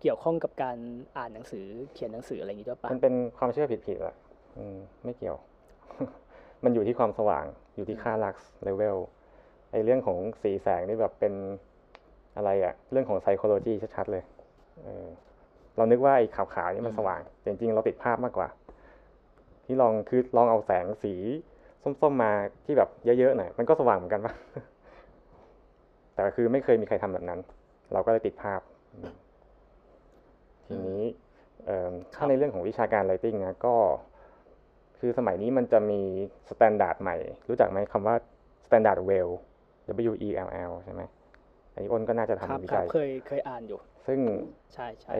[0.00, 0.76] เกี่ยวข้องกับการ
[1.16, 4.16] อ่านหนังสือเขียนหนังสืออะไรอย่างนี้ด้วยปะมันเป็นความเชื่อผิดๆแหละ
[4.58, 5.36] อืมไม่เกี่ยว
[6.64, 7.44] มันอยู่ที่ความสว่าง
[7.76, 8.98] อยู่ที่ค่าลักซ์เลเวล
[9.70, 11.34] ไอเรื่องของสีแสงนี่แบบเป็น
[12.36, 14.22] อะไรอะเรื่องของ psychology ชัดๆเลย
[14.80, 15.06] เออ
[15.76, 18.48] เรานึกว่าไอ้ขาวๆนี่มันสว่าง แต่จริงๆ เราติดภาพมากกว่า
[19.64, 21.14] ที่ลองคือลองเอาแสงสี
[21.82, 22.32] ส้มๆมา
[22.64, 24.32] ที่แบบเยอะๆหน่อยมันก็สว่างเหมือนกันปะ
[26.14, 27.40] แต่คือไม่เคยมีใครทำแบบนั้น
[27.92, 28.60] เราก็เลยติดภาพ
[28.92, 29.12] อืม
[30.66, 31.02] ทีนี้
[31.64, 33.74] เอิ่มถ้าในเรื่องของวิชาการ Lighting นะก็
[34.98, 36.00] คือสมัยนี้มันจะมี
[36.50, 37.16] standard ใหม่
[37.48, 38.14] รู้จักไหมคำว่า
[38.66, 39.30] Standard Well
[40.10, 41.02] W E L L ใช่ไหม
[41.72, 44.18] อันนี้อ้นก็น่าจะครับครับทำวิครัจับยเคยเคยอ่านอยู่ ซึ่ง
[44.74, 45.18] ใช่ใช่ไอ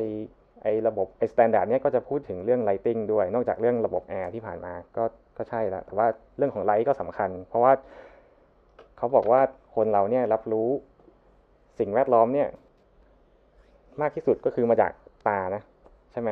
[0.63, 5.05] ไอระบบไอสแตนดาร์ดเนี้ยก็จะพูดถึงเรื่อง lighting ด้วย นอกจากเรื่องระบบแอร์ที่ผ่านมาก็
[5.37, 7.73] ก็ใช่แล้วแต่ว่าเรื่องของ light ก็สำคัญ เพราะว่า
[8.99, 9.41] เขาบอกว่า
[9.75, 10.69] คนเราเนี่ยรับรู้
[11.79, 12.49] สิ่งแวดล้อมเนี่ย
[14.01, 14.93] มากที่สุดก็คือมาจาก
[15.29, 15.63] ตานะ
[16.13, 16.31] ใช่ไหม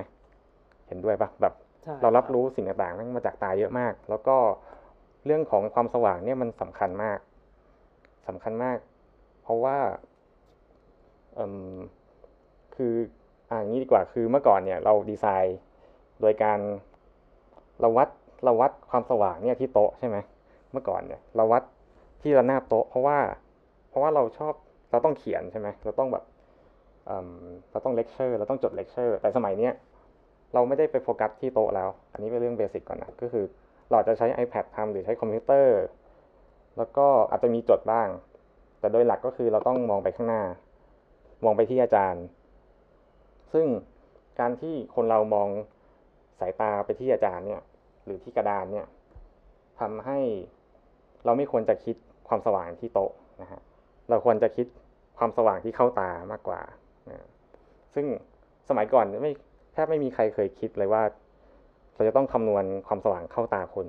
[0.89, 1.55] เห็นด้วยปะแบบ
[1.85, 4.37] ใช่เรารับคบรู้สิ่งต่างๆมันมาจากตาเยอะมาก แล้วก็
[5.27, 7.19] เรื่องของความสว่างเนี่ยมันสำคัญมาก
[8.29, 8.79] สำคัญมาก
[9.43, 10.10] เพราะว่าเอิ่ม
[12.77, 12.95] คือ
[13.51, 15.59] อ่าอย่างนี้ดีกว่าคือเมื่อก่อนเนี่ยเราดีไซน์
[16.21, 16.59] โดยการ
[17.81, 18.09] เราวัด
[18.45, 20.17] เราวัดความสว่างเนี่ยที่โต๊ะใช่ไหม
[20.73, 21.63] เมื่อก่อนเนี่ยเราวัด
[22.23, 23.19] ที่ระนาบโต๊ะ เพราะว่า
[23.89, 24.55] เพราะว่าเราชอบ
[24.91, 26.25] เราต้องเขียนใช่ไหมเราต้องแบบ
[27.07, 29.73] เราต้องเลคเชอร์เราต้องจดเลคเชอร์แต่สมัยเนี้ย
[30.55, 33.45] เราไม่ได้ไปโฟกัสที่โต๊ะแล้ว อันนี้เป็นเรื่องเบสิกก่อนนะก็คือ
[33.91, 35.81] เราจะใช้ iPad ทำหรือใช้คอมพิวเตอร์
[36.79, 38.09] แล้วก็อาจจะมีจดบ้าง
[38.81, 40.43] แต่โดยหลักก็คือเราต้องมองไปข้างหน้า
[41.45, 42.25] มองไปที่อาจารย์
[43.53, 43.67] ซึ่ง
[44.41, 45.49] การที่คนเรามอง
[46.41, 47.63] สายตาไปที่อาจารย์เนี่ย
[48.05, 48.87] หรือที่กระดานเนี่ย
[49.81, 50.19] ทำให้
[51.25, 51.97] เราไม่ควรจะคิด
[52.29, 53.13] ความสว่างที่โต๊ะ
[53.43, 53.61] นะฮะ
[54.11, 54.67] เราควรจะคิด
[55.19, 56.61] ความสว่างที่เข้าตามากกว่า
[57.11, 57.27] นะ
[57.95, 58.07] ซึ่ง
[58.69, 59.33] สมัยก่อนไม่
[59.73, 61.03] แทบไม่มีใครเคยคิดเลยว่า
[61.95, 63.87] เราจะต้องคำนวณความสว่างเข้าตาคน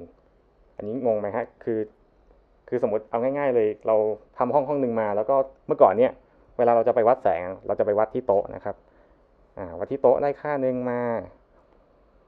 [0.77, 1.79] อันนี้งงไหมฮะคือ
[2.67, 3.95] คือสมมติเอาง่าย ๆ เลย เรา
[4.37, 5.35] ทำห้องห้องหนึ่งมา แล้วก็
[5.67, 6.11] เมื่อก่อนเนี่ย
[6.61, 8.75] วลาเราจะไปวัดแสง เราจะไปวัดที่โต๊ะนะครับ
[9.57, 11.01] อ่าวัดที่โต๊ะได้ค่าหนึ่งมา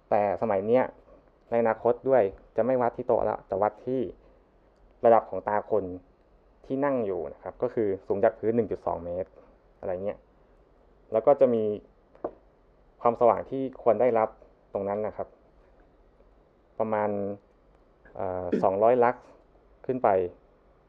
[0.10, 0.84] แต่สมัยเนี้ย
[1.50, 2.24] ในอนาคตด้วย
[2.58, 4.02] จะไม่วัดที่โต๊ะแล้วจะวัดที่
[5.06, 5.84] ระดับของตาคน
[6.66, 9.30] ที่นั่งอยู่นะครับ ก็คือสูงจากพื้น 1.2 เมตร
[9.80, 10.18] อะไรเงี้ย
[11.12, 11.64] แล้วก็จะมี
[13.02, 14.30] ความสว่างที่ควรได้รับ
[14.74, 15.28] ตรงนั้นนะครับ
[16.80, 17.10] ประมาณ
[18.64, 19.26] สองร้อยลักซ์
[19.86, 20.10] ขึ้นไป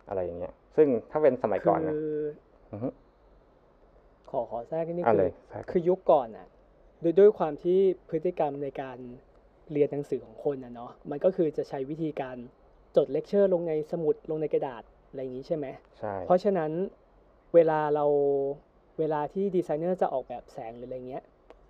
[0.09, 2.05] อะไรอย่างเงี้ย ซึ่งถ้าเป็นสมัยก่อนนะคื
[4.39, 6.47] ออือฮึขออขอแทรกนิดนึงอะคืเลอยแทรกคือยุคก่อนอะ
[7.03, 7.78] ด้วยด้วยความที่
[8.09, 8.99] พฤติกรรมในการ
[9.72, 12.37] เรียนหนังสือของคนนะเนาะมันก็คือจะใช้วิธีการ
[12.97, 15.66] จดเลคเชอร์ลงในสมุดลงในกระดาษอะไรอย่างนี้ใช่ไหม
[15.99, 16.70] ใช่เพราะฉะนั้น
[17.55, 18.07] เวลาเรา
[18.99, 21.24] เวลาที่ดีไซเนอร์จะออกแบบแสงหรืออะไรเงี้ย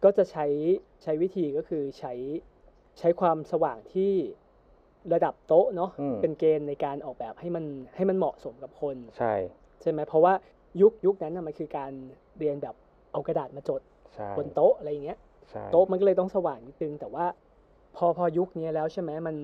[0.04, 0.46] ก็จะใช้
[1.02, 2.12] ใช้วิธีก็คือใช้
[2.98, 4.12] ใช้ความสว่างที่
[5.12, 7.64] ระดับโต๊ะเนาะอืมเป็นเกณฑ์ในการออกแบบให้มัน
[7.96, 9.34] ให้มันเหมาะสมกับคน ใช่
[9.82, 10.34] ใช่ไหมเพราะว่า
[10.80, 11.92] ยุคยุคนั้นนะมันคือการ
[12.38, 12.74] เรียนแบบ
[13.12, 13.80] เอากระดาษมาจด
[14.14, 15.18] ใช่บนโต๊ะอะไรอย่างเงี้ย
[15.50, 17.26] ใช่โต๊ะมันก็เลยต้องสว่างนิดนึง แต่ว่า
[17.96, 19.36] พอพอยุคนี้แล้วใช่ไหมมัน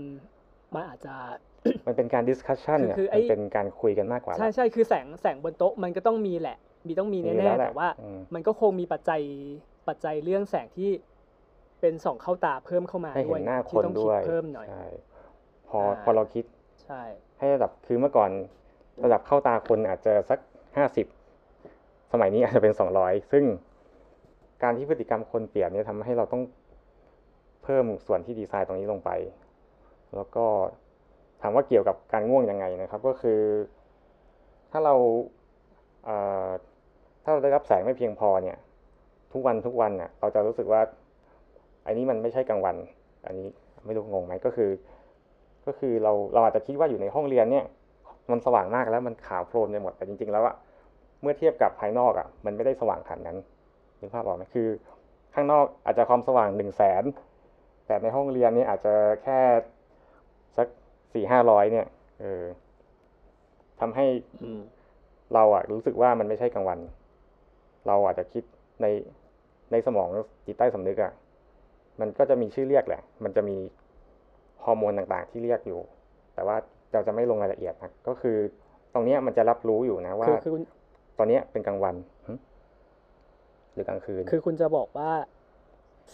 [0.75, 1.15] มันอาจจะ
[1.87, 6.57] มันเป็นการดิสคัชชันคือเนี่ยคือไอ้มันเป็นการคุยกันมากกว่า ใช่ละใช่คือแสงแสงบนโต๊ะมันก็ต้องมีแหละ
[6.87, 9.23] มีต้องมีมีแน่แล้วๆแหละแต่ว่าอืมมันก็คงมีปัจจัย
[9.89, 10.91] ปัจจัยเรื่องแสงที่
[11.81, 14.87] เป็นส่องเข้าตาเพิ่มเข้ามาให้ด้เห็วยนหน้าคที่นต้องด้คิดวยเพิ่มหน่อยใช่
[15.69, 16.45] พออ่าพอเราคิด
[16.85, 17.03] ใช่
[17.39, 18.31] ให้ระดับคือเมื่อก่อน
[19.05, 20.39] ระดับเข้าตาคนอาจจะสัก
[20.77, 21.07] ห้าสิบ
[22.13, 23.45] สมัยนี้อาจจะเป็นสองร้อยซึ่ง
[24.63, 26.43] การที่พฤติกรรมคนเปลี่ยนเนี่ยทำให้เราต้อง
[27.63, 29.11] เพิ่มส่วนที่ดีไซน์ตรงนี้ลงไป
[30.17, 30.45] แล้วก็
[31.41, 33.41] ถามว่าเกี่ยวกับการง่วงยังไงนะครับ ก็คือ
[34.71, 34.95] ถ้าเรา
[36.05, 38.57] เถ้าเราได้รับแสงไม่เพียงพอเนี่ย
[39.33, 40.81] ทุกวันทุกวันน่ะเราจะรู้สึกว่า
[41.87, 42.77] อันนี้มันไม่ใช่กลางวัน
[43.27, 43.47] อันนี้
[43.87, 44.71] ไม่รู้งงไหมก็คือ
[45.67, 47.65] ก็คือเราเราอาจจะคิดว่าอยู่ในห้องเรียนเนี่ย
[48.31, 50.55] มันสว่างมากแล้วมันขาวโพลนไปหมดแต่จริง ๆ แล้วอะ
[51.23, 53.39] เมื่อเทียบกับภายนอกอะมันไม่ได้สว่างขนาดนั้น
[54.01, 54.69] นึกภาพออกไหมคือ
[55.35, 57.05] ข้างนอกอาจจะความสว่างหนึ่งแสน
[57.87, 59.41] แต่ในห้องเรียนเนี่ยอาจจะแค่
[60.57, 60.69] สัก
[61.15, 61.87] สี่ห้าร้อยเนี่ย
[62.21, 62.45] เออ
[63.81, 64.07] ทำให้
[64.43, 64.61] อืม
[65.35, 66.79] เราอะรู้สึกว่ามันไม่ใช่กลางวัน
[67.87, 68.45] เราอาจจะคิด
[68.83, 68.87] ใน
[69.73, 70.09] ในสมอง
[70.47, 71.13] จิตใต้สำนึกอะ
[72.01, 73.57] มันก็จะมีชื่อเรียกแหละ มันจะมี
[74.65, 75.81] ฮอร์โมนต่างๆ ที่เรียกอยู่
[76.35, 76.57] แต่ว่า
[76.93, 78.37] เราจะไม่ลงรายละเอียดนะก็คือ
[78.95, 80.63] ตรงเนี้ยมันจะรับรู้อยู่นะว่าคือคือคุณ
[81.23, 81.95] ตอนเนี้ยเป็นกลางวัน
[82.27, 82.33] หึ
[83.73, 85.13] หรือกลางคืน คือคุณจะบอกว่า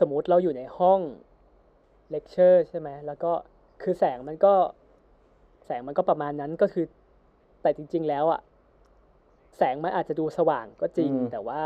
[0.01, 1.01] สมมติเราอยู่ในห้อง
[2.11, 3.33] เลคเชอร์ใช่ไหมแล้วก็
[3.83, 4.55] คือแสงมันก็
[5.67, 6.85] แสงมันก็ประมาณนั้นก็คือ
[7.63, 8.41] แต่จริง ๆ แล้วอะ
[9.57, 11.63] แสงมันอาจจะดูสว่างก็จริงอืมแต่ว่า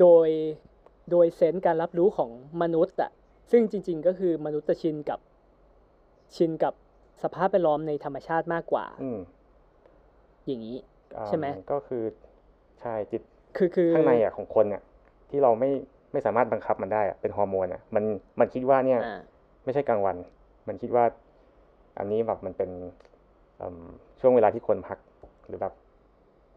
[0.00, 0.28] โดย
[1.10, 2.30] โดยเซนส์การรับรู้ของ
[2.62, 3.10] มนุษย์อะ
[3.50, 5.20] ซึ่งจริง ๆ ก็คือมนุษย์จะชินกับ
[6.36, 6.74] ชินกับ
[7.22, 9.18] สภาพแวดล้อมในธรรมชาติมากกว่าอืม
[10.46, 10.93] อย่างนี้อ่า
[11.26, 12.02] ใช่ไหมก็คือ
[12.80, 13.22] ใช่จิต
[13.56, 14.82] คือคือข้างในอะของคนอะ
[15.30, 15.70] ที่เราไม่
[16.12, 18.04] ไม่สามารถบังคับมันได้อะเป็นฮอร์โมนอะมัน
[18.40, 19.20] มันคิดว่าเนี่ยอ่า
[19.64, 20.16] ไม่ใช่กลางวัน
[20.68, 21.04] มันคิดว่า
[21.98, 22.70] อันนี้แบบมันเป็น
[23.60, 23.86] อืม
[24.20, 24.98] ช่วงเวลาที่คนพัก
[25.46, 25.74] หรือแบบ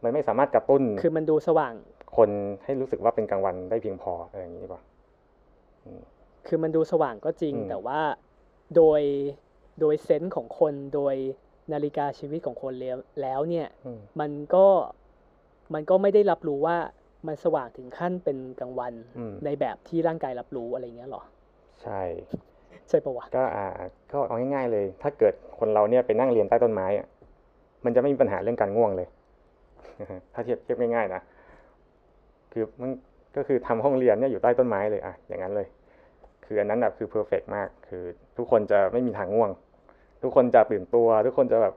[0.03, 1.73] มันไม่สามารถกระตุ้น คือมันดูสว่าง
[2.17, 2.29] คน
[2.63, 4.83] ให้รู้สึกว่าเป็นกลางวันได้เพียงพออะไรอย่างนี้ดีกว่า
[6.47, 7.99] คือมันดูสว่างก็จริงอืมแต่ว่า
[8.75, 9.01] โดย
[9.79, 11.15] โดยเซนส์ของคนโดย
[11.73, 14.65] นาฬิกาชีวิตของคนแล้วแล้วเนี่ยอืมมันก็
[15.73, 16.77] มันก็ไม่ได้รับรู้ว่า
[17.27, 21.23] มันสว่างถึงขั้นเป็นกลางวันอืมในแบบที่ร่างกายรับรู้อะไรเงี้ยหรอ
[21.83, 22.01] ใช่
[22.89, 23.65] ใช่ปะวะก็อ่า
[24.11, 27.07] ก็เอาง่ายๆเลย ถ้าเกิดคนเราเนี่ยไปนั่งเรียนใต้ต้นไม้อะ
[27.85, 29.07] มันจะไม่มีปัญหาเรื่องการง่วงเลย
[30.33, 31.21] ถ้าเทียบเทียบง่ายๆนะ
[32.51, 32.91] คือมัน
[33.35, 35.67] ก็คือทำห้องเรียนเนี่ยอยู่ใต้ต้นไม้เลยอะอย่างนั้นเลย
[36.45, 38.03] คืออันนั้นแบบคือ perfect มาก คือ
[38.37, 39.49] ทุกคนจะไม่มีทางง่วง
[40.23, 41.75] ทุกคนจะตื่นตัว ทุกคนจะแบบ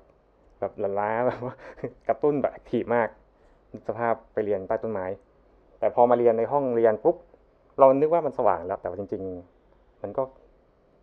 [0.60, 1.54] แบบละล้าแบบว่า
[2.08, 3.08] กระตุ้นแบบ active มาก
[3.88, 5.06] สภาพไปเรียนใต้ต้นไม้
[5.78, 7.16] แต่พอมาเรียนในห้องเรียนปุ๊บ
[7.78, 9.22] เรานึกว่ามันสว่างแล้ว แต่ว่าจริง
[9.62, 10.22] ๆ มันก็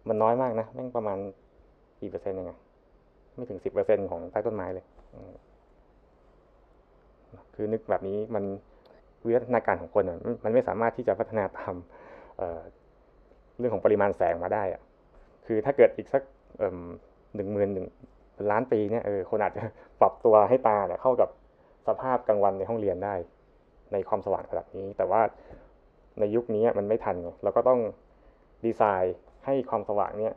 [0.08, 1.18] มันน้อยมากนะแม่งประมาณ
[2.02, 2.60] กี่เปอร์เซ็นต์เองอะ
[3.36, 4.86] ไม่ถึงสิบเปอร์เซ็นของใต้ต้นไม้เลย
[7.56, 8.44] คือนึกแบบนี้มัน
[9.26, 10.04] วิวัฒนาการของคน
[10.44, 11.76] มันไม่สามารถที่จะพัฒนาตาม
[12.38, 14.82] เเรื่องของปริมาณแสงมาได้อะ
[15.46, 16.24] คือถ้าเกิดอีกสัก
[17.36, 17.88] หนึ่งหมื่นหนึ่ง
[18.52, 19.64] ล้านปีเนี่ยเออคนอาจจะ
[20.02, 21.30] ปรับตัวให้ตาเนี่ยเข้ากับ
[21.88, 23.16] สภาพกลางวันในห้องเรียนได้
[23.94, 25.22] ในความสว่างระดับนี้ แต่ว่า
[26.20, 27.80] ในยุคนี้มันไม่ทันเราก็ต้อง
[28.66, 29.16] ดีไซน์
[29.46, 30.34] ให้ความสว่างเนี่ย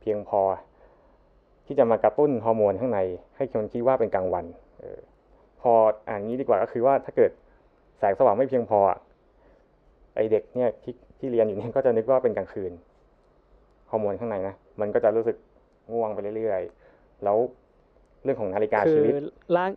[0.00, 0.40] เพียงพอ
[1.66, 3.00] ที่จะมากระตุ้นฮอร์โมนข้างใน
[3.36, 4.44] ให้คนคิดว่าเป็นกลางวัน
[4.82, 5.00] ออ
[5.60, 5.72] พอ
[6.08, 7.30] อ่านนี้ดีกว่าก็คือว่าถ้าเกิด
[7.98, 8.78] แสงสว่างไม่เพียงพอ
[10.14, 12.72] ไอเด็กเนี่ยที่ที่เรียนอยู่เนี่ยก็จะนึกว่าเป็นกลางคืน
[13.90, 15.36] ฮอร์โมนข้างในนะมันก็จะรู้สึก
[15.92, 17.36] ง่วงไปเรื่อยๆ แล้ว
[18.22, 19.12] เรื่องของนาฬิกาคืชีอวิต
[19.56, 19.70] ร่าง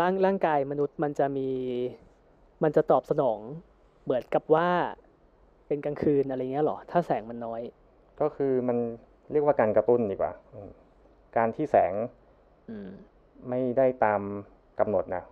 [0.00, 1.48] ร่างร่างกายมนุษย์มันจะมี
[2.62, 3.38] มันจะตอบสนอง
[4.04, 4.68] เหมือนกับว่า
[5.66, 7.60] เป็นกลางคืนอะไรเงี้ยหรอ ถ้าแสงมันน้อย
[8.20, 8.78] ก็คือมัน
[9.32, 10.70] เรียกว่าการกระตุ้นดีกว่าอืม
[11.36, 11.92] การที่แสง
[12.70, 12.88] อืม
[13.48, 14.20] ไม่ได้ตาม
[14.80, 15.22] กำหนดนะ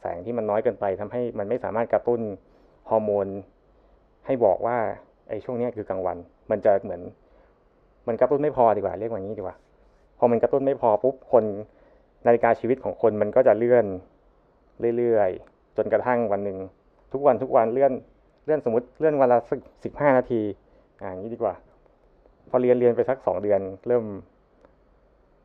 [0.00, 2.20] แสงที่มันน้อยเกินไปทำให้มันไม่สามารถกระตุ้น
[2.90, 3.26] ฮอร์โมน
[4.26, 4.78] ให้บอกว่า
[5.28, 6.16] ไอ้ช่วงเนี้ยคือกลางวัน
[6.50, 7.02] มันจะเหมือน
[8.06, 9.56] มันกระตุ้นไม่พอดีกว่าเรียกว่างี้ดีกว่า
[10.18, 11.44] พอมันกระตุ้นไม่พอปุ๊บคน
[12.26, 13.86] นาฬิกาชีวิตของคนมันก็จะเลื่อน
[14.96, 16.58] เรื่อยๆจนกระทั่งวันหนึ่ง
[17.12, 17.92] ทุกวันทุกวันเลื่อน
[18.44, 20.42] เลื่อนสมมติเลื่อนวันละสักสิบห้านาที
[21.00, 21.54] อ่านี้ดีกว่า
[22.48, 24.04] พอเรียนเรียนไปสักสองเดือน เริ่ม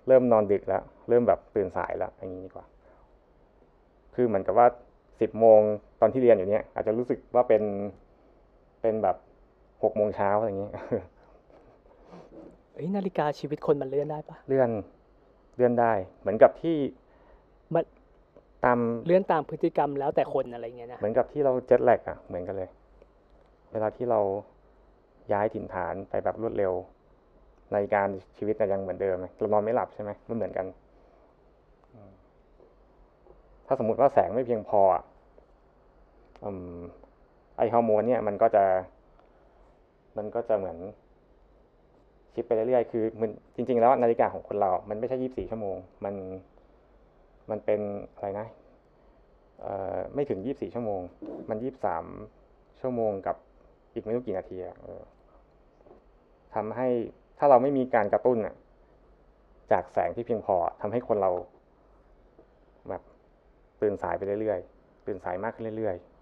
[0.07, 2.65] เริ่มนอนดึกแล้ว เริ่มแบบตื่นสายแล้วอย่างนี้ดีกว่า
[4.15, 4.67] คือเหมือนกับว่า
[5.21, 5.59] สิบโมง
[6.01, 7.63] ตอนที่เรียนอยู่เนี่ยอาจจะรู้สึกว่าเป็น
[8.81, 9.15] เป็นแบบ
[9.83, 10.69] หกโมงเช้าอะไรอย่างนี้
[12.75, 14.69] เอ้ยนาฬิกาชีวิตคนมันเลื่อนได้ปะเลื่อน
[15.55, 16.77] เลื่อนได้ เหมือนกับที่
[17.73, 17.83] มัน
[18.65, 22.69] ตามเลื่อนตามพฤติกรรมแล้วแต่คนอะไรเงี้ยนะเหมือนกับที่เราเจ็ตแลกอะเหมือนกันเลย
[23.71, 24.19] เวลาที่เรา
[25.33, 26.73] ย้ายถิ่นฐานไปแบบรวดเร็ว
[27.73, 28.07] นาฬิการ
[28.37, 30.65] ชีวิตน่ะยังเหมือนเดิมไหมเรานอนไม่หลับใช่ไหมมันเหมือนกัน
[31.93, 32.11] อืม
[33.67, 35.03] ถ้าสมมติว่าแสงไม่เพียงพออะ
[36.43, 36.79] อืม
[37.57, 38.63] ไอฮอร์โมนเนี่ยมันก็จะ
[40.17, 40.77] มันก็จะเหมือน
[42.35, 46.15] ชิปไปเรื่อยๆ คือมันจริง ๆ แล้วนาฬิกาของคนเรา มันไม่ใช่ยี่สิบสี่ชั่วโมง มัน
[47.49, 47.81] มันเป็น
[48.15, 48.47] อะไรนะ
[49.61, 51.01] เอ่อ ไม่ถึงยี่สิบสี่ชั่วโมง
[51.49, 52.05] มันยี่สิบสาม
[52.81, 53.35] ชั่วโมงกับ
[53.93, 55.01] อีกไม่รู้กี่นาทีอะเออ
[56.55, 56.87] ทำให้
[57.37, 58.55] ถ้าเราไม่มีการกระตุ้นอะ
[59.71, 61.31] จากแสงที่เพียงพอทำให้คนเรา
[62.89, 63.01] แบบ
[63.81, 66.15] ตื่นสายไปเรื่อยๆ ตื่นสายมากขึ้นเรื่อยๆ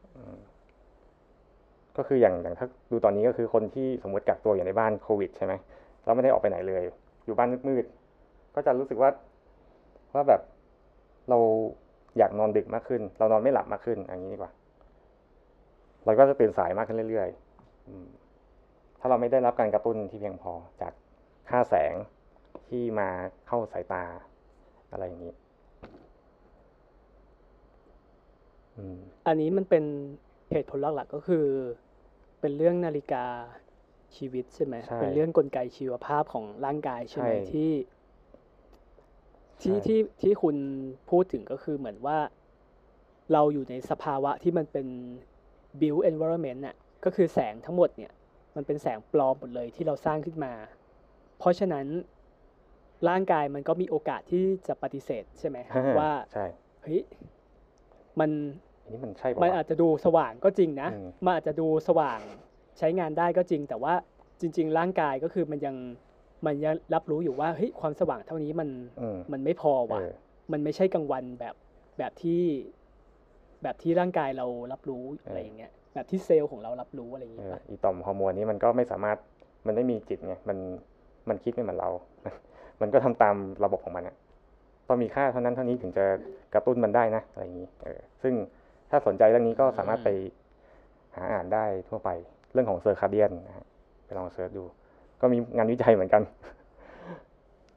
[1.98, 5.54] ก็คืออย่างอย่างถ้าดูตอนนี้ก็คือคนที่สมมติกักตัวอยู่ในบ้านโควิดใช่ไหม
[6.06, 6.84] เราไม่ได้ออกไปไหนเลย
[7.26, 9.10] อยู่บ้านมืดๆก็จะรู้สึกว่า
[10.14, 10.42] ว่าแบบ
[11.30, 11.38] เรา
[12.18, 14.52] อยากนอนดึกมากขึ้น เรานอนไม่หลับมากขึ้นอย่างนี้ดีกว่า
[16.06, 20.94] เราก็จะตื่นสายมากขึ้นเรื่อยๆถ้าเราไม่ได้รับการกระตุ้นที่เพียงพอจาก
[21.50, 21.94] ค่าแสง
[22.70, 23.10] ที่มา
[23.48, 24.04] เข้าสายตา
[24.92, 25.34] อะไรอย่างนี้
[29.28, 29.84] อันนี้มันเป็น
[30.52, 31.46] เหตุผลหลักๆก็คือ
[32.40, 33.26] เป็นเรื่องนาฬิกา
[34.18, 37.72] ชีวิตใช่ไหม ใช่เป็นเรื่องกลไกชีวภาพของร่างกายใช่ไหมใช่ ที่
[39.62, 40.56] ที่ใช่ที่ที่คุณ
[41.10, 42.18] พูดถึงก็คือเหมือนว่า
[43.34, 44.88] เราอยู่ในสภาวะที่มันเป็น
[45.80, 48.12] build environment น่ะก็คือแสงทั้งหมดเนี่ย
[48.56, 50.54] มันเป็นแสงปลอมหมดเลยที่เราสร้างขึ้นมา
[51.40, 51.86] เพราะฉะนั้น
[53.10, 55.58] ร่างกายมันก็มีโอกาสที่จะปฏิเสธใช่ไหม
[56.00, 56.46] ว่าใช่
[56.82, 57.02] เฮ้ย
[58.20, 58.32] มัน
[58.84, 62.20] อันนี้มันใช่ปะมันวะ อาจจะดูสว่างก็จริงนะ อืมมันอาจจะดูสว่าง
[62.78, 63.94] ใช้งานได้ก็จริง แต่ว่า
[64.42, 65.76] จริง ๆ ร่างกายก็คือมันยัง
[66.46, 68.70] มันยังรับรู้อยู่ว่าเฮ้ยความสว่างเท่านี้มัน
[69.02, 70.14] อืมมันไม่พอว่ะเออ
[70.52, 71.56] มันไม่ใช่กลางวันแบบ
[71.98, 72.42] แบบที่
[73.64, 79.18] แบบที่ร่างกายเรารับรู้เออออะไรอย่างเงี้ยแบบที่เซลล์ของเรารับรู้อะไรอย่างเอเงี้ยอป่ะอีต่อมฮอร์โมนนี้มันก็ไม่สามารถ
[79.68, 80.58] มันไม่มีจิตไงมัน
[81.30, 81.90] มันคิดไม่เหมือนเรา
[82.82, 84.16] มันก็ทำตามระบบของมันอะ
[84.88, 86.06] ต้องมีค่าเท่านั้นเท่านี้ถึงจะ
[86.54, 88.34] กระตุ้นมันได้นะอะไรอย่างนี้เออซึ่ง
[88.90, 90.10] ถ้าสนใจเรื่องนี้ก็สามารถไป
[91.16, 92.10] หาอ่านได้ทั่วไป
[92.54, 93.66] เรื่องของเซอร์คาเดียนนะฮะ
[94.06, 94.64] ไปลองเสิร์ชดู
[95.22, 96.22] ก็มีงานวิจัยเหมือนกัน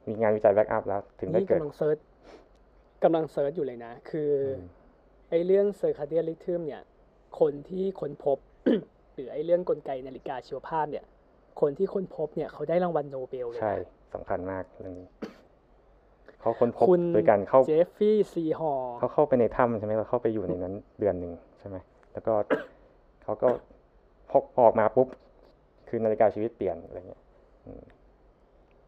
[0.07, 1.97] มีงานวิจัยแบ็กอัพแล้ว ถึงได้นี่เกิดกำลังเซิร์ช
[3.03, 4.67] กำลังเซิร์ชอยู่เลยนะ คืออม
[5.29, 6.81] ไอ้เรื่องเซอร์คาเดียลิทึมเนี่ย
[7.39, 8.37] คนที่ค้นพบ
[9.13, 11.05] หรือไอ้เรื่องกลไกนาฬิกาชีวภาพเนี่ย
[11.61, 13.73] คนที่ค้นพบเนี่ยเขาได้รางวัลโนเบลเลยนะใช่
[14.13, 15.07] สำคัญมากเรื่องนี้
[16.39, 21.77] เขาค้นพบคุณโดยการเข้าเจฟฟี่ซีฮอร์เขาเข้าไปในถ้ำใช่ไหมเราเข้าไปอยู่ในนั้นเดือนหนึ่งใช่ไหม
[22.13, 22.33] แล้วก็
[23.23, 23.49] เขาก็
[24.31, 25.07] พกออกมาปุ๊บ
[25.87, 27.21] คือนาฬิกาชีวิตเปลี่ยนอะไรเงี้ย
[27.65, 27.83] อืม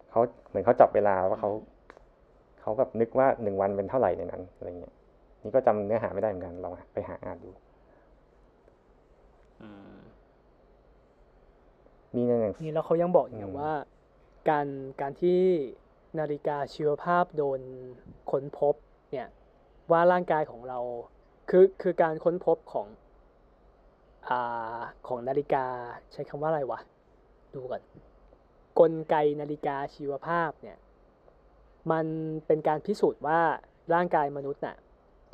[0.09, 1.51] เขาเหมือนเขาจับเวลาว่าเขา
[2.61, 4.93] เขาแบบนึกว่าหนึ่งวันเป็นเท่าไหร่ในนั้นอะไรเงี้ย
[5.43, 7.49] นี่ก็จำเนื้อหาไม่ได้เหมือนกันลองไปหาอ่านดู
[12.15, 13.73] มีในหนังสือนี่แล้วเขายังบอกอีกอืนะมว่า
[14.49, 14.67] การ
[15.01, 15.41] การที่
[16.19, 17.59] นาฬิกาชีวภาพโดน
[18.31, 18.75] ค้นพบ
[19.11, 19.27] เนี่ย
[19.91, 20.79] ว่าร่างกายของเรา
[21.49, 22.87] คือคือการค้นพบของ
[24.27, 25.65] อ่าของนาฬิกา
[26.13, 26.79] ใช้คำว่าอะไรวะ
[27.53, 27.81] ดูก่อน
[28.79, 30.77] กลไกนาฬิกาชีวภาพเนี่ย
[31.91, 32.05] มัน
[32.47, 33.39] เป็นการพิสูจน์ว่า
[33.93, 34.75] ร่างกายมนุษย์น่ะ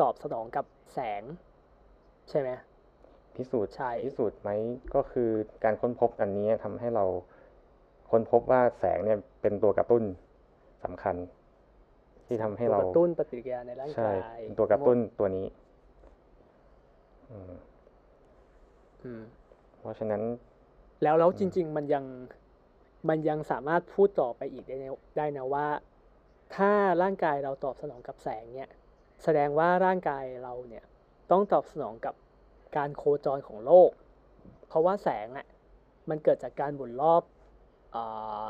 [0.02, 1.24] ตอบสนองกับแสง
[2.30, 2.50] ใช่ไหม
[3.36, 4.50] พิสูจน์ใช่พิสูจน์ไหม
[4.96, 5.30] ก็คือ
[5.64, 7.06] การค้นพบอันนี้ทำให้เรา
[8.12, 10.04] ค้นพบว่าแสงเนี่ยเป็นตัวกระตุ้น
[10.84, 11.16] สำคัญ
[12.26, 15.46] ที่ทำให้ตัวเรากระตุ้นปฏิกิริยาในร่างใช่กายเป็นตัวกระตุ้นตัวนี้
[17.32, 17.75] อืมอืม
[19.80, 20.22] เพราะฉะนั้น
[21.04, 22.06] แล้วแล้วอืมจริง ๆ มันยัง
[23.10, 25.68] มันยังสามารถพูดต่อไปอีกได้นะได้นะว่า
[26.56, 26.72] ถ้า
[27.02, 28.70] ร่างกายเราตอบสนองกับแสงเนี่ย
[29.24, 30.84] แสดงว่าร่างกายเราเนี่ย
[31.32, 32.16] ต้องตอบสนองกับ
[32.78, 33.90] การโคจรของโลก
[34.68, 35.48] เพราะว่าแสงอะ
[36.10, 37.24] มันเกิดจากการหมุนรอบ
[37.92, 38.04] เอ่
[38.44, 38.46] อ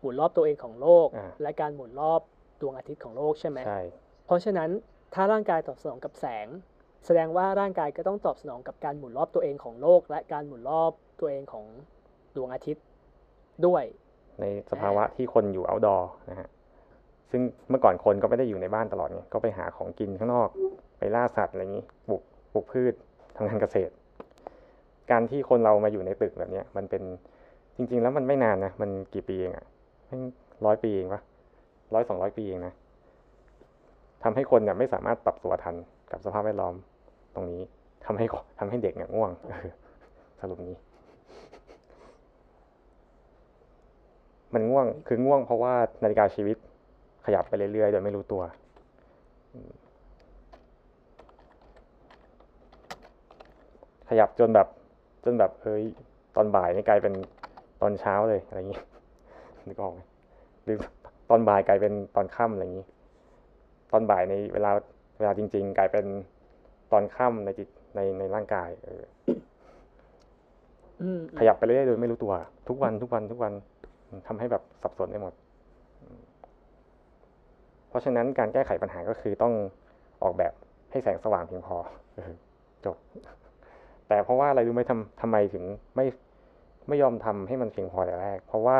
[0.00, 2.20] หมุนรอบตัวเองของโลกอ่าและการหมุนรอบ
[2.60, 3.80] ดวงอาทิตย์ของโลกใช่ไหมใช่
[4.26, 4.70] เพราะฉะนั้น
[5.14, 6.46] ถ้าร่างกายตอบสนองกับแสง
[7.06, 11.64] แสดงว่าร่างกายก็ต้องตอบสนองกับการหมุนรอบตัวเองของโลก และการหมุนรอบตัวเองของ
[12.36, 12.84] ดวงอาทิตย์
[13.66, 13.82] ด้วย
[14.40, 16.48] ในสภาวะที่คนอยู่ outdoor นะฮะ
[17.30, 20.48] ซึ่งเมื่อก่อนคนก็ไม่ได้อยู่ในบ้านตลอดไงก็ไปหาของกินข้างนอก
[20.98, 22.22] ไปล่าสัตว์อะไรอย่างนี้ปลูก
[22.52, 22.94] ปลูกพืช
[23.36, 23.92] ทำงานเกษตร
[25.10, 27.02] การที่คนเรามาอยู่ในตึกแบบนี้มันเป็น
[27.76, 29.66] จริง ๆ แล้วมันไม่นานนะมันกี่ปีเองอะ
[30.66, 31.20] ร้อยปีเองปะ
[31.94, 32.74] ร้อยสองร้อยปีเองนะ
[34.22, 35.74] ทำให้คนเนี่ยไม่สามารถปรับตัวทัน
[36.12, 36.74] กับสภาพแวดล้อม
[37.34, 37.62] ตรงนี้
[38.04, 38.26] ทำให้
[38.58, 39.30] ทำให้เด็กเนี่ยง่วง
[40.40, 40.76] สรุปนี้
[44.54, 46.56] มันง่วงคือง่วงเพราะว่านาฬิกาชีวิต
[47.24, 48.42] ขยับไปเรื่อยๆโดยไม่รู้ตัว
[54.08, 54.68] ขยับจนแบบ
[55.24, 55.82] จนแบบเฮ้ย
[56.36, 57.14] ตอนบ่ายนี่กลายเป็น
[57.82, 58.80] ตอนเช้าเลยอะไรอย่างนี้
[59.66, 60.00] นึกออกไหม
[60.64, 60.76] หรือ
[61.30, 62.86] ตอนบ่ายกลายเป็นตอนค่ำอะไรอย่างนี้
[63.92, 64.70] ตอนบ่ายในเวลา
[65.18, 66.06] เวลาจริง ๆ กลายเป็น
[66.92, 69.02] ตอนค่ำในจิตในในร่างกาย เออ
[71.02, 72.34] อืมขยับไปเรื่อยๆโดยไม่รู้ตัว
[72.68, 73.52] ทุกวันทุกวันทุกวัน
[74.26, 75.32] ทำให้แบบสับสนไปหมด
[77.88, 79.54] เพราะฉะนั้นการแก้ไขปัญหาก็คือต้อง
[80.22, 80.52] ออกแบบ
[80.90, 81.76] ให้แสงสว่างเพียงพอ
[82.16, 82.32] เออ
[82.84, 82.96] จบ
[84.08, 85.64] แต่เพราะว่าอะไรรู้ไหมทำทำไมถึง
[85.96, 86.06] ไม่
[86.88, 88.78] ไม่ยอมทำให้มันเพียงพอแต่แรก เพราะว่า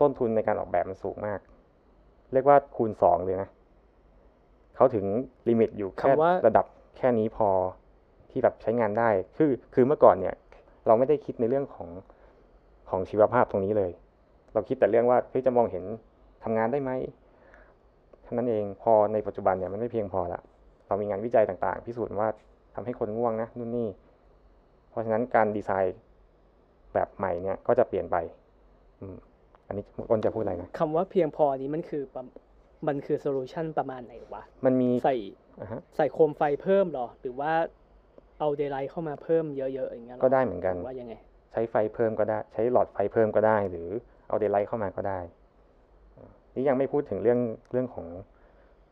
[0.00, 1.40] ต้นทุนในการออกแบบมันสูงมาก
[2.32, 3.48] เรียกว่าคูณสองเลยนะ
[4.76, 5.04] เขาถึง
[5.48, 6.66] ลิมิตอยู่แค่คำว่าระดับ
[7.00, 7.48] แค่นี้พอ
[8.30, 10.34] ที่แบบใช้งานได้ คือคือเมื่อก่อนเนี่ย
[10.86, 11.88] เราไม่ได้คิดในเรื่องของ
[12.90, 13.90] ของชีวภาพตรงนี้เลย
[14.52, 15.84] เราคิดแต่เรื่องว่าเฮ้ยจะมองเห็น
[16.44, 16.90] ทำงานได้ไหม
[18.22, 20.40] เท่านั้นเองพอในปัจจุบันเนี่ยมันไม่เพียงพอละ
[20.86, 22.28] เรามีงานวิจัยต่างๆ พิสูจน์ว่า
[22.74, 23.88] ทำให้คนง่วงนะนู่นนี่
[24.90, 25.96] เพราะฉะนั้นการดีไซน์
[26.94, 28.16] แบบใหม่เนี่ยก็จะเปลี่ยนไป
[29.00, 29.16] อืม
[29.66, 32.22] อันนี้อ้นจะพูดอะไรนะคำว่าเพียงพอนี้มันคือประ
[32.88, 35.39] มันคือโซลูชันประมาณไหนวะ มันมีใส่อ่าฮะ
[35.96, 37.52] ใส่โคมไฟเพิ่มเหรอ หรือว่า
[38.38, 41.14] เอา daylight เข้ามาเพิ่มเยอะๆอย่างเงี้ยหรอก็ได้เหมือนกันหรือว่ายังไง
[41.52, 43.88] ใช้ไฟเพิ่มก็ได้ ใช้หลอดไฟเพิ่มก็ได้ หรือ
[44.28, 45.20] เอา daylight เข้ามาก็ได้
[46.16, 47.40] อ่านี่ยังไม่พูดถึงเรื่อง
[47.72, 48.06] เรื่องของ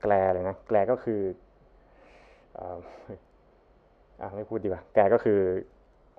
[0.02, 1.20] glare เลยนะ glare ก็คือ
[2.58, 2.78] อ่า
[4.20, 5.38] อ่าไม่พูดดีกว่า glare ก็คือ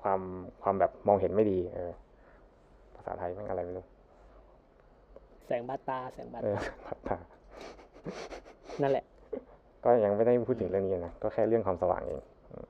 [0.01, 0.21] ความ
[0.61, 1.91] ความแบบมองเห็นไม่ดีเออ
[2.95, 3.85] ภาษาไทยแม่งอะไรไม่รู้
[5.45, 7.17] แสงบาดตา แสงบาดเออพัดตา
[8.81, 9.05] นั่นแหละ
[9.85, 12.65] ก็ยังไม่ได้พูดถึงเรื่องนี้นะ ก็แค่เรื่องความสว่างเองอืม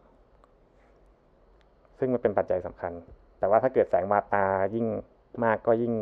[1.99, 2.91] ซึ่งมันเป็นปัจจัยสำคัญ
[3.39, 4.87] แต่ว่าถ้าเกิดแสงมาตายิ่ง
[5.43, 5.93] มากก็ยิ่ง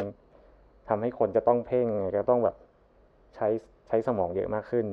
[0.90, 2.56] ทำให้คนจะต้องเพ่งก็ต้องแบบ
[3.36, 3.48] ใช้
[3.88, 4.86] ใช้สมองเยอะมากขึ้น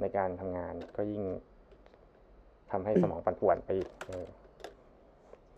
[0.00, 1.24] ในการทำงานก็ยิ่ง
[2.70, 4.26] ทำให้สมองปั่นป่วนไปอีกเออ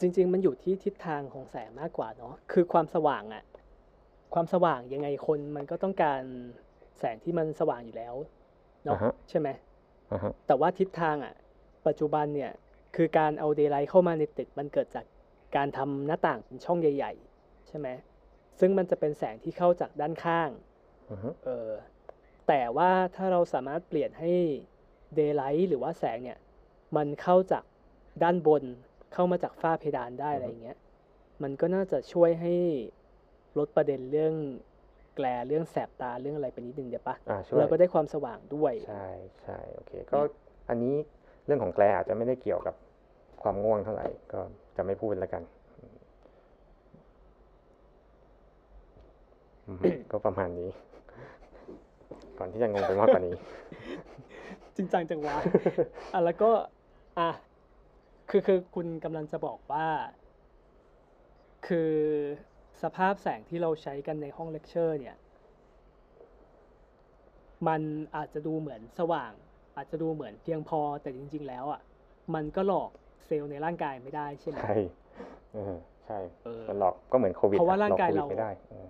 [0.00, 3.44] จริง ๆ มันอยู่ที่ทิศทางของแสงมากกว่าเนาะ คือความสว่างอะ
[4.34, 6.22] ความสว่างยังไงคนมันก็ต้องการ
[6.98, 8.14] แสงที่มันสว่างอยู่แล้ว
[8.84, 9.71] เนาะอ่าฮะใช่ไหมอ่าฮะ
[10.46, 11.34] แต่ว่าทิศทางอะ
[11.86, 12.52] ปัจจุบันเนี่ย
[12.96, 15.04] คือการเอา daylight เข้ามาในตึกมันเกิดจาก
[15.56, 17.88] การทำหน้าต่างเป็นช่องใหญ่ ๆ ใช่ไหม
[18.60, 20.50] ซึ่งมันจะเป็นแสงที่เข้าจากด้านข้าง
[21.44, 21.70] เออ
[22.48, 24.32] แต่ว่าถ้าเราสามารถเปลี่ยนให้
[25.14, 26.38] daylight หรือว่าแสงเนี่ย
[26.96, 27.64] มันเข้าจาก
[28.22, 28.64] ด้านบน
[29.12, 30.78] เข้ามาจากฝ้าเพดานได้อะไรอย่างเงี้ย
[31.42, 32.54] มันก็น่าจะช่วยให้
[33.58, 34.34] ลดประเด็นเรื่อง
[35.16, 39.08] แกลเรื่องแสบตาเรื่องอะไรไปนิดนึงเดี๋ยวปะอ่าช่วยเราก็ได้ความสว่างด้วยใช่
[39.42, 40.20] ใช่โอเคก็
[40.68, 40.94] อันนี้
[41.46, 42.74] เรื่องของแกลอาจจะไม่ได้เกี่ยวกับ
[43.42, 44.40] ความง่วงเท่าไหร่ก็
[44.76, 45.42] จะไม่พูดแล้วกัน
[49.66, 49.78] อืม
[50.10, 50.68] ก็ประมาณนี้
[52.38, 53.34] ก่อนที่จะงงไปมากกว่านี้
[54.76, 55.36] จริงจังจังวะ
[56.12, 56.50] อะแล้วก็
[57.18, 57.30] อะ
[58.30, 59.86] คือคือคุณกำลังจะบอกว่า
[61.66, 61.92] คือ
[62.82, 65.16] สภาพแสงที่เราใช้กันในห้องเลคเชอร์เนี่ย
[67.68, 67.82] มัน
[68.16, 69.32] อาจจะดูเหมือนสว่าง
[69.76, 71.80] อาจจะดูเหมือนเพียงพอแต่จริง ๆ แล้วอะ
[72.34, 72.90] มันก็หลอก
[73.26, 74.76] เซลล์ในร่างกายไม่ได้ใช่ไหมใช่
[75.52, 75.74] เออ
[76.04, 78.88] ใช่เออมันหลอกก็เหมือนโควิดเพราะว่าอะร่างกายหลอเราโควิดไม่ได้เออ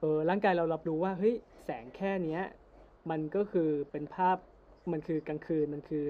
[0.00, 1.34] เออร่างกายเรารับรู้ว่าเฮ้ย
[1.64, 2.42] แสงแค่เนี้ย
[3.10, 4.36] มันก็คือเป็นภาพ
[4.92, 6.06] มันคือกลางคืนมันคือ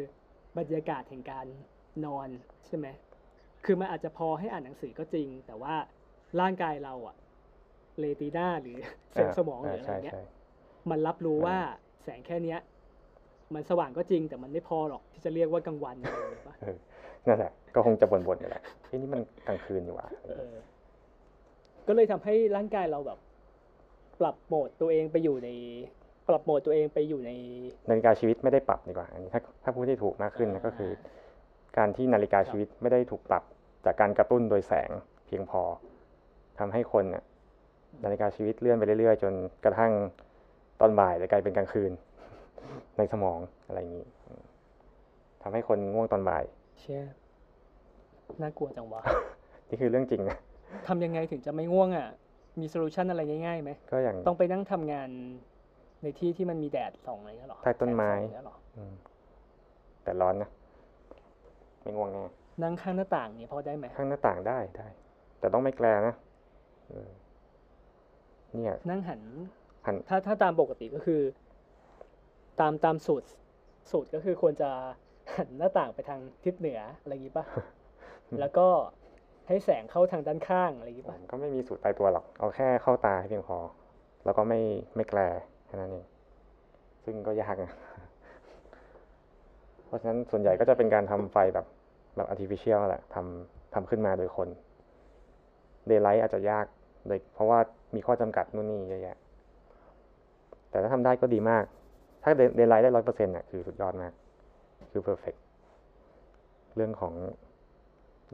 [0.59, 1.47] บรรยากาศแห่งการ
[2.05, 2.29] นอน
[2.67, 2.87] ใช่ไหม
[3.65, 5.75] คือมันอาจจะพอให้อ่านหนังสือก็จริง แต่ว่า
[6.41, 7.17] ร่างกายเราอะ
[7.99, 8.77] เรตินาหรือ
[9.13, 10.25] เซลล์สมองหรืออะไรใช่เงี้ยใช่
[10.91, 11.59] มันรับรู้เออว่า
[12.05, 12.59] แสงแค่เนี้ย
[13.55, 16.77] มันสว่างก็จริงแต่มันไม่พอหรอกที่จะเรียกว่ากลางวันอะไรอย่างเงี้ยปะเออ
[17.27, 20.55] นั่นแหละก็คงจะบ่นๆอยู่แหละเฮ้ยนี่มันกลางคืนอยู่ว่ะเออ
[21.89, 23.19] ก็เลยทำให้ร่างกายเราแบบ
[24.21, 25.49] ปรับโหมดตัวเองไปอยู่ใน
[26.29, 27.33] ปรับโหมดตัวเองไปอยู่ใน
[27.89, 30.91] นาฬิกาชีวิตไม่ได้ปรับดีกว่าอันนี้ถ้าถ้าพูดที่ถูกมากขึ้นนะก็คือ
[31.79, 33.43] การที่นาฬิกาชีวิตไม่ได้ถูกปรับ
[33.85, 34.91] จากการกระตุ้นโดยแสง
[35.27, 35.63] เพียงพอ
[36.63, 37.23] ทำให้คนน่ะ
[38.05, 39.33] นาฬิกาชีวิตเลื่อนไปเรื่อยๆ จน
[39.65, 39.93] กระทั่ง
[40.81, 41.93] ตอนบ่ายจะกลายเป็นกลางคืน
[42.97, 44.43] ในสมองอะไรอย่างนี้อืม
[45.43, 46.45] ทำให้คนง่วงตอนบ่าย
[46.79, 47.03] เชี่ย
[48.43, 49.01] น่ากลัวจังวะ
[49.69, 50.37] นี่คือเรื่องจริงนะ
[50.89, 52.09] ทำยังไงถึงจะไม่ง่วงอะ
[52.61, 55.09] มีโซลูชันอะไรง่ายๆไหมก็อย่างต้องไปนั่งทำงาน
[56.03, 58.95] ในที่ที่มันมีแดดส่องอะไรเงี้ยหรอใต้ต้นไม้แสงส่องเงี้ยหรออืม
[60.05, 60.51] แต่ร้อนนะ
[61.83, 62.25] ไม่ง่วงแน่
[62.63, 64.89] นั่งข้างหน้าต่างเนี่ยพอได้ไหมข้างหน้าต่างได้ได้
[65.41, 66.15] แต่ต้องไม่แกลนะ
[66.93, 67.11] เออ
[68.51, 69.21] เนี่ยนั่งหัน
[69.87, 71.21] หัน ถ้าถ้าตามปกติก็คือ
[72.61, 73.27] ตามตามสูตร
[73.91, 74.71] สูตรก็คือควรจะ
[75.37, 77.45] หันหน้าต่างไปทางทิศเหนืออะไรอย่างงี้ป่ะ
[78.41, 78.67] แล้วก็
[79.49, 83.59] ให้แสงเข้าทางด้านข้างอะไรอย่างงี้ผป่ะมก็ไม่มีสูตรตายตัวหรอก เอาแค่เข้าตาให้เพียงพอ
[84.25, 84.61] แล้วก็ไม่
[84.97, 85.21] ไม่แกล
[85.67, 86.07] แค่นั้นเอง
[87.05, 87.73] ซึ่งก็ยากนะ
[89.87, 91.67] เพราะฉะนั้นส่วนใหญ่ก็จะเป็นการทำไฟแบบ
[92.17, 94.49] แบบ artificial แหละทำทำขึ้นมาโดยคน
[95.91, 96.67] daylight อาจจะยาก
[97.07, 97.59] โดยเพราะว่า
[97.95, 99.19] มีข้อจำกัดนู่นนี่เยอะแยะ
[100.71, 101.65] แต่ถ้าทำได้ก็ดีมาก
[102.23, 104.13] ถ้า daylight ได้ร้อยเปอร์เซ็นต์่ะคือสุดยอดมาก
[104.93, 105.39] คือ perfect
[106.77, 107.15] เรื่องของ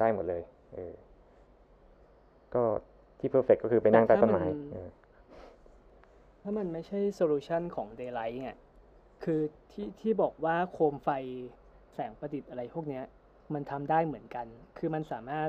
[0.00, 0.42] ได้หมดเลย
[0.74, 0.94] เออ
[2.54, 2.62] ก็
[3.18, 4.88] ที่ perfect ก็คือไปนั่งใต้ต้นไม้เออ
[6.42, 8.56] ถ้ามันไม่ใช่โซลูชันของ Daylight เนี่ย
[9.24, 9.40] คือ
[9.72, 11.08] ที่ที่บอกว่าโคมไฟ
[11.94, 13.04] แสงประดิษฐ์อะไรพวกเนี้ย
[13.54, 14.46] มันทำได้เหมือนกัน
[14.78, 15.48] คือมันสามารถ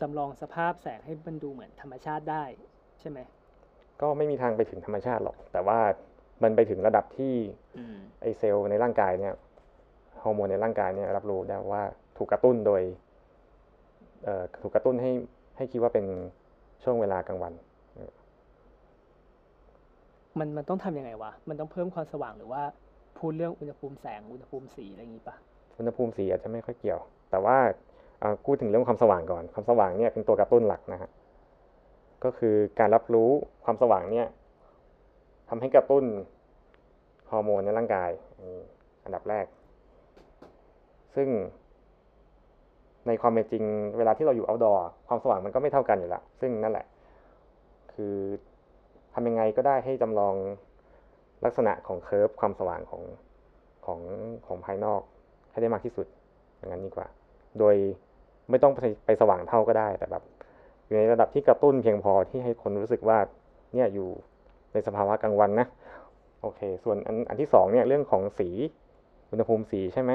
[0.00, 2.44] จำลองสภาพแสงให้มันดูเหมือนธรรมชาติได้
[3.00, 3.18] ใช่ไหม
[4.00, 5.78] ก็ไม่มีทางไปถึงธรรมชาติหรอก แต่ว่า
[6.42, 7.34] มันไปถึงระดับที่
[7.78, 9.34] อืมไอเซลล์ในร่างกายเนี่ย
[10.22, 11.82] ฮอร์โมนในร่างกายเนี่ยรับรู้ได้ว่า
[12.16, 12.82] ถูกกระตุ้นโดย
[14.24, 15.12] เอ่อถูกกระตุ้นให้
[15.56, 16.06] ให้คิดว่าเป็น
[16.82, 17.52] ช่วงเวลากลางวัน
[20.38, 22.62] มันมันต้องทำยังไงวะ มันต้องเพิ่มความสว่างหรือว่า
[23.18, 25.36] พูดเรื่องอุณหภูมิแสงอุณหภูมิสีอะไรอย่างงี้ปะ
[25.78, 27.00] อุณหภูมิสีอาจจะไม่ค่อยเกี่ยว
[27.30, 27.68] แต่ว่าอ่า
[28.44, 31.10] พูดถึงเรื่องความสว่างก่อน ความสว่างเนี่ยเป็นตัวกระตุ้นหลักนะฮะ
[32.24, 33.30] ก็คือการรับรู้
[33.64, 34.26] ความสว่างเนี่ย
[35.48, 36.04] ทำให้กระตุ้น
[37.30, 38.10] ฮอร์โมนในร่างกาย
[39.04, 39.46] อันดับแรก
[41.14, 41.28] ซึ่ง
[43.06, 43.64] ในความเป็นจริง
[43.98, 46.86] เวลาที่เราอยู่ outdoor ความสว่างมันก็ไม่เท่ากันอยู่แล้วซึ่งนั่นแหละ
[47.92, 48.14] คือ
[49.14, 50.34] ทำยังไงก็ได้ให้จำลอง
[51.44, 53.02] ลักษณะของเคอร์ฟความสว่างของ
[53.86, 54.00] ของ
[54.46, 55.00] ของภายนอก
[55.50, 56.06] ให้ได้มากที่สุด
[56.56, 57.06] อย่างนั้นดีกว่า
[57.58, 57.76] โดย
[58.50, 60.22] ไม่ต้องไปไปสว่างเท่าก็ได้แต่แบบ
[60.86, 63.18] อยู่ในระดับที่กระตุ้นเพียงพอที่ให้คนรู้สึกว่า
[63.74, 64.08] เนี่ยอยู่
[64.72, 65.66] ในสภาวะกลางวันนะ
[66.42, 68.48] โอเค ส่วนอันอันที่สองเนี่ยเรื่องของสี
[69.30, 70.12] อุณหภูมิสีใช่ไหม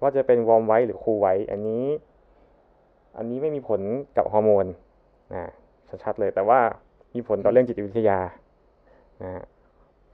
[0.00, 1.84] ว่าจะเป็นวอร์มไว้หรือคูลไว้อันนี้
[3.18, 3.80] อันนี้ไม่มีผล
[4.16, 4.66] กับฮอร์โมน
[5.32, 5.50] นะ
[6.04, 6.60] ชัดๆเลยแต่ว่า
[7.14, 8.18] มีผลต่อเรื่องจิตวิทยา
[9.22, 9.44] นะฮะ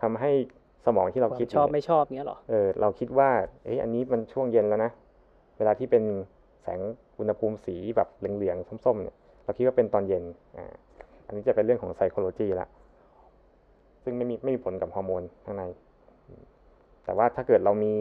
[0.02, 0.30] ทำให้
[0.86, 3.30] สมองที่เราความคิดชอบยู่เนี่ยไม่ชอบเนี้ยเหรอเออเราคิดว่า
[3.64, 4.90] เอ้ยอันนี้มันช่วงเย็นแล้วนะ
[5.58, 6.04] เวลาที่เป็น
[6.64, 6.80] แสง
[7.18, 10.24] อุณหภูมิสีแบบเหลืองๆส้มๆเนี่ยเราคิดว่าเป็นตอนเย็น
[10.56, 10.74] อ่า
[11.26, 12.68] อันนี้จะเป็นเรื่องของ psychology ละ
[14.04, 15.64] ซึ่งไม่มีไม่มีผลกับฮอร์โมนข้างใน
[17.04, 17.92] แต่ว่าถ้าเกิดเรามี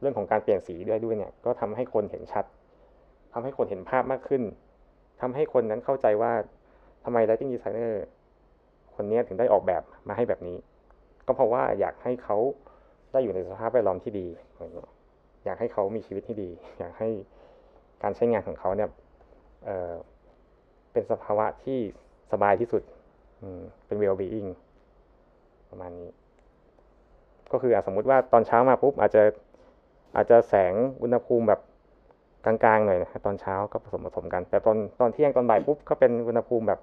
[0.00, 2.44] เรื่องของการเปลี่ยนสีด้วยด้วยเนี่ย ก็ทำให้คนเห็นชัด
[3.32, 4.42] ทำให้คนเห็นภาพมากขึ้น
[5.20, 6.32] ทำให้คนนั้นเข้าใจว่า
[7.04, 7.94] ทำไม lighting designer
[8.94, 10.56] คนนี้ถึงได้ออกแบบมาให้แบบนี้
[11.26, 12.36] ก็เพราะว่าอยากให้เขา
[13.12, 14.90] ได้อยู่ในสภาพแวดล้อมที่ดีอะไรเงี้ย
[15.44, 17.08] อยากให้เขามีชีวิตที่ดี อยากให้
[18.02, 18.88] การใช้งานของเขาเนี่ย
[19.64, 21.78] เเป็นสภาวะที่
[22.32, 22.82] สบายที่สุด
[23.86, 24.50] เป็น well being
[25.70, 26.10] ประมาณนี้
[27.52, 29.22] ก็คืออะสมมุติว่าตอนเช้ามาปุ๊บอาจจะ
[30.16, 31.60] อาจจะแสงอุณหภูมิแบบ
[32.44, 36.80] กลางๆหน่อยนะตอนเช้าก็ผสมผสมกัน แต่ตอนตอนเที่ยงตอนบ่ายปุ๊บก็เป็นอุณหภูมิแบบ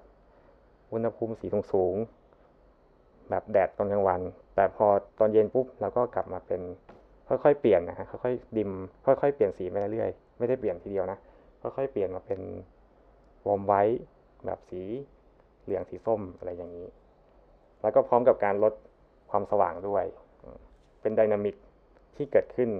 [0.92, 4.20] อุณหภูมิสีสูงๆแบบแดดตอนกลางวัน
[4.54, 4.86] แต่พอ
[5.18, 6.60] ตอนเย็นปุ๊บเราก็กลับมาเป็น
[7.28, 8.70] ค่อยๆเปลี่ยนนะฮะค่อยๆดิม
[9.06, 11.18] ค่อยๆเปลี่ยนสีไปเรื่อยๆ ไม่ได้เปลี่ยนทีเดียวนะ
[11.60, 12.40] ค่อยๆเปลี่ยนมาเป็น
[13.46, 13.82] วอมไว้
[14.46, 14.82] แบบสี
[15.64, 16.86] เหลืองสีส้มอะไรอย่างนี้
[17.82, 18.74] แล้วก็พร้อมกับการลด
[19.30, 20.04] ความสว่างด้วย
[21.00, 21.56] เป็นไดนามิก
[22.16, 22.70] ที่เกิดขึ้น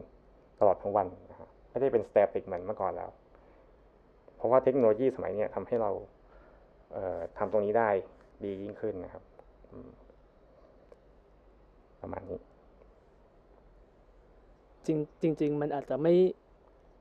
[0.60, 3.10] ตลอดทั้งวันนะฮะไม่ได้เป็นสแตติกเหมือนเมื่อก่อนแล้ว
[4.36, 5.90] เพราะว่าเทคโนโลยีสมัยนี้ทำให้เรา
[6.92, 7.90] เทำตรงนี้ได้
[8.44, 9.22] ดียิ่งขึ้นนะครับ
[12.00, 12.38] ประมาณนี้
[14.86, 16.14] จริงจริง ๆ มันอาจจะไม่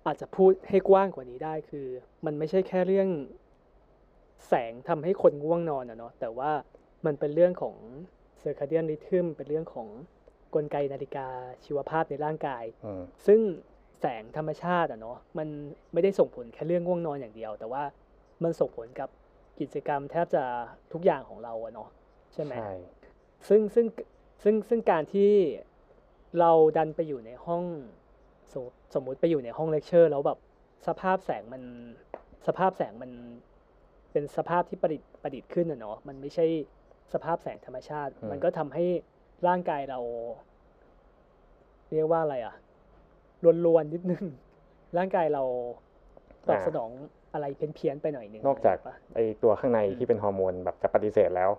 [0.06, 1.88] อาจจะพูดให้กว้างกว่านี้ได้คือ
[2.26, 3.10] มันไม่ใช่แค่เรื่อง
[4.48, 6.52] แสงทำให้คนง่วงนอนอะเนาะแต่ว่า
[7.06, 7.76] มันเป็นเรื่องของ
[8.40, 9.88] circadian rhythm เป็นเรื่องของ
[10.56, 11.28] กลไกนาฬิกา
[11.66, 13.40] ชีวภาพในร่างกายอืมซึ่ง
[14.00, 15.48] แสงธรรมชาติอะเนาะมัน
[15.94, 17.84] ไม่ได้ส่งผลแค่เรื่องง่วงนอนอย่างเดียว แต่ว่า
[18.44, 19.10] มันส่งผลกับ
[19.60, 20.44] กิจกรรมแทบจะ
[20.94, 21.90] ทุกอย่างของเราอะเนาะ
[22.34, 22.74] ใช่ไหมใช่
[23.48, 23.86] ซึ่งซึ่ง
[24.44, 25.32] ซึ่งซึ่งการที่
[26.40, 27.64] เราดันไปอยู่ในห้อง
[28.54, 28.66] สม
[28.96, 30.40] สมมุติไปอยู่ในห้องเลคเชอร์ แล้วแบบ
[30.88, 31.64] สภาพแสงมัน
[32.48, 33.12] สภาพแสงมัน
[34.12, 36.46] เป็นสภาพที่ประดิษฐ์ประดิษฐ์ขึ้นอะเนาะมันไม่ใช่
[37.14, 38.86] สภาพแสงธรรมชาติอืมมันก็ทำให้
[39.48, 40.00] ร่างกายเรา
[41.92, 42.56] เรียกว่าอะไรอะ
[43.66, 44.26] รวนๆนิดนึง
[44.98, 45.44] ร่างกายเรา
[46.48, 46.90] ตอบสนอง
[47.34, 51.50] อะไรเพี้ยนๆไปหน่อยนึงนอกจากะไรย่งเงี้ยปะไอตัวข้างในที่เป็นฮอร์โมนแบบจะปฏิเสธแล้ว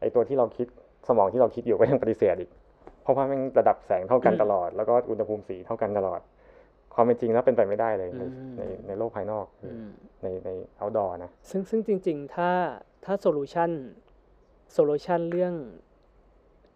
[0.00, 0.66] ไอตัวที่เราคิด
[1.08, 2.50] สมองที่เราคิดอยู่ก็ยังปฏิเสธอีก
[3.04, 6.20] เพราะว่ามันระดับแสงเท่ากันตลอด แล้วก็อุณหภูมิสีเท่ากันตลอด
[6.94, 9.88] ความเป็นจริงแล้วเป็นไปไม่ได้เลยในอืมในในโลกภายนอกอืม
[10.22, 10.50] ในใน
[10.80, 12.50] outdoor นะ ซึ่งซึ่งจริง ๆ ถ้า
[13.04, 15.54] ถ้า solution solution เรื่อง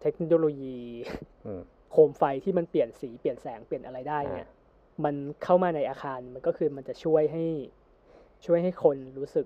[0.01, 0.79] เทคโนโลยี
[1.45, 1.61] อืม
[1.91, 4.55] โคมไฟที่มันเปลี่ยนสีเปลี่ยนแสงเปลี่ยนอะไรได้เนี่ยอ่
[5.03, 7.45] มันเข้ามาในอาคารมันก็คือมันจะช่วยให้
[8.45, 9.45] ช่วยให้คนรู้สึก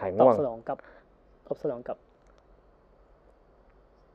[0.00, 0.78] หายง่วงตอบวงสนองกับ
[1.46, 1.96] ตอบสนองกับ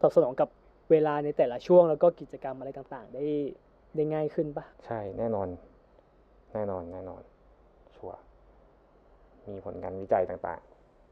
[0.01, 0.49] ตอบสนองกับ
[0.91, 3.25] เวลาในแต่ละช่วงแล้วก็กิจกรรมอะไรต่างๆ ได้
[3.95, 5.47] ได้ง่ายขึ้นปะใช่แน่นอน
[6.53, 7.21] แน่นอนแน่นอน
[7.95, 8.19] ชัวร์
[9.49, 10.61] มีผลการวิจัยต่าง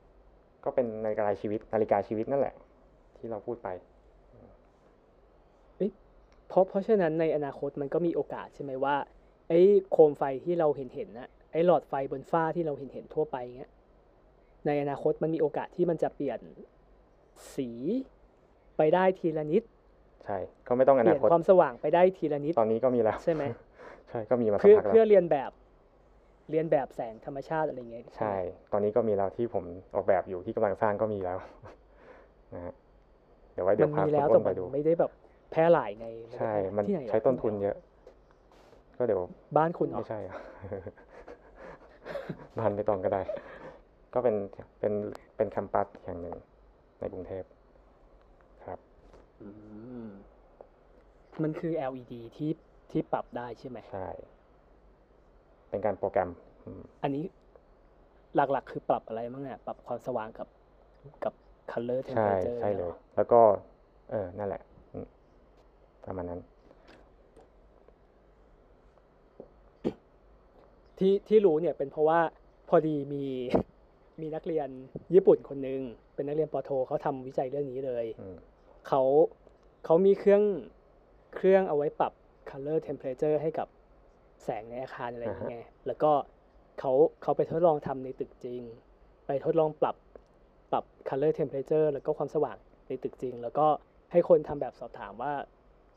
[0.06, 2.56] ๆ ก็เป็นนาฬิกาชีวิตนาฬิกาชีวิตนั่นแหละ
[3.18, 3.70] ที่เราพูดไป
[6.48, 8.96] เพราะเพราะฉะนั้นในอนาคตมันก็มีโอกาสใช่ไหมว่า
[9.50, 9.60] ไอ้
[9.92, 13.72] โคมไฟที่เราเห็นเห็นนะไอ้หลอดไฟบนฟ้าที่เราเห็นเห็นทั่วไปเงี้ย
[14.66, 16.40] ในอนาคตมันมีโอกาสที่มันจะเปลี่ยน
[17.56, 17.70] สี
[18.78, 19.64] ไปได้ทีละนิด
[20.26, 20.38] ใช่
[20.68, 23.44] ก็ไม่ต้องอเปลี่นายนคต ความสว่างไปได้ทีละนิด ตอนนี้ก็มีแล้วใช่ไหม
[24.10, 25.52] ใช่ก็มีมาสักเพื่อพักเพื่อแล้วเรียนแบบ
[26.52, 28.36] เรียนแบบแสงธรรมชาติอะไรเงี้ยใช่
[28.72, 29.64] ตอนนี้ก็มีแล้วที่ผม
[29.96, 31.38] ออกแบบอยู่ที่กำลังสร้างก็มีแล้ว
[32.54, 32.74] นะฮะ
[33.54, 35.12] เดี๋ยวไว้เดี๋มัยนวพามีคุณแล้วอ้แต่นไปมันดู ไม่ได้แบบ
[35.52, 37.76] แพร่หลายในใช่ มันที่ไหนหรอใช้ต้นทุนเยอะ
[38.98, 39.22] ก็เดี๋ยว
[39.58, 40.38] บ้านคุณเหรอ ไม่ใช่อะ
[42.58, 43.22] บ้านไม่ต้องก็ได้
[44.14, 44.36] ก็เป็น
[44.80, 44.94] เป็น
[45.36, 46.36] เป็นแคมปัสแห่งหนึ่ง
[47.00, 47.55] ในกรุงเทพครับอื
[50.08, 50.10] ม
[51.44, 52.52] มันคือ LED ที่
[52.92, 54.10] ที่ปรับได้ใช่ไหมใช่
[55.70, 56.30] เป็นการโปรแกรม
[56.64, 57.24] อืมอันนี้
[58.36, 60.48] หลักๆ คือปรับอะไรบ้างเนี่ย ปรับความสว่างกับ
[61.24, 61.34] กับ
[61.72, 63.40] color ใช่ temperature ใช่เลยนี่หรอแล้วก็
[64.12, 64.62] เออ นั่นแหละ
[64.94, 65.08] อืม
[66.06, 66.42] ประมาณนั้น
[70.98, 72.20] ที่ที่รู้เนี่ยเป็นเพราะว่า
[72.70, 73.26] พอดีมี
[74.22, 74.70] มีนักเรียน
[75.16, 75.82] ญี่ปุ่นคนหนึ่ง
[76.16, 78.36] เป็นนักเรียนปอโทเขาทำวิจัยเรื่องนี้เลยอืม
[78.88, 79.02] เขา
[79.86, 80.44] เขามีเครื่อง
[81.36, 82.14] เครื่องเอาไว้ปรับ
[82.50, 83.68] color temperature ให้กับ
[84.44, 86.12] แสงในอาคารอะไรอย่างเงี้ยแล้วก็
[86.80, 86.92] เขา
[87.22, 88.62] เขาไปทดลองทำในตึกจริง
[89.28, 89.96] ไปทดลองปรับ
[90.72, 92.58] ปรับ color temperature แล้วก็ความสว่าง
[92.88, 93.68] ในตึกจริง แล้วก็
[94.12, 95.34] ให้คนทำแบบสอบถามว่า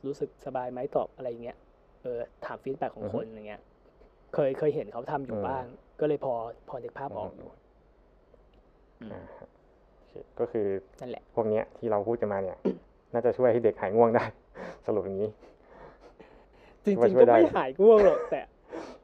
[0.06, 1.58] รู้สึกสบายไหมตอบอะไรอย่างเงี้ย
[2.02, 3.62] เออถามฟีดแบ็ของคนอย่างเงี้ย
[4.34, 5.64] เคยเคยเห็นเขาทำอยู่บ้าง
[6.00, 6.32] ก็เลยพอ
[6.68, 7.50] พอนึกภาพออกอยู่
[10.40, 10.66] ก็คือ
[11.00, 12.58] นั่นแหละพวกเนี้ยที่เราพูดกันมาเนี่ย
[13.12, 14.24] น่าจะช่วยให้เด็กหายง่วงได้
[14.86, 15.30] สรุปอย่างนี้
[16.84, 18.40] จริงว่าๆช่วยก็ไม่ได้หายง่วงหรอกแต่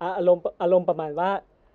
[0.00, 1.30] อะอารมณ์อารมณ์ประมาณว่า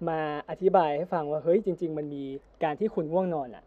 [0.09, 0.19] มา
[0.49, 2.23] อธิบายให้ฟังว่าเฮ้ยจริง ๆ มันมี
[2.63, 3.63] การที่คุณง่วงนอนอะ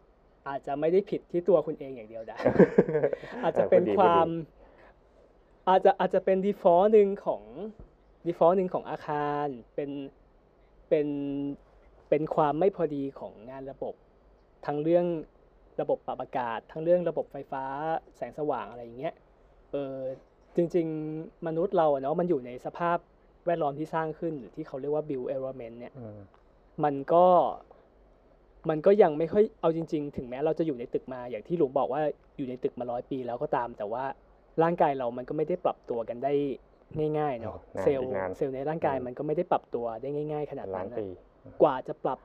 [0.47, 2.37] อาจจะไม่ได้ผิดที่ตัวคุณเองอย่างเดียวได้
[3.43, 4.35] อาจจะเป็นพูดดีควาพูดมดี
[5.67, 7.43] อาจจะอาจจะเป็น default หนึ่งของ
[8.25, 9.89] default หนึ่งของอาคารเป็น
[10.89, 11.07] เป็น
[12.09, 13.93] เป็นความไม่พอดีของงานระบบ
[14.65, 15.05] ทั้งเรื่อง
[15.81, 17.63] ระบบปรับอากาศ ทั้งเรื่องระบบไฟฟ้า
[18.17, 19.13] แสงสว่างอะไรอย่างเงี้ย
[19.71, 19.97] เออ
[20.55, 20.87] จริง
[21.17, 22.97] ๆ มนุษย์เราอะเนาะมันอยู่ในสภาพ
[23.45, 26.19] แวดล้อมที่สร้างขึ้นหรือที่เขาเรียกว่า build environment เนี่ยอืม
[26.83, 27.25] มันก็
[28.69, 32.01] มันก็ยังไม่ค่อยเอาจริง ๆ ถึงแม้เราจะอยู่ในตึกมาอย่างที่หลุงบอกว่า
[32.37, 34.03] อยู่ในตึกมาร้อยปีแล้วก็ตาม แต่ว่า
[34.63, 36.33] ร่างกายเรามันก็ไม่ได้ปรับตัวกันได้
[37.19, 41.07] ง่ายๆเนาะนานเซลล์อีกนานเซลล์ในร่างกายอืมมันก็ไม่ได้ปรับตัวได้ง่าย ๆ ขนาดล้านั้นนนะปี
[41.61, 42.19] กว่าจะปรับ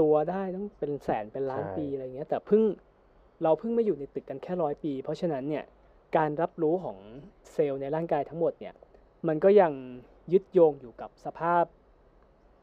[0.00, 2.62] ตัวได้ต้องเป็นแสนเป็นล้านใช่ปีอะไรเงี้ย แต่เพิ่ง
[3.42, 5.64] เราเพิ่งมาอยู่ในตึกกันแค่ร้อยปี เพราะฉะนั้นเนี่ย
[6.16, 6.96] การรับรู้ของ
[7.52, 8.74] เซลล์ในร่างกายทั้งหมดเนี่ย
[9.28, 9.72] มันก็ยัง
[10.32, 11.64] ยึดโยงอยู่กับสภาพ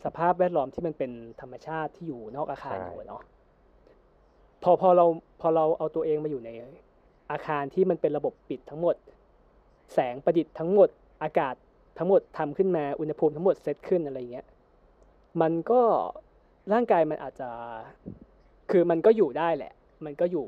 [0.06, 1.12] สภาพแวดล้อมที่มันเป็น
[1.42, 3.22] ธรรมชาติที่อยู่นอกอาคารอยู่เนาะ
[4.64, 5.06] พอพอเรา
[5.42, 6.50] พอเราเอาตัวเองมาอยู่ใน
[7.32, 8.96] อาคารที่มันเป็นระบบปิดทั้งหมด
[9.94, 10.90] แสงประดิษฐ์ทั้งหมด
[11.24, 11.56] อากาศ
[11.98, 14.46] ทั้งหมดทำขึ้นมาอุณหภูมิทั้งหมดเซตขึ้นอะไรเงี้ย
[15.42, 15.82] มันก็
[16.74, 17.50] ร่างกายมันอาจจะ
[18.72, 19.74] คือมันก็อยู่ได้แหละ
[20.06, 20.48] มันก็อยู่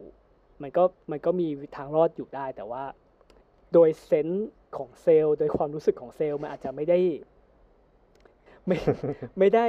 [0.61, 2.83] มันก็มันก็มีทางรอดอยู่ได้ แต่ว่า
[3.73, 6.99] โดยเซนส์ของเซลล์โดยความรู้สึกของเซลล์มันอาจจะไม่ได้
[8.67, 8.77] ไม่
[9.39, 9.67] ไม่ได้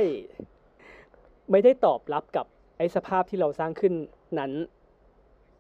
[1.51, 2.47] ไม่ได้ตอบรับกับ
[2.79, 3.95] ไอ้สภาพที่เราสร้างขึ้น
[4.39, 4.53] นั้น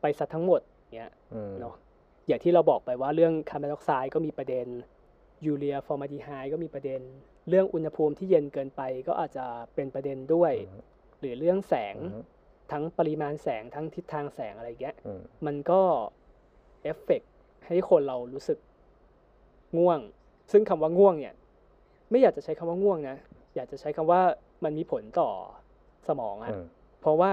[0.00, 0.60] ไปซะทั้งหมด
[0.96, 1.74] เนี้ยอืมเนาะ
[2.26, 4.66] อย่างที่เราบอกไปว่าเรื่องคาร์บอนไดออกไซด์ก็มีประเด็น
[5.44, 7.00] ยูเรียฟอร์มาลดีไฮด์ก็มีประเด็น
[7.48, 9.44] เรื่องอุณหภูมิที่เย็นเกินไปก็อาจจะ
[9.74, 10.80] เป็นประเด็นด้วยอืม
[11.20, 12.24] หรือเรื่องแสงอืม
[12.72, 15.80] ทั้งปริมาณแสงทั้งทิศทางแสงอะไรอย่างเงี้ยอืมมันก็
[16.82, 17.30] เอฟเฟกต์
[17.66, 18.58] ให้คนเรารู้สึก
[19.78, 19.98] ง่วง
[20.52, 21.34] ซึ่งคำว่าง่วงเนี่ย
[22.10, 23.16] ไม่อยากจะใช้คำว่าง่วงนะ
[23.54, 24.20] อยากจะใช้คำว่า
[24.64, 25.30] มันมีผลต่อ
[26.08, 26.64] สมองอะอืม
[27.00, 27.30] เพราะว่า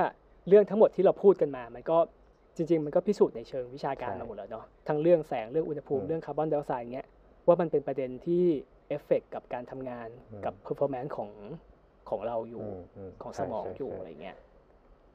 [0.48, 1.98] เรื่องทั้งหมดที่เราพูดกันมา มันก็
[2.56, 7.08] จริง ๆ มันก็พิสูจน์ในเชิงวิชาการใช่มาหมดแล้วเนาะทั้งเรื่องแสงเรื่องอุณหภูมิอืมเรื่องคาร์บอนไดออกไซด์เงี้ย
[7.48, 8.44] ว่ามันเป็นประเด็นที่
[8.88, 14.38] เอฟเฟกกับการทำงานอืมกับ performance ของของเราอยู่อืมอืมของใช่สมองใช่อยู่ใช่อะไรเงี้ย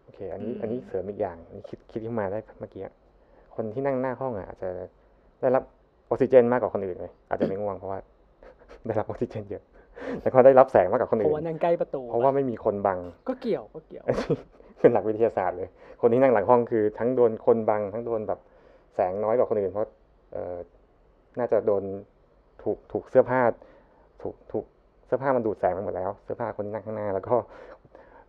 [0.07, 2.83] โอเค อันนี้อืมอันนี้เสริมอีกอย่างนี่คิดคิดขึ้นมาได้เมื่อกี้
[3.55, 4.69] คนที่นั่งหน้าห้องอะอาจจะ
[5.41, 5.63] ได้รับ
[6.09, 7.99] ออกซิเจนมากกว่าคนอื่นเลยอาจจะไม่ง่วงเพราะว่า
[8.87, 9.63] ได้รับออกซิเจนเยอะ
[10.23, 14.05] แล้วก็ได้รับแสงมากกว่าคนเพอื่ราะว่านนั่งใกล้ประตู เพราะว่าไม่มีคนบัง ก็เกี่ยวก็เกี่ยว
[14.81, 15.69] เป็นหลักวิทยาศาสตร์เลย
[16.01, 18.41] คนที่นั่งหลังห้องคือ ทั้งโดนคนบัง ทั้งโดนแบบ
[18.95, 19.89] แสงน้อยกว่าคนอื่น เพราะ
[20.33, 20.57] เออ
[21.39, 21.83] น่าจะโดน
[22.63, 23.41] ถูกถูกเสื้อผ้า
[24.23, 24.65] ถูกถูก
[25.07, 27.35] เสื้อผ้ามันดูดแสงไปหมดแล้ว เสื้อผ้าคนที่นั่งข้างหน้า แล้วก็
[27.76, 27.76] เ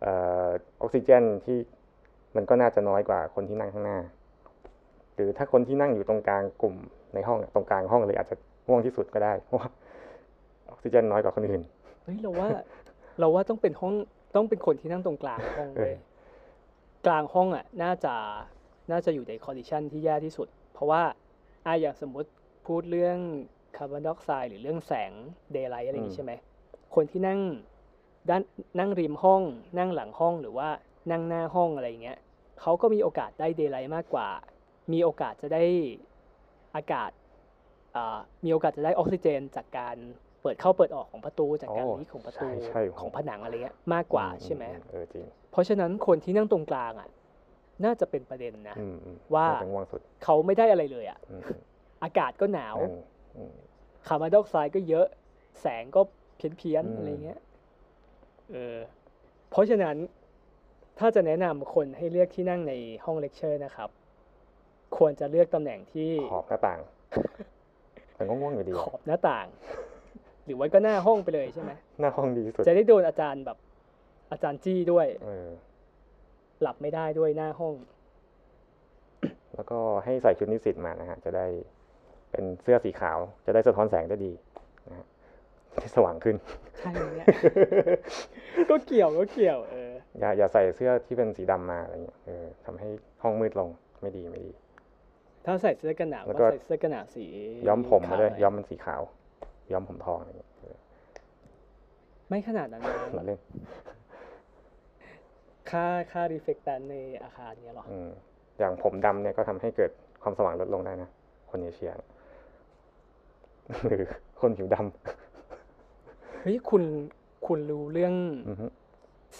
[0.04, 0.12] อ่
[0.46, 0.48] อ
[0.80, 1.58] ออกซิเจนที่
[2.36, 3.98] มันก็น่าจะน้อยกว่าคนที่นั่งข้างหน้า
[5.14, 6.74] หรือถ้าคนที่นั่งอยู่ตรงกลางกลุ่ม
[7.14, 8.36] ในห้องอะตรงกลางห้องเลยอาจจะ
[8.68, 9.68] ง่วงที่สุดก็ได้เพราะว่า
[10.70, 11.62] ออกซิเจนน้อยกว่าคนอื่น
[12.02, 12.48] เฮ้ยเราว่า
[13.18, 13.94] เราว่าต้องเป็นห้อง
[14.36, 15.96] ต้องเป็นคนที่นั่งตรงกลางห้องเลยเออ
[17.06, 18.14] กลางห้องอะน่าจะ
[18.90, 21.02] น่าจะอยู่ใน condition ที่แย่ที่สุด เพราะว่า
[21.66, 22.30] อะอย่างสมมติ
[22.66, 23.18] พูดเรื่อง
[23.76, 25.12] คาร์บอนไดออกไซด์หรือเรื่องแสง
[25.52, 26.32] daylight อะไรอย่างอืนี้มใช่ไหม
[26.94, 27.40] คนที่นั่ง
[28.28, 28.42] ด้าน
[28.78, 29.42] นั่งริมห้อง
[29.78, 30.68] นั่งหลังห้องหรือว่า
[31.10, 32.18] นั่งหน้าห้องอะไรอย่างเงี้ย
[32.60, 34.28] เขาก็มีโอกาสได้ daylight มากกว่า
[34.92, 35.64] มีโอกาสจะได้
[36.76, 37.10] อากาศ
[37.96, 39.96] อ่ามีโอกาสจะได้ออกซิเจน จากการ
[40.42, 47.08] เปิดเข้าเปิดออกของประตูจากการโอ้ leak ของประตูใช่ใช่ของผนังอะไรเงี้ยมากกว่าใช่ไหมเออจริงเพราะฉะนั้นคนที่นั่งตรงกลางอะ
[47.84, 51.60] น่าจะเป็นประเด็นนะอืมอืมว่าน่าจะง่วงสุดเขาไม่ได้อะไรเลยอะอืมอืม
[52.02, 52.94] อากาศก็หนาวนั่น
[53.36, 53.54] อืม
[54.06, 55.06] คาร์บอนไดออกไซด์ก็เยอะ
[55.60, 56.00] แสงก็
[56.36, 57.38] เพี้ยนเพี้ยนๆอืมอะไรเงี้ย
[58.52, 58.76] เออ
[59.50, 59.96] เพราะฉะนั้น
[60.98, 62.72] ถ้าจะแนะนำคนให้เลือกที่นั่งใน
[63.04, 63.90] ห้องเลคเชอร์นะครับ
[64.96, 66.80] ควรจะเลือกตำแหน่งที่ขอบหน้าต่าง
[68.14, 69.46] แต่ก็ง่วงอยู่ดีอะขอบหน้าต่าง
[70.44, 73.58] หรือว่าก็หน้าห้องไปเลยใช่ไหมหน้าห้องดีที่สุด จะได้โดนอาจารย์แบบ
[74.32, 75.48] อาจารย์จี้ด้วยเออ
[76.62, 77.74] หลับไม่ได้ด้วยหน้าห้อง
[79.54, 81.46] แล้วก็ให้ใส่ชุดนิสิตมานะฮะ จะได้
[82.30, 84.32] เป็นเสื้อสีขาว จะได้สะท้อนแสงได้ดี
[84.88, 85.06] นะฮะ
[85.82, 86.36] ให้สว่างขึ้น
[86.78, 87.26] ใช่ไหมเนี่ย
[88.70, 92.88] ก็เกี่ยวก็เกี่ยวเอออย่าอย่าใส่เสื้อที่เป็นสีดำมาอะไรเงี้ยเออทำให้
[93.22, 93.68] ห้องมืดลง
[94.02, 94.52] ไม่ดีไม่ดี
[95.44, 97.24] ถ้าใส่เสื้อกันหนาวแล้วก็ก็ใส่เสื้อกันหนาวสี
[97.68, 99.02] ย้อมผมมาด้วยขวย้อมเป็นสีขาว
[99.72, 100.76] ย้อมผมทองอะไรเงี้ยเออ
[102.28, 103.38] ไม่ขนาดนั้นนะมาเล่น
[105.70, 108.10] ค่าค่ารีเฟกตันในอาคารเนี่ยหรออืม
[108.58, 109.90] อย่างผมดำเนี่ยก็ทำให้เกิด
[110.22, 111.08] ความสว่างลดลงได้นะ
[111.50, 111.92] คนเอเชีย
[113.86, 114.02] หรือ
[114.40, 114.76] คนผิวด
[116.42, 116.82] เฮ้ยคุณ
[117.46, 118.66] คุณรู้เรื่องำอือฮึ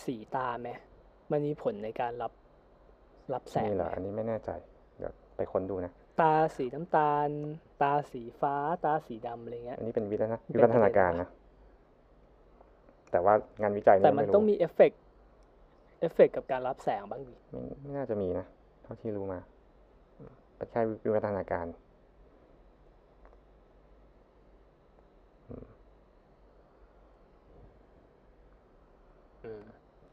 [0.03, 0.69] สีตาไหม
[1.31, 2.33] มันมีผลในการรับ
[3.35, 4.51] รับแสงนี่เหรอไหมอันนี้ไม่แน่ใจ
[4.99, 7.29] เดี๋ยวไปค้นดูนะ ตาสีน้ำตาล
[7.83, 8.55] ตาสีฟ้า
[8.85, 11.29] ตาสีดำอะไรเงี้ย อันนี้เป็นวิทยาเป็นวิวัฒนาการประเด็นนะ
[13.11, 18.47] แต่ว่างานวิจัยแต่เนี่ยมันไม่รู้ต้องมี effect effect กับการรับแสงบ้างดิไม่ไม่น่าจะมีนะ
[18.83, 19.41] เท่าที่รู้มา
[20.19, 21.67] อืมเป็นแค่วิวัฒนาการ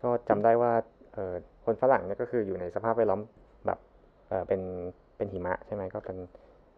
[0.03, 0.72] ก็จำได้ว่า
[1.14, 1.34] เออ
[1.66, 3.22] คนฝรั่งเนี่ยก็คืออยู่ในสภาพแวดล้อม
[3.66, 3.80] แบบ
[4.28, 4.62] เออเป็น
[5.18, 6.18] เป็นหิมะใช่ไหมก็เป็น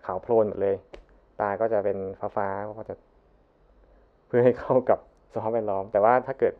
[0.05, 0.75] ขาวโพลนหมดเลย
[1.39, 2.95] ตาก็จะเป็นฟ้าๆก็จะ
[4.27, 4.99] เพื่อให้เข้ากับ
[5.33, 6.53] สภาพแวดล้อม แต่ว่าถ้าเกิด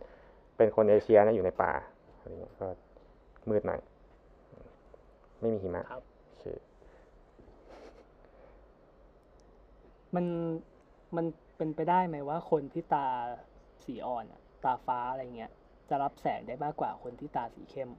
[0.57, 1.71] เป็นคนเอเชียนะอยู่ในป่า
[2.17, 2.67] อะไรเงี้ยก็
[3.49, 3.79] มืดหน่อย
[5.39, 6.45] ไม่มีหิมะครับโอเค
[10.15, 10.25] มัน
[11.15, 11.25] มัน
[11.57, 13.07] เป็นไปได้ไหมว่าคนที่ตา
[13.85, 15.51] สีอ่อนอะตาฟ้าอะไรเงี้ย
[15.89, 17.89] จะรับแสงได้มากกว่าคนที่ตาสีเข้ม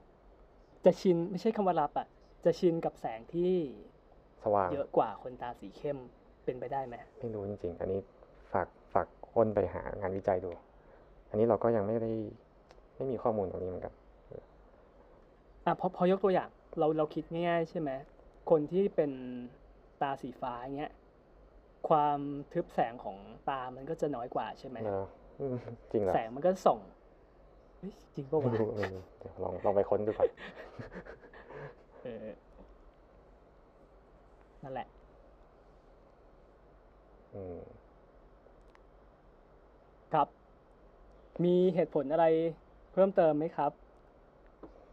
[0.85, 2.07] จะชินไม่ใช่คำว่ารับอะ
[2.45, 3.53] จะชินกับแสงที่
[4.43, 5.97] สว่างเยอะกว่าคนตาสีเข้ม
[6.45, 7.99] เป็นไปได้ไหมไม่รู้จริงๆ อันนี้
[8.51, 10.51] ฝากฝากอ้นไปหางานวิจัยดู
[11.29, 12.11] อันนี้เราก็ยังไม่ได้
[12.95, 13.93] ไม่มีข้อมูลตรงนี้เหมือนกัน
[15.65, 16.49] อะพอพอยกตัวอย่าง
[16.79, 17.89] เราเราคิดง่ายๆใช่ไหม
[18.49, 19.11] คนที่เป็น
[20.01, 20.93] ตาสีฟ้าเงี้ย
[21.89, 22.19] ความ
[22.53, 23.17] ทึบแสงของ
[23.49, 25.07] ตามันก็จะน้อยกว่าใช่ไหมเนอะ
[25.39, 25.55] อืม
[25.91, 26.79] จริงเหรอแสงมันก็ส่อง
[27.79, 30.29] เฮ้ยจริงปะไม่วะรู้เออเดี๋ยวลองลองไปค้นดูก่อน
[32.03, 32.27] เออ
[34.63, 34.87] นั่นแหละ
[37.33, 37.59] อืม
[40.13, 40.27] ครับ
[41.43, 42.25] มีเหตุผลอะไร
[42.91, 43.71] เพิ่มเติมไหมครับ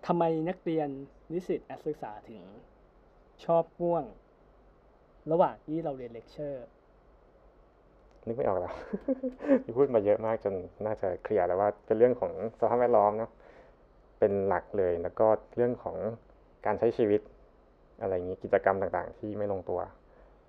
[0.06, 0.88] ทำไมนักเรียน
[1.32, 2.42] นิสิตนักศึกษาถึง
[3.44, 4.04] ชอบง่วง
[5.30, 6.66] ระหว่างที่เราเรียนเลคเชอร์
[8.26, 8.72] นึกไม่ออกแล้ว
[9.64, 10.54] ที่พูดมาเยอะมากจน
[10.86, 13.30] น่าจะเคลียร์แล้วว่าเป็นเรื่องของสภาพแวดล้อมเนาะ
[14.18, 15.26] เป็นหลักเลยแล้วก็
[15.56, 15.96] เรื่องของ
[16.66, 17.20] การใช้ชีวิต
[18.00, 19.80] อะไรอย่างนี้กิจกรรมต่างๆ ที่ไม่ลงตัว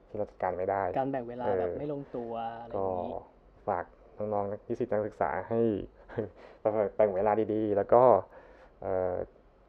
[0.10, 2.32] ที่เราจัดการไม่ได้ การแบ่งเวลาเออแบบไม่ลงตัว
[2.62, 3.14] อะไรอก็ย่างนี้
[3.68, 3.86] ฝาก
[4.18, 5.60] น้องๆนิสิตนักศึกษาให้
[6.96, 8.04] แบ่งเวลาดีๆ แล้วก็
[8.82, 9.16] เอ่อ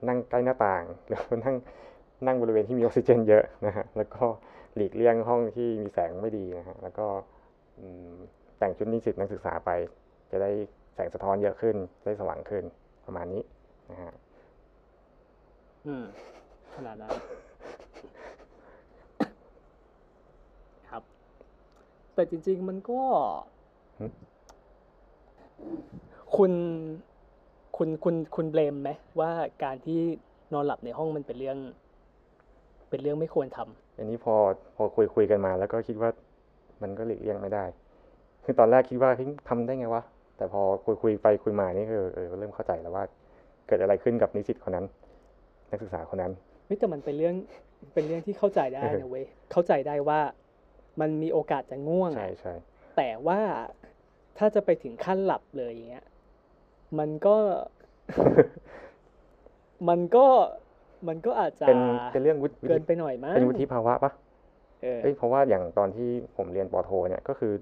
[0.09, 1.56] นั่งใกล้หน้าต่างหรือว่านั่ง
[2.26, 4.24] นั่งบริเวณที่มีออกซิเจนเยอะนะฮะแล้วก็
[4.74, 7.38] หลีกเลี่ยงห้องที่มีแสงไม่ดีนะฮะแล้วก็อืม
[8.59, 9.70] แต่งชุดนิสิตนักศึกษาไป
[10.30, 10.50] จะได้
[10.94, 12.64] แสงสะท้อนเยอะขึ้น ได้สว่างขึ้น
[13.06, 13.42] ประมาณนี้
[13.90, 14.12] นะฮะ
[15.86, 16.05] อืม
[16.74, 17.14] ขนาดนั้น
[20.90, 21.02] ครับ
[22.14, 23.00] แต่จริง ๆ มันก็
[23.98, 24.06] หึ
[26.36, 26.52] คุณ
[27.76, 28.90] คุณคุณคุณเบลมไหม
[29.20, 29.30] ว่า
[29.64, 30.00] การที่
[30.52, 31.59] นอนหลับในห้องมันเป็นเรื่อง
[32.90, 34.34] เป็นเรื่องไม่ควรทำอันนี้พอ
[34.76, 36.10] พอคุยคุยกันมา แล้วก็คิดว่า
[36.82, 37.64] มันก็หลีกเลี่ยงไม่ได้
[38.44, 40.02] คือตอนแรกคิดว่าเฮ้ยทำได้ไงวะ
[40.36, 43.05] แต่พอคุยคุยไปคุยมานี่คือเออเริ่มเข้าใจแล้วว่า
[43.66, 44.86] เกิดอะไรขึ้นกับนิสิตคนนั้น
[45.70, 46.32] นักศึกษาคนนั้น
[46.66, 47.34] เฮ้ยแต่มันเป็นเรื่อง
[47.94, 50.20] เป็นเรื่องที่เข้าใจได้เออนะเว้ยเข้าใจได้ว่า
[51.00, 52.55] มันมีโอกาสจะง่วงใช่อะใช่
[52.96, 53.40] แต่ว่า
[54.38, 56.06] ถ้าจะไปถึงขั้นหลับเลยอย่างเงี้ย
[56.98, 57.36] มันก็
[59.88, 60.26] มันก็
[61.09, 61.82] มันก็อาจจะเป็น
[62.12, 64.10] เป็นเรื่องวุฒิเกินไปหน่อยมั้งเป็นวุฒิภาวะปะ
[64.82, 67.52] เออเอ้ยเพราะว่าอย่างตอนที่ผมเรียนปอโทเนี่ยก็คือ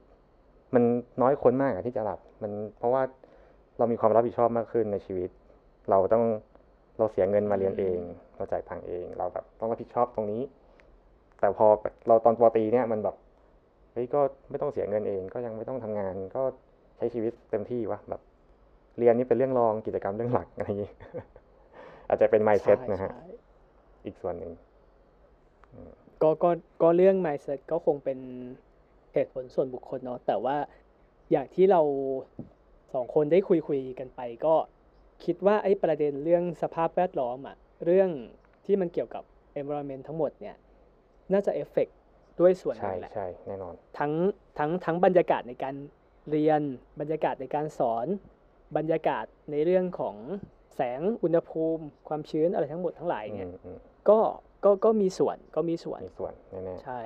[0.74, 0.82] มัน
[1.22, 3.02] น้อยคนมากอะที่จะหลับ มันเพราะว่า
[3.78, 5.30] เรามีความรับผิดชอบมากขึ้นในชีวิต
[5.90, 6.24] เราต้อง
[6.98, 7.98] เราเสียเงินมาเรียนเอง
[8.36, 10.42] เราจ่ายตังค์เอง เราแบบต้องรับผิดชอบตรงนี้
[11.40, 11.66] แต่พอ
[12.08, 13.16] เราตอนปอตรีเนี่ยมันแบบ
[13.92, 14.20] เฮ้ยก็
[14.50, 16.42] ไม่ต้องเสียเงินเอง ก็ยังไม่ต้องทำงาน ก็
[16.96, 18.20] ใช้ชีวิตเต็มที่วะแบบ
[18.98, 20.90] เรียนนี่เป็นเรื่องรองกิจกรรมเรื่องหลักอะไรอย่างนี้
[22.08, 23.26] อาจจะเป็น mindset ใช่นะฮะใช่
[24.04, 24.52] อีกส่วนหนึ่ง
[26.22, 26.50] ก็ก็
[26.82, 28.18] ก็เรื่อง mindset ก็คงเป็น
[29.12, 30.56] เหตุผลส่วนบุคคลเนาะแต่ว่า
[31.30, 31.80] อย่างที่เรา
[32.92, 34.54] สองคนได้คุยคุยกันไป ก็
[35.24, 38.10] คิดว่าไอ้ประเด็นเรื่องสภาพแวดล้อมอะเรื่อง
[38.66, 39.22] ที่มันเกี่ยวกับ
[39.60, 40.56] environment ทั้งหมดเนี่ย
[41.32, 41.88] น่าจะเอฟเฟก
[42.40, 44.12] ด้วยส่วนหใช่นึ่งแหละใช่ใช่แน่นอนทั้ง
[44.58, 45.74] ทั้งทั้งบรรยากาศในการ
[46.30, 46.60] เรียน
[47.00, 48.06] บรรยากาศในการสอน
[48.76, 50.16] บรรยากาศในเรื่องของ
[50.76, 53.78] แสงอุณหภูมิ ความชื้นอะไรทั้งหมดทั้งหลายเนี่ยอืมอืม
[54.08, 54.18] ก็
[54.66, 57.00] ก็ก็มีส่วนก็มีส่วนมีส่วนแน่ใช่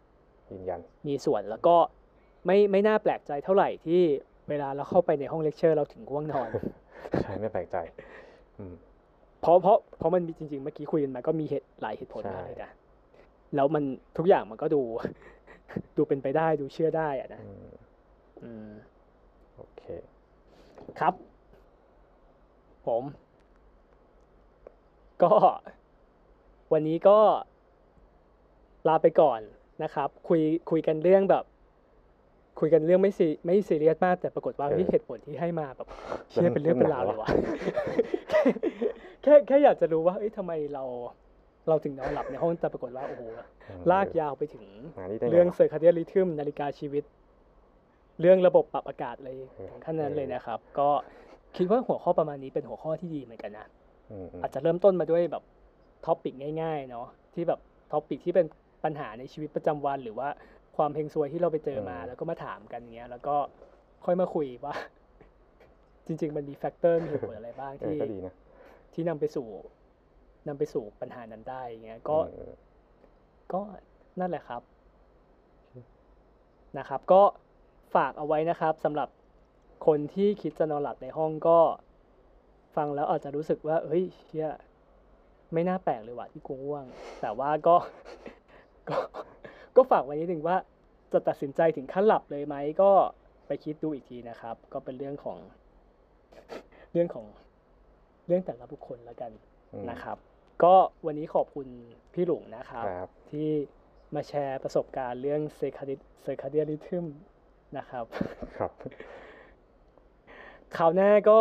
[0.00, 1.76] ๆยืนยันมีส่วนแล้วก็
[2.46, 4.00] ไม่ไม่น่าแปลกใจเท่าไหร่ที่
[4.48, 6.50] เวลาเราเข้าไปในห้องเลคเชอร์เราถึงง่วงนอน
[7.22, 7.76] ใช่ไม่แปลกใจ
[8.58, 8.74] อืม
[9.40, 12.70] เพราะเพราะเพราะมันมีจริงๆเมื่อกี้คุยกันมาก็มีเหตุหลายเหตุผลใช่มากเลยนะ
[13.54, 13.84] แล้วมัน
[14.18, 14.82] ทุกอย่างมันก็ดู
[15.96, 17.68] ดูเป็นไปได้ดูเชื่อได้อะนะอืม
[18.42, 18.72] อืม
[19.56, 19.82] โอเค
[21.00, 21.14] ครับ
[22.86, 23.04] ผม
[25.22, 25.32] ก็
[26.72, 27.18] วันนี้ก็
[28.88, 29.40] ลาไปก่อน
[29.82, 30.40] นะครับ คุย
[30.70, 31.44] คุยกันเรื่องแบบ
[32.60, 35.88] คุยกันเรื่องไม่ซีไม่ซีเรียสมาก แต่ปรากฏว่าเออเฮ้ยเหตุผลที่ให้มาแบบ
[36.30, 37.28] เชื่อเรื่องเป็นเรื่องเป็นเรื่องราวไหนเลยวะวะ
[39.22, 40.84] แค่แค่อยากจะรู้ว่าเอ้ยทำไมเรา
[41.68, 43.22] เราถึงนอนหลับในห้องแต่ปรากฏว่าโอ้โห
[43.68, 44.64] อืมลากยาวไปถึง
[44.98, 47.04] มานี่ได้ไงวะเรื่อง circadian rhythm นาฬิกาชีวิต
[48.20, 50.88] เรื่องระบบปรับอากาศเลยเออถึงขั้นนั้นเออเลยนะครับ ก็
[51.56, 53.66] คิดว่าหัวข้อประมาณนี้เป็นหัวข้อที่ดีเหมือนกันนะ
[54.10, 55.42] อืมอืมอาจจะเริ่มต้นมาด้วยแบบ
[56.06, 57.60] topic ง่ายๆเนาะที่แบบ
[57.92, 58.46] topic ที่เป็น
[58.84, 60.28] ปัญหาในชีวิตประจำวัน หรือว่า
[60.76, 63.36] ความเฮงซวยที่เราไปเจอมา แล้วก็มาถามกันอย่างเงี้ย แล้วก็
[64.04, 64.74] ค่อยมาคุยว่า
[66.06, 68.34] จริง ๆ มันมี factor มีเหตุผลอะไรบ้างเออที่ก็ดีนะ
[68.92, 69.48] ที่นำไปสู่
[70.48, 72.52] นำไปสู่ปัญหานั้นได้อย่างเงี้ยก็อืม
[73.52, 73.60] ก็
[74.20, 74.62] นั่นแหละครับ
[76.78, 77.22] นะครับ ก็
[77.94, 79.08] ฝากเอาไว้นะครับสำหรับ
[79.86, 81.58] คนที่คิดจะนอนหลับในห้องก็
[82.76, 84.48] ฟังแล้วอาจจะรู้สึกว่า เฮ้ยเชี่ย
[85.54, 86.84] ไม่น่าแปลกเลยว่ะที่กูง่วง
[87.20, 87.76] แต่ว่าก็
[88.88, 88.96] ก็
[89.76, 90.56] ก็ฝากไว้นิดนึงว่า
[91.12, 92.90] จะตัดสินใจถึงขั้นหลับเลยไหมก็
[93.46, 95.38] ไปคิดดูอีกทีนะครับ ก็เป็นเรื่องของ
[96.92, 97.26] เรื่องของ
[98.26, 99.30] เรื่องแต่ละบุคคลแล้วกัน
[99.72, 100.16] อืมนะครับ
[100.64, 100.74] ก็
[101.06, 101.66] วันนี้ขอบคุณ
[102.14, 103.48] พี่หลุงนะครับครับ ที่
[104.14, 107.06] มาแชร์ประสบการณ์เรื่องเซคาดิเซคาเดียริทึม
[107.78, 108.04] นะครับ
[108.58, 108.70] ครับ
[110.76, 111.40] คราวหน้าก็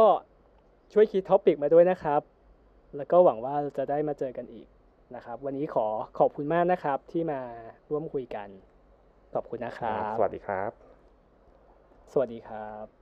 [0.93, 2.21] ช่วยคิดท็อปิกมาด้วยนะครับ
[2.95, 4.67] แล้วก็หวังว่าจะได้มาเจอกันอีก
[5.15, 5.87] นะครับ วันนี้ขอ
[6.19, 7.39] ขอบคุณมากนะครับที่มา
[7.89, 8.47] ร่วมคุยกัน
[9.33, 10.71] ขอบคุณนะครับ สวัสดีครับ
[12.11, 13.00] สวัสดีครับ